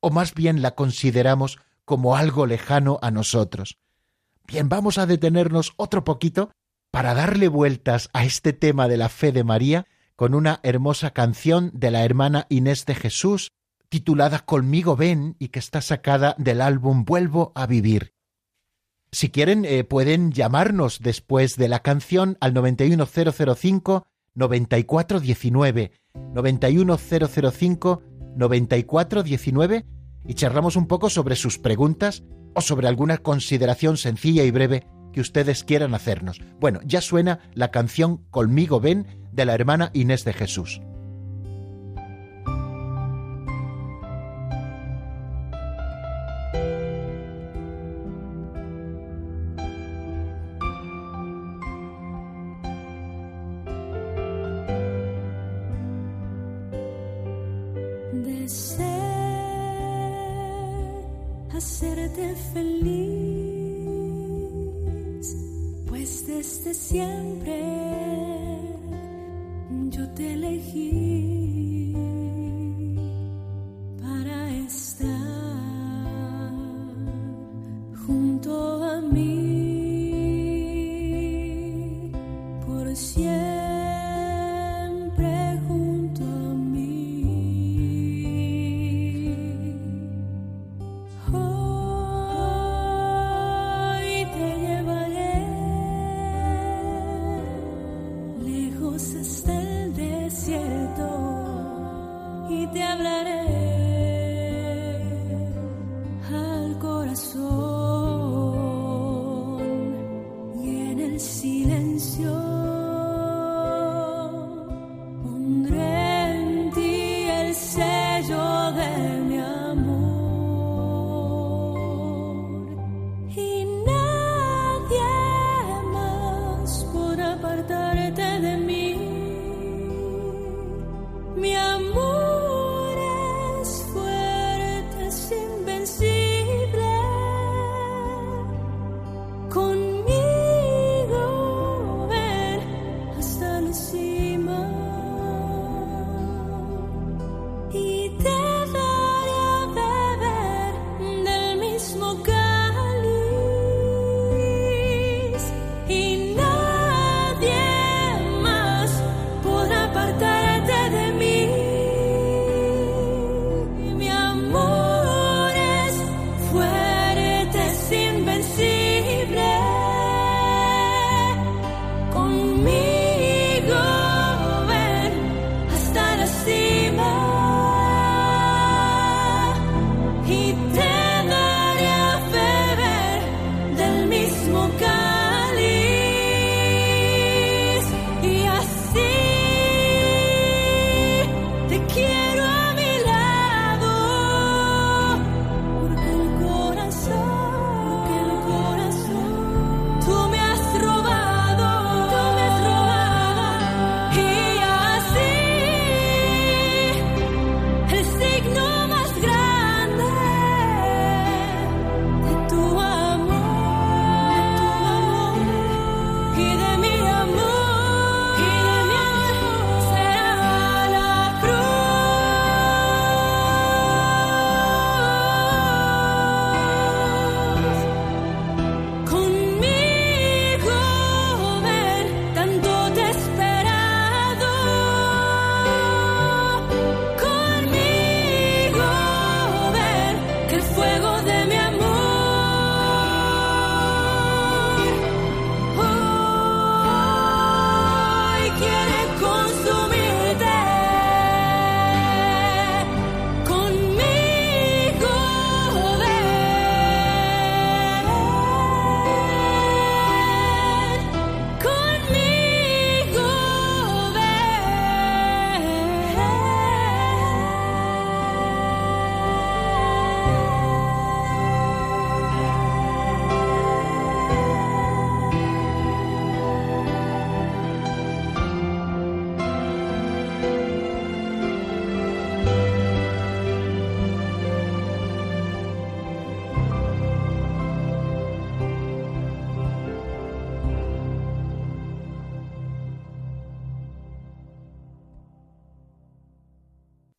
¿O 0.00 0.10
más 0.10 0.34
bien 0.34 0.60
la 0.60 0.74
consideramos 0.74 1.58
como 1.86 2.14
algo 2.14 2.44
lejano 2.44 2.98
a 3.00 3.10
nosotros? 3.10 3.78
Bien, 4.46 4.68
vamos 4.68 4.98
a 4.98 5.06
detenernos 5.06 5.72
otro 5.78 6.04
poquito 6.04 6.50
para 6.90 7.14
darle 7.14 7.48
vueltas 7.48 8.10
a 8.12 8.26
este 8.26 8.52
tema 8.52 8.86
de 8.86 8.98
la 8.98 9.08
fe 9.08 9.32
de 9.32 9.44
María 9.44 9.86
con 10.14 10.34
una 10.34 10.60
hermosa 10.62 11.12
canción 11.12 11.70
de 11.72 11.90
la 11.90 12.04
hermana 12.04 12.44
Inés 12.50 12.84
de 12.84 12.96
Jesús, 12.96 13.52
titulada 13.88 14.40
Conmigo 14.40 14.94
ven 14.94 15.36
y 15.38 15.48
que 15.48 15.58
está 15.58 15.80
sacada 15.80 16.34
del 16.36 16.60
álbum 16.60 17.06
Vuelvo 17.06 17.50
a 17.54 17.66
vivir. 17.66 18.12
Si 19.12 19.30
quieren, 19.30 19.64
eh, 19.64 19.84
pueden 19.84 20.30
llamarnos 20.32 21.00
después 21.00 21.56
de 21.56 21.68
la 21.68 21.80
canción 21.80 22.36
al 22.40 22.54
91005 22.54 24.06
9419 24.34 25.92
91005 26.34 28.02
9419 28.36 29.86
y 30.26 30.34
charlamos 30.34 30.76
un 30.76 30.86
poco 30.86 31.10
sobre 31.10 31.34
sus 31.34 31.58
preguntas 31.58 32.22
o 32.54 32.60
sobre 32.60 32.86
alguna 32.88 33.18
consideración 33.18 33.96
sencilla 33.96 34.44
y 34.44 34.50
breve 34.50 34.86
que 35.12 35.20
ustedes 35.20 35.64
quieran 35.64 35.94
hacernos. 35.94 36.40
Bueno, 36.60 36.80
ya 36.84 37.00
suena 37.00 37.40
la 37.54 37.72
canción 37.72 38.18
Conmigo 38.30 38.80
ven 38.80 39.06
de 39.32 39.44
la 39.44 39.54
hermana 39.54 39.90
Inés 39.92 40.24
de 40.24 40.32
Jesús. 40.32 40.80
Hacerte 61.60 62.34
feliz, 62.54 62.86
pues 65.86 66.26
desde 66.26 66.72
siempre 66.72 67.60
yo 69.90 70.08
te 70.14 70.32
elegí 70.32 71.09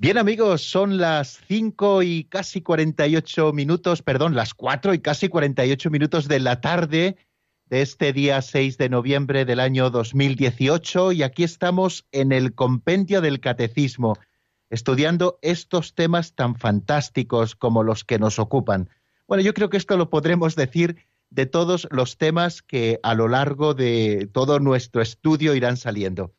Bien 0.00 0.16
amigos, 0.16 0.62
son 0.62 0.96
las 0.96 1.42
5 1.46 2.02
y 2.02 2.24
casi 2.24 2.62
48 2.62 3.52
minutos, 3.52 4.00
perdón, 4.00 4.34
las 4.34 4.54
4 4.54 4.94
y 4.94 5.00
casi 5.00 5.28
48 5.28 5.90
minutos 5.90 6.26
de 6.26 6.40
la 6.40 6.62
tarde 6.62 7.18
de 7.66 7.82
este 7.82 8.14
día 8.14 8.40
6 8.40 8.78
de 8.78 8.88
noviembre 8.88 9.44
del 9.44 9.60
año 9.60 9.90
2018 9.90 11.12
y 11.12 11.22
aquí 11.22 11.44
estamos 11.44 12.06
en 12.12 12.32
el 12.32 12.54
compendio 12.54 13.20
del 13.20 13.40
catecismo, 13.40 14.16
estudiando 14.70 15.38
estos 15.42 15.94
temas 15.94 16.34
tan 16.34 16.56
fantásticos 16.56 17.54
como 17.54 17.82
los 17.82 18.02
que 18.02 18.18
nos 18.18 18.38
ocupan. 18.38 18.88
Bueno, 19.28 19.42
yo 19.42 19.52
creo 19.52 19.68
que 19.68 19.76
esto 19.76 19.98
lo 19.98 20.08
podremos 20.08 20.56
decir 20.56 20.96
de 21.28 21.44
todos 21.44 21.86
los 21.90 22.16
temas 22.16 22.62
que 22.62 23.00
a 23.02 23.12
lo 23.12 23.28
largo 23.28 23.74
de 23.74 24.30
todo 24.32 24.60
nuestro 24.60 25.02
estudio 25.02 25.54
irán 25.54 25.76
saliendo. 25.76 26.32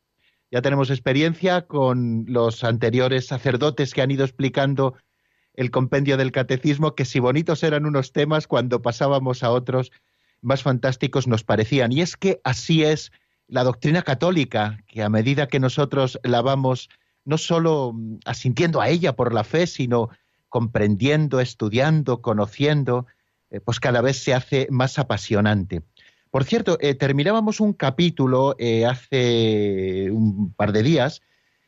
Ya 0.52 0.62
tenemos 0.62 0.90
experiencia 0.90 1.66
con 1.66 2.26
los 2.28 2.66
anteriores 2.66 3.26
sacerdotes 3.26 3.94
que 3.94 4.02
han 4.02 4.12
ido 4.12 4.26
explicando 4.26 4.96
el 5.54 5.72
compendio 5.72 6.18
del 6.18 6.34
catecismo, 6.34 6.94
que 6.94 7.06
si 7.06 7.20
bonitos 7.20 7.64
eran 7.64 7.86
unos 7.86 8.12
temas, 8.12 8.48
cuando 8.48 8.82
pasábamos 8.82 9.44
a 9.44 9.52
otros 9.52 9.92
más 10.42 10.62
fantásticos 10.62 11.26
nos 11.28 11.46
parecían. 11.46 11.94
Y 11.94 12.02
es 12.02 12.18
que 12.18 12.42
así 12.44 12.84
es 12.84 13.12
la 13.48 13.64
doctrina 13.64 14.02
católica, 14.02 14.84
que 14.88 15.04
a 15.04 15.10
medida 15.10 15.48
que 15.48 15.60
nosotros 15.60 16.20
la 16.24 16.42
vamos 16.42 16.90
no 17.24 17.38
solo 17.38 17.96
asintiendo 18.26 18.82
a 18.82 18.90
ella 18.90 19.16
por 19.16 19.34
la 19.34 19.46
fe, 19.46 19.68
sino 19.68 20.10
comprendiendo, 20.50 21.40
estudiando, 21.40 22.22
conociendo, 22.22 23.06
eh, 23.52 23.62
pues 23.62 23.80
cada 23.80 24.02
vez 24.02 24.22
se 24.22 24.34
hace 24.34 24.68
más 24.70 25.00
apasionante. 25.00 25.82
Por 26.32 26.46
cierto, 26.46 26.78
eh, 26.80 26.96
terminábamos 26.96 27.60
un 27.60 27.74
capítulo 27.74 28.56
eh, 28.58 28.86
hace 28.86 30.10
un 30.12 30.54
par 30.54 30.72
de 30.72 30.82
días 30.82 31.22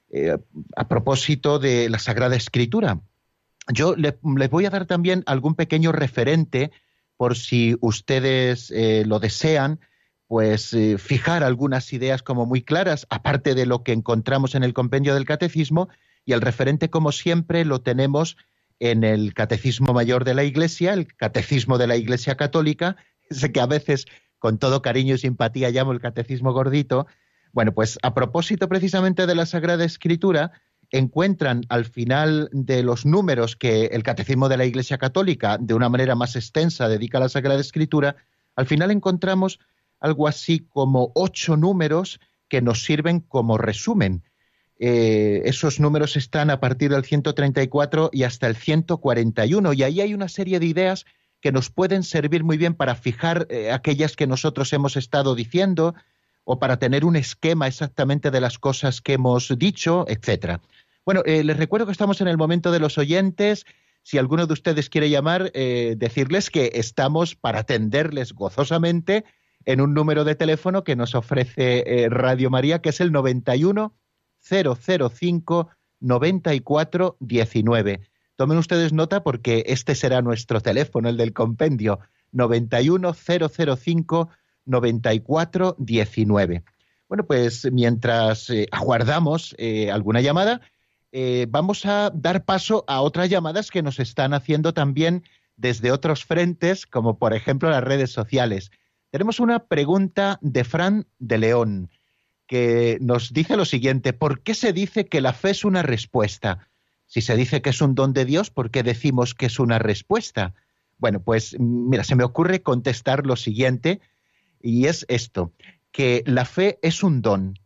eh, 0.09 0.37
a 0.77 0.87
propósito 0.87 1.59
de 1.59 1.89
la 1.89 1.99
Sagrada 1.99 2.37
Escritura. 2.37 3.01
Yo 3.73 3.95
les 3.95 4.49
voy 4.49 4.65
a 4.65 4.69
dar 4.69 4.85
también 4.85 5.23
algún 5.25 5.55
pequeño 5.55 5.91
referente 5.91 6.71
por 7.17 7.37
si 7.37 7.77
ustedes 7.79 8.73
lo 9.05 9.19
desean, 9.19 9.79
pues 10.27 10.75
fijar 10.97 11.43
algunas 11.43 11.93
ideas 11.93 12.23
como 12.23 12.45
muy 12.45 12.61
claras, 12.61 13.07
aparte 13.09 13.55
de 13.55 13.65
lo 13.65 13.83
que 13.83 13.93
encontramos 13.93 14.55
en 14.55 14.63
el 14.63 14.73
compendio 14.73 15.13
del 15.13 15.23
catecismo, 15.23 15.87
y 16.25 16.33
el 16.33 16.41
referente, 16.41 16.89
como 16.89 17.13
siempre, 17.13 17.63
lo 17.63 17.79
tenemos 17.79 18.35
en 18.79 19.05
el 19.05 19.33
Catecismo 19.33 19.93
Mayor 19.93 20.25
de 20.25 20.33
la 20.33 20.43
Iglesia, 20.43 20.93
el 20.93 21.07
Catecismo 21.15 21.77
de 21.77 21.87
la 21.87 21.95
Iglesia 21.95 22.35
Católica, 22.35 22.97
ese 23.29 23.53
que 23.53 23.61
a 23.61 23.65
veces 23.65 24.05
con 24.43 24.57
todo 24.57 24.81
cariño 24.81 25.15
y 25.15 25.17
simpatía 25.19 25.69
llamo 25.69 25.93
el 25.93 26.01
catecismo 26.01 26.51
gordito. 26.51 27.07
Bueno, 27.53 27.73
pues 27.73 27.97
a 28.03 28.13
propósito 28.13 28.67
precisamente 28.67 29.25
de 29.25 29.35
la 29.35 29.45
Sagrada 29.45 29.85
Escritura, 29.85 30.51
encuentran 30.91 31.61
al 31.69 31.85
final 31.85 32.49
de 32.51 32.83
los 32.83 33.05
números 33.05 33.55
que 33.55 33.85
el 33.85 34.03
Catecismo 34.03 34.49
de 34.49 34.57
la 34.57 34.65
Iglesia 34.65 34.97
Católica, 34.97 35.57
de 35.57 35.73
una 35.73 35.87
manera 35.87 36.15
más 36.15 36.35
extensa, 36.35 36.89
dedica 36.89 37.19
a 37.19 37.21
la 37.21 37.29
Sagrada 37.29 37.61
Escritura, 37.61 38.17
al 38.57 38.65
final 38.65 38.91
encontramos 38.91 39.59
algo 40.01 40.27
así 40.27 40.59
como 40.59 41.13
ocho 41.15 41.55
números 41.55 42.19
que 42.49 42.61
nos 42.61 42.83
sirven 42.83 43.21
como 43.21 43.57
resumen. 43.57 44.23
Eh, 44.77 45.43
esos 45.45 45.79
números 45.79 46.17
están 46.17 46.49
a 46.49 46.59
partir 46.59 46.91
del 46.91 47.05
134 47.05 48.09
y 48.11 48.23
hasta 48.23 48.47
el 48.47 48.57
141, 48.57 49.71
y 49.71 49.83
ahí 49.83 50.01
hay 50.01 50.13
una 50.13 50.27
serie 50.27 50.59
de 50.59 50.65
ideas 50.65 51.05
que 51.43 51.51
nos 51.51 51.69
pueden 51.69 52.03
servir 52.03 52.45
muy 52.45 52.55
bien 52.55 52.73
para 52.73 52.95
fijar 52.95 53.47
eh, 53.49 53.69
aquellas 53.69 54.15
que 54.15 54.27
nosotros 54.27 54.71
hemos 54.71 54.95
estado 54.95 55.35
diciendo 55.35 55.93
o 56.45 56.57
para 56.57 56.79
tener 56.79 57.03
un 57.03 57.17
esquema 57.17 57.67
exactamente 57.67 58.31
de 58.31 58.39
las 58.39 58.57
cosas 58.57 59.01
que 59.01 59.13
hemos 59.13 59.53
dicho, 59.57 60.05
etcétera. 60.07 60.61
Bueno, 61.05 61.21
eh, 61.25 61.43
les 61.43 61.57
recuerdo 61.57 61.85
que 61.85 61.91
estamos 61.91 62.21
en 62.21 62.29
el 62.29 62.37
momento 62.37 62.71
de 62.71 62.79
los 62.79 62.97
oyentes. 62.97 63.65
Si 64.03 64.17
alguno 64.17 64.47
de 64.47 64.53
ustedes 64.53 64.89
quiere 64.89 65.09
llamar, 65.09 65.51
eh, 65.53 65.95
decirles 65.97 66.49
que 66.49 66.71
estamos 66.75 67.35
para 67.35 67.59
atenderles 67.59 68.31
gozosamente 68.31 69.25
en 69.65 69.81
un 69.81 69.93
número 69.93 70.23
de 70.23 70.35
teléfono 70.35 70.85
que 70.85 70.95
nos 70.95 71.13
ofrece 71.13 72.07
Radio 72.09 72.51
María, 72.51 72.79
que 72.79 72.89
es 72.89 73.01
el 73.01 73.11
91 73.11 73.93
005 74.39 75.69
94 75.99 77.17
19. 77.19 78.12
Tomen 78.35 78.57
ustedes 78.57 78.93
nota 78.93 79.23
porque 79.23 79.63
este 79.67 79.95
será 79.95 80.21
nuestro 80.21 80.61
teléfono, 80.61 81.09
el 81.09 81.17
del 81.17 81.33
compendio, 81.33 81.99
91005 82.31 84.29
9419. 84.65 86.63
Bueno, 87.07 87.25
pues 87.25 87.71
mientras 87.71 88.49
eh, 88.49 88.67
aguardamos 88.71 89.55
eh, 89.57 89.91
alguna 89.91 90.21
llamada, 90.21 90.61
eh, 91.11 91.45
vamos 91.49 91.85
a 91.85 92.11
dar 92.13 92.43
paso 92.43 92.85
a 92.87 93.01
otras 93.01 93.29
llamadas 93.29 93.69
que 93.69 93.83
nos 93.83 93.99
están 93.99 94.33
haciendo 94.33 94.73
también 94.73 95.23
desde 95.55 95.91
otros 95.91 96.25
frentes, 96.25 96.87
como 96.87 97.19
por 97.19 97.35
ejemplo 97.35 97.69
las 97.69 97.83
redes 97.83 98.11
sociales. 98.11 98.71
Tenemos 99.11 99.39
una 99.39 99.67
pregunta 99.67 100.39
de 100.41 100.63
Fran 100.63 101.05
de 101.19 101.37
León, 101.37 101.91
que 102.47 102.97
nos 102.99 103.31
dice 103.31 103.57
lo 103.57 103.65
siguiente, 103.65 104.13
¿por 104.13 104.41
qué 104.41 104.55
se 104.55 104.73
dice 104.73 105.05
que 105.05 105.21
la 105.21 105.33
fe 105.33 105.51
es 105.51 105.63
una 105.63 105.83
respuesta? 105.83 106.67
Si 107.13 107.21
se 107.21 107.35
dice 107.35 107.61
que 107.61 107.69
es 107.69 107.79
un 107.79 107.93
don 107.93 108.11
de 108.11 108.25
Dios, 108.25 108.49
¿por 108.49 108.71
qué 108.71 108.81
decimos 108.81 109.35
que 109.35 109.45
es 109.45 109.59
una 109.59 109.77
respuesta? 109.77 110.55
Bueno, 110.97 111.21
pues 111.21 111.55
mira, 111.59 112.03
se 112.03 112.15
me 112.15 112.23
ocurre 112.23 112.63
contestar 112.63 113.27
lo 113.27 113.35
siguiente, 113.35 114.01
y 114.59 114.87
es 114.87 115.05
esto, 115.09 115.53
que 115.91 116.23
la 116.25 116.43
fe 116.43 116.79
es 116.81 117.03
un 117.03 117.21
don, 117.21 117.59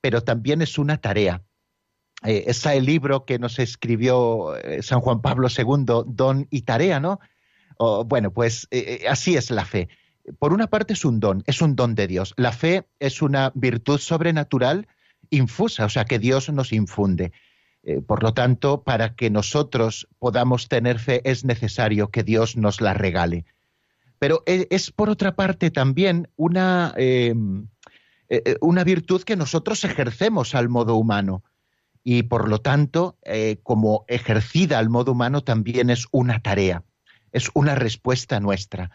pero 0.00 0.22
también 0.22 0.62
es 0.62 0.78
una 0.78 1.02
tarea. 1.02 1.42
Eh, 2.22 2.44
es 2.46 2.64
el 2.64 2.86
libro 2.86 3.26
que 3.26 3.38
nos 3.38 3.58
escribió 3.58 4.56
eh, 4.56 4.82
San 4.82 5.00
Juan 5.00 5.20
Pablo 5.20 5.48
II, 5.54 6.04
Don 6.06 6.46
y 6.48 6.62
Tarea, 6.62 6.98
¿no? 6.98 7.20
bueno, 8.06 8.32
pues 8.32 8.68
eh, 8.70 9.00
eh, 9.02 9.08
así 9.08 9.36
es 9.36 9.50
la 9.50 9.66
fe. 9.66 9.90
Por 10.38 10.54
una 10.54 10.68
parte 10.68 10.94
es 10.94 11.04
un 11.04 11.20
don, 11.20 11.42
es 11.46 11.60
un 11.60 11.76
don 11.76 11.94
de 11.94 12.06
Dios. 12.06 12.32
La 12.38 12.52
fe 12.52 12.88
es 13.00 13.20
una 13.20 13.52
virtud 13.54 13.98
sobrenatural 13.98 14.88
infusa, 15.28 15.84
o 15.84 15.90
sea, 15.90 16.06
que 16.06 16.18
Dios 16.18 16.48
nos 16.48 16.72
infunde. 16.72 17.32
Eh, 17.86 18.00
por 18.00 18.22
lo 18.22 18.32
tanto, 18.32 18.82
para 18.82 19.14
que 19.14 19.28
nosotros 19.28 20.08
podamos 20.18 20.68
tener 20.68 20.98
fe 20.98 21.20
es 21.24 21.44
necesario 21.44 22.08
que 22.08 22.22
Dios 22.22 22.56
nos 22.56 22.80
la 22.80 22.94
regale. 22.94 23.44
Pero 24.18 24.42
e, 24.46 24.66
es, 24.70 24.90
por 24.90 25.10
otra 25.10 25.36
parte 25.36 25.70
también 25.70 26.28
una, 26.36 26.94
em, 26.96 27.68
e, 28.30 28.42
e, 28.44 28.56
una 28.62 28.84
virtud 28.84 29.22
que 29.22 29.36
nosotros 29.36 29.84
ejercemos 29.84 30.54
al 30.54 30.70
modo 30.70 30.96
humano 30.96 31.42
y 32.02 32.22
por 32.22 32.48
lo 32.48 32.60
tanto, 32.60 33.18
eh, 33.22 33.58
como 33.62 34.04
ejercida 34.08 34.78
al 34.78 34.88
modo 34.88 35.12
humano, 35.12 35.42
también 35.42 35.90
es 35.90 36.06
una 36.10 36.40
tarea, 36.40 36.84
es 37.32 37.50
una 37.54 37.74
respuesta 37.74 38.40
nuestra. 38.40 38.90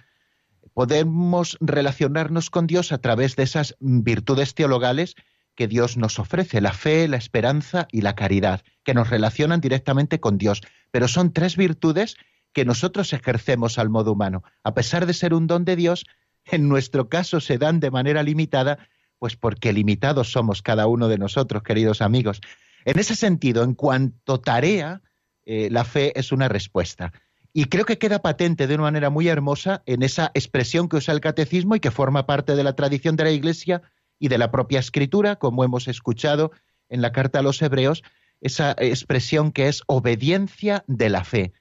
Podemos 0.74 1.58
relacionarnos 1.60 2.50
con 2.50 2.66
Dios 2.66 2.92
a 2.92 3.00
través 3.00 3.36
de 3.36 3.44
esas 3.44 3.76
virtudes 3.80 4.54
teologales 4.54 5.16
que 5.60 5.68
Dios 5.68 5.98
nos 5.98 6.20
ofrece, 6.20 6.62
la 6.62 6.72
fe, 6.72 7.10
la 7.10 7.18
esperanza 7.18 7.90
y 7.92 8.00
la 8.00 8.16
caridad, 8.16 8.62
que 8.86 8.94
nos 8.94 9.10
relacionan 9.10 9.60
directamente 9.60 10.22
con 10.22 10.38
Dios. 10.38 10.62
Pero 10.90 11.10
son 11.10 11.34
tres 11.34 11.58
virtudes 11.58 12.16
que 12.54 12.64
nosotros 12.64 13.12
ejercemos 13.12 13.78
al 13.78 13.90
modo 13.90 14.14
humano. 14.14 14.42
A 14.64 14.74
pesar 14.74 15.06
de 15.06 15.14
ser 15.14 15.34
un 15.34 15.48
don 15.48 15.66
de 15.66 15.76
Dios, 15.76 16.06
en 16.46 16.70
nuestro 16.70 17.10
caso 17.10 17.42
se 17.42 17.58
dan 17.58 17.82
de 17.82 17.92
manera 17.92 18.24
limitada, 18.24 18.88
pues 19.18 19.36
porque 19.36 19.74
limitados 19.74 20.32
somos 20.32 20.62
cada 20.62 20.88
uno 20.88 21.10
de 21.10 21.18
nosotros, 21.18 21.62
queridos 21.62 22.02
amigos. 22.02 22.40
En 22.86 22.98
ese 22.98 23.18
sentido, 23.18 23.62
en 23.64 23.74
cuanto 23.74 24.40
tarea, 24.40 25.02
eh, 25.44 25.68
la 25.70 25.84
fe 25.84 26.18
es 26.18 26.32
una 26.32 26.48
respuesta. 26.48 27.12
Y 27.52 27.66
creo 27.66 27.84
que 27.84 27.98
queda 27.98 28.22
patente 28.22 28.66
de 28.66 28.76
una 28.76 28.84
manera 28.84 29.10
muy 29.10 29.28
hermosa 29.28 29.84
en 29.86 30.04
esa 30.04 30.32
expresión 30.36 30.88
que 30.88 30.96
usa 30.96 31.14
el 31.14 31.20
catecismo 31.20 31.76
y 31.76 31.82
que 31.82 31.92
forma 31.92 32.26
parte 32.26 32.56
de 32.56 32.64
la 32.64 32.78
tradición 32.78 33.18
de 33.18 33.26
la 33.26 33.32
Iglesia, 33.32 33.82
y 34.20 34.28
de 34.28 34.38
la 34.38 34.52
propia 34.52 34.80
escritura, 34.80 35.38
como 35.38 35.64
hemos 35.64 35.88
escuchado 35.88 36.52
en 36.90 37.02
la 37.02 37.12
carta 37.12 37.40
a 37.40 37.42
los 37.42 37.62
hebreos, 37.62 38.04
esa 38.42 38.76
expresión 38.78 39.52
que 39.52 39.68
es 39.68 39.82
obediencia 39.88 40.84
de 40.88 41.10
la 41.10 41.24
fe. 41.24 41.54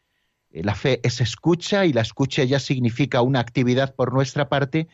Eh, 0.51 0.63
la 0.65 0.75
fe 0.75 1.01
es 1.03 1.21
escucha 1.21 1.87
y 1.87 1.93
la 1.93 2.03
escucha 2.03 2.45
ya 2.45 2.61
significa 2.61 3.23
una 3.23 3.41
actividad 3.41 3.95
por 3.95 4.13
nuestra 4.13 4.49
parte 4.49 4.89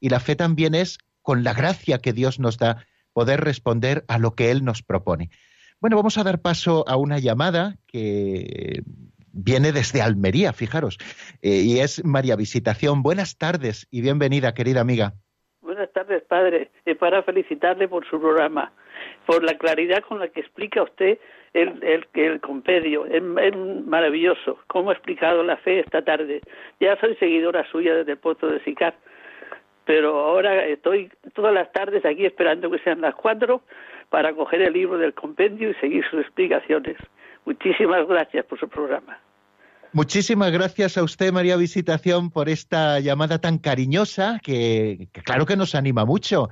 y 0.00 0.08
la 0.08 0.20
fe 0.20 0.36
también 0.36 0.74
es 0.74 0.98
con 1.22 1.44
la 1.44 1.54
gracia 1.54 1.98
que 1.98 2.12
Dios 2.12 2.38
nos 2.38 2.58
da, 2.58 2.84
poder 3.12 3.40
responder 3.40 4.04
a 4.08 4.18
lo 4.18 4.34
que 4.34 4.50
Él 4.50 4.64
nos 4.64 4.82
propone. 4.82 5.30
Bueno, 5.80 5.96
vamos 5.96 6.18
a 6.18 6.24
dar 6.24 6.40
paso 6.40 6.84
a 6.88 6.96
una 6.96 7.18
llamada 7.18 7.78
que 7.86 8.82
viene 9.32 9.72
desde 9.72 10.02
Almería, 10.02 10.52
fijaros, 10.52 10.98
eh, 11.42 11.62
y 11.62 11.78
es 11.80 12.04
María 12.04 12.36
Visitación. 12.36 13.02
Buenas 13.02 13.36
tardes 13.36 13.86
y 13.90 14.00
bienvenida, 14.00 14.54
querida 14.54 14.80
amiga. 14.80 15.14
Tardes, 15.94 16.24
padre. 16.24 16.70
Es 16.84 16.96
para 16.96 17.22
felicitarle 17.22 17.86
por 17.86 18.04
su 18.04 18.20
programa, 18.20 18.72
por 19.26 19.44
la 19.44 19.56
claridad 19.56 20.02
con 20.02 20.18
la 20.18 20.26
que 20.26 20.40
explica 20.40 20.82
usted 20.82 21.18
el, 21.52 22.40
compendio. 22.40 23.06
Es, 23.06 23.22
es 23.22 23.56
maravilloso 23.86 24.58
cómo 24.66 24.90
ha 24.90 24.94
explicado 24.94 25.44
la 25.44 25.56
fe 25.56 25.78
esta 25.78 26.02
tarde. 26.02 26.40
Ya 26.80 26.98
soy 26.98 27.14
seguidora 27.14 27.64
suya 27.70 27.94
desde 27.94 28.12
el 28.12 28.18
puesto 28.18 28.48
de 28.48 28.58
Sicar, 28.64 28.94
pero 29.84 30.18
ahora 30.18 30.66
estoy 30.66 31.12
todas 31.32 31.54
las 31.54 31.70
tardes 31.70 32.04
aquí 32.04 32.26
esperando 32.26 32.72
que 32.72 32.80
sean 32.80 33.00
las 33.00 33.14
cuatro 33.14 33.62
para 34.10 34.32
coger 34.32 34.62
el 34.62 34.72
libro 34.72 34.98
del 34.98 35.14
compendio 35.14 35.70
y 35.70 35.74
seguir 35.74 36.04
sus 36.10 36.22
explicaciones. 36.22 36.96
Muchísimas 37.44 38.04
gracias 38.08 38.44
por 38.46 38.58
su 38.58 38.68
programa. 38.68 39.20
Muchísimas 39.94 40.50
gracias 40.50 40.98
a 40.98 41.04
usted, 41.04 41.32
María 41.32 41.56
Visitación, 41.56 42.32
por 42.32 42.48
esta 42.48 42.98
llamada 42.98 43.38
tan 43.38 43.58
cariñosa 43.58 44.40
que, 44.42 45.08
claro 45.24 45.46
que 45.46 45.54
nos 45.54 45.76
anima 45.76 46.04
mucho. 46.04 46.48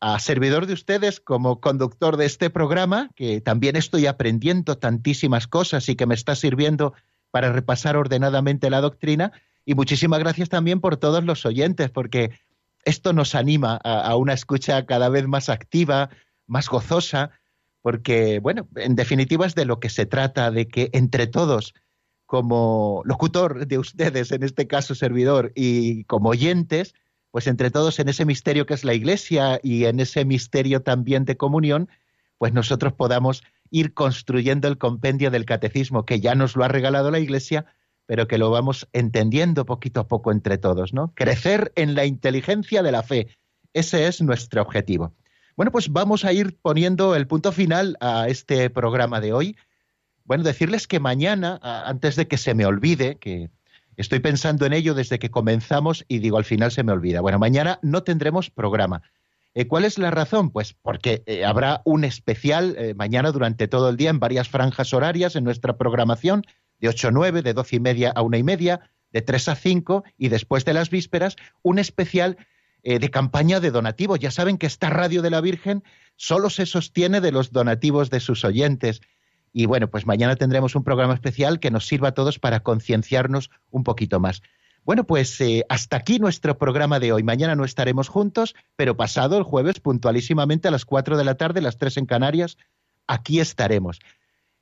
A 0.00 0.18
servidor 0.18 0.64
de 0.64 0.72
ustedes 0.72 1.20
como 1.20 1.60
conductor 1.60 2.16
de 2.16 2.24
este 2.24 2.48
programa, 2.48 3.10
que 3.14 3.42
también 3.42 3.76
estoy 3.76 4.06
aprendiendo 4.06 4.78
tantísimas 4.78 5.46
cosas 5.46 5.90
y 5.90 5.94
que 5.94 6.06
me 6.06 6.14
está 6.14 6.34
sirviendo 6.36 6.94
para 7.30 7.52
repasar 7.52 7.98
ordenadamente 7.98 8.70
la 8.70 8.80
doctrina. 8.80 9.30
Y 9.66 9.74
muchísimas 9.74 10.20
gracias 10.20 10.48
también 10.48 10.80
por 10.80 10.96
todos 10.96 11.22
los 11.22 11.44
oyentes, 11.44 11.90
porque 11.90 12.30
esto 12.86 13.12
nos 13.12 13.34
anima 13.34 13.78
a, 13.84 14.06
a 14.06 14.16
una 14.16 14.32
escucha 14.32 14.86
cada 14.86 15.10
vez 15.10 15.28
más 15.28 15.50
activa, 15.50 16.08
más 16.46 16.66
gozosa, 16.70 17.30
porque, 17.82 18.38
bueno, 18.38 18.66
en 18.74 18.96
definitiva 18.96 19.44
es 19.44 19.54
de 19.54 19.66
lo 19.66 19.80
que 19.80 19.90
se 19.90 20.06
trata, 20.06 20.50
de 20.50 20.66
que 20.66 20.88
entre 20.94 21.26
todos, 21.26 21.74
como 22.26 23.02
locutor 23.04 23.66
de 23.66 23.78
ustedes, 23.78 24.32
en 24.32 24.42
este 24.42 24.66
caso 24.66 24.94
servidor, 24.94 25.52
y 25.54 26.04
como 26.04 26.30
oyentes, 26.30 26.94
pues 27.30 27.46
entre 27.46 27.70
todos 27.70 27.98
en 27.98 28.08
ese 28.08 28.24
misterio 28.24 28.66
que 28.66 28.74
es 28.74 28.84
la 28.84 28.94
Iglesia 28.94 29.60
y 29.62 29.84
en 29.84 30.00
ese 30.00 30.24
misterio 30.24 30.82
también 30.82 31.24
de 31.24 31.36
comunión, 31.36 31.88
pues 32.38 32.52
nosotros 32.52 32.92
podamos 32.92 33.42
ir 33.70 33.94
construyendo 33.94 34.68
el 34.68 34.78
compendio 34.78 35.30
del 35.30 35.44
catecismo 35.44 36.04
que 36.04 36.20
ya 36.20 36.34
nos 36.34 36.56
lo 36.56 36.64
ha 36.64 36.68
regalado 36.68 37.10
la 37.10 37.18
Iglesia, 37.18 37.66
pero 38.06 38.28
que 38.28 38.38
lo 38.38 38.50
vamos 38.50 38.88
entendiendo 38.92 39.66
poquito 39.66 40.00
a 40.00 40.08
poco 40.08 40.32
entre 40.32 40.58
todos, 40.58 40.92
¿no? 40.92 41.12
Crecer 41.14 41.72
en 41.74 41.94
la 41.94 42.04
inteligencia 42.04 42.82
de 42.82 42.92
la 42.92 43.02
fe. 43.02 43.28
Ese 43.72 44.06
es 44.06 44.22
nuestro 44.22 44.62
objetivo. 44.62 45.12
Bueno, 45.56 45.72
pues 45.72 45.90
vamos 45.90 46.24
a 46.24 46.32
ir 46.32 46.58
poniendo 46.60 47.16
el 47.16 47.26
punto 47.26 47.50
final 47.50 47.96
a 48.00 48.28
este 48.28 48.70
programa 48.70 49.20
de 49.20 49.32
hoy. 49.32 49.56
Bueno, 50.26 50.42
decirles 50.42 50.88
que 50.88 50.98
mañana, 50.98 51.60
antes 51.62 52.16
de 52.16 52.26
que 52.26 52.36
se 52.36 52.54
me 52.54 52.66
olvide, 52.66 53.16
que 53.16 53.48
estoy 53.96 54.18
pensando 54.18 54.66
en 54.66 54.72
ello 54.72 54.92
desde 54.92 55.20
que 55.20 55.30
comenzamos 55.30 56.04
y 56.08 56.18
digo 56.18 56.36
al 56.36 56.44
final 56.44 56.72
se 56.72 56.82
me 56.82 56.92
olvida. 56.92 57.20
Bueno, 57.20 57.38
mañana 57.38 57.78
no 57.82 58.02
tendremos 58.02 58.50
programa. 58.50 59.02
Eh, 59.54 59.68
¿Cuál 59.68 59.84
es 59.84 59.98
la 59.98 60.10
razón? 60.10 60.50
Pues 60.50 60.74
porque 60.74 61.22
eh, 61.26 61.44
habrá 61.44 61.80
un 61.84 62.04
especial 62.04 62.74
eh, 62.76 62.94
mañana 62.94 63.30
durante 63.30 63.68
todo 63.68 63.88
el 63.88 63.96
día 63.96 64.10
en 64.10 64.20
varias 64.20 64.48
franjas 64.48 64.92
horarias 64.92 65.36
en 65.36 65.44
nuestra 65.44 65.78
programación, 65.78 66.42
de 66.78 66.88
8 66.88 67.08
a 67.08 67.10
9, 67.12 67.42
de 67.42 67.54
12 67.54 67.76
y 67.76 67.80
media 67.80 68.12
a 68.14 68.20
1 68.20 68.36
y 68.36 68.42
media, 68.42 68.90
de 69.12 69.22
3 69.22 69.48
a 69.48 69.54
5 69.54 70.04
y 70.18 70.28
después 70.28 70.64
de 70.64 70.74
las 70.74 70.90
vísperas, 70.90 71.36
un 71.62 71.78
especial 71.78 72.36
de 72.82 73.10
campaña 73.10 73.58
de 73.58 73.72
donativo. 73.72 74.14
Ya 74.14 74.30
saben 74.30 74.58
que 74.58 74.66
esta 74.66 74.90
radio 74.90 75.20
de 75.20 75.30
la 75.30 75.40
Virgen 75.40 75.82
solo 76.14 76.50
se 76.50 76.66
sostiene 76.66 77.20
de 77.20 77.32
los 77.32 77.50
donativos 77.50 78.10
de 78.10 78.20
sus 78.20 78.44
oyentes. 78.44 79.00
Y 79.58 79.64
bueno, 79.64 79.88
pues 79.88 80.04
mañana 80.04 80.36
tendremos 80.36 80.74
un 80.74 80.84
programa 80.84 81.14
especial 81.14 81.60
que 81.60 81.70
nos 81.70 81.86
sirva 81.86 82.08
a 82.08 82.12
todos 82.12 82.38
para 82.38 82.60
concienciarnos 82.60 83.50
un 83.70 83.84
poquito 83.84 84.20
más. 84.20 84.42
Bueno, 84.84 85.04
pues 85.06 85.40
eh, 85.40 85.64
hasta 85.70 85.96
aquí 85.96 86.18
nuestro 86.18 86.58
programa 86.58 87.00
de 87.00 87.10
hoy. 87.14 87.22
Mañana 87.22 87.54
no 87.54 87.64
estaremos 87.64 88.08
juntos, 88.08 88.54
pero 88.76 88.98
pasado 88.98 89.38
el 89.38 89.44
jueves, 89.44 89.80
puntualísimamente 89.80 90.68
a 90.68 90.70
las 90.70 90.84
4 90.84 91.16
de 91.16 91.24
la 91.24 91.36
tarde, 91.36 91.62
las 91.62 91.78
3 91.78 91.96
en 91.96 92.04
Canarias, 92.04 92.58
aquí 93.06 93.40
estaremos. 93.40 94.00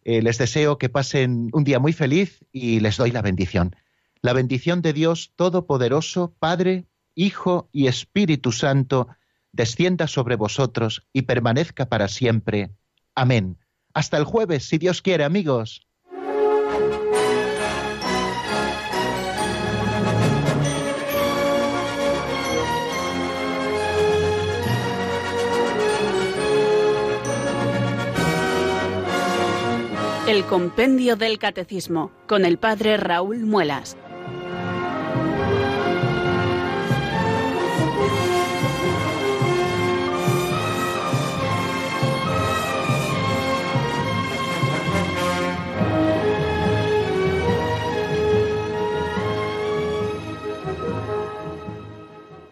Eh, 0.04 0.22
les 0.22 0.38
deseo 0.38 0.78
que 0.78 0.88
pasen 0.88 1.50
un 1.52 1.64
día 1.64 1.80
muy 1.80 1.92
feliz 1.92 2.44
y 2.52 2.78
les 2.78 2.96
doy 2.96 3.10
la 3.10 3.20
bendición. 3.20 3.74
La 4.22 4.32
bendición 4.32 4.80
de 4.80 4.92
Dios 4.92 5.32
Todopoderoso, 5.34 6.36
Padre, 6.38 6.86
Hijo 7.16 7.68
y 7.72 7.88
Espíritu 7.88 8.52
Santo, 8.52 9.08
descienda 9.50 10.06
sobre 10.06 10.36
vosotros 10.36 11.04
y 11.12 11.22
permanezca 11.22 11.88
para 11.88 12.06
siempre. 12.06 12.70
Amén. 13.16 13.58
Hasta 13.94 14.16
el 14.16 14.24
jueves, 14.24 14.64
si 14.64 14.76
Dios 14.76 15.00
quiere, 15.00 15.22
amigos. 15.22 15.86
El 30.26 30.44
Compendio 30.46 31.14
del 31.14 31.38
Catecismo 31.38 32.10
con 32.26 32.44
el 32.44 32.58
Padre 32.58 32.96
Raúl 32.96 33.44
Muelas. 33.44 33.96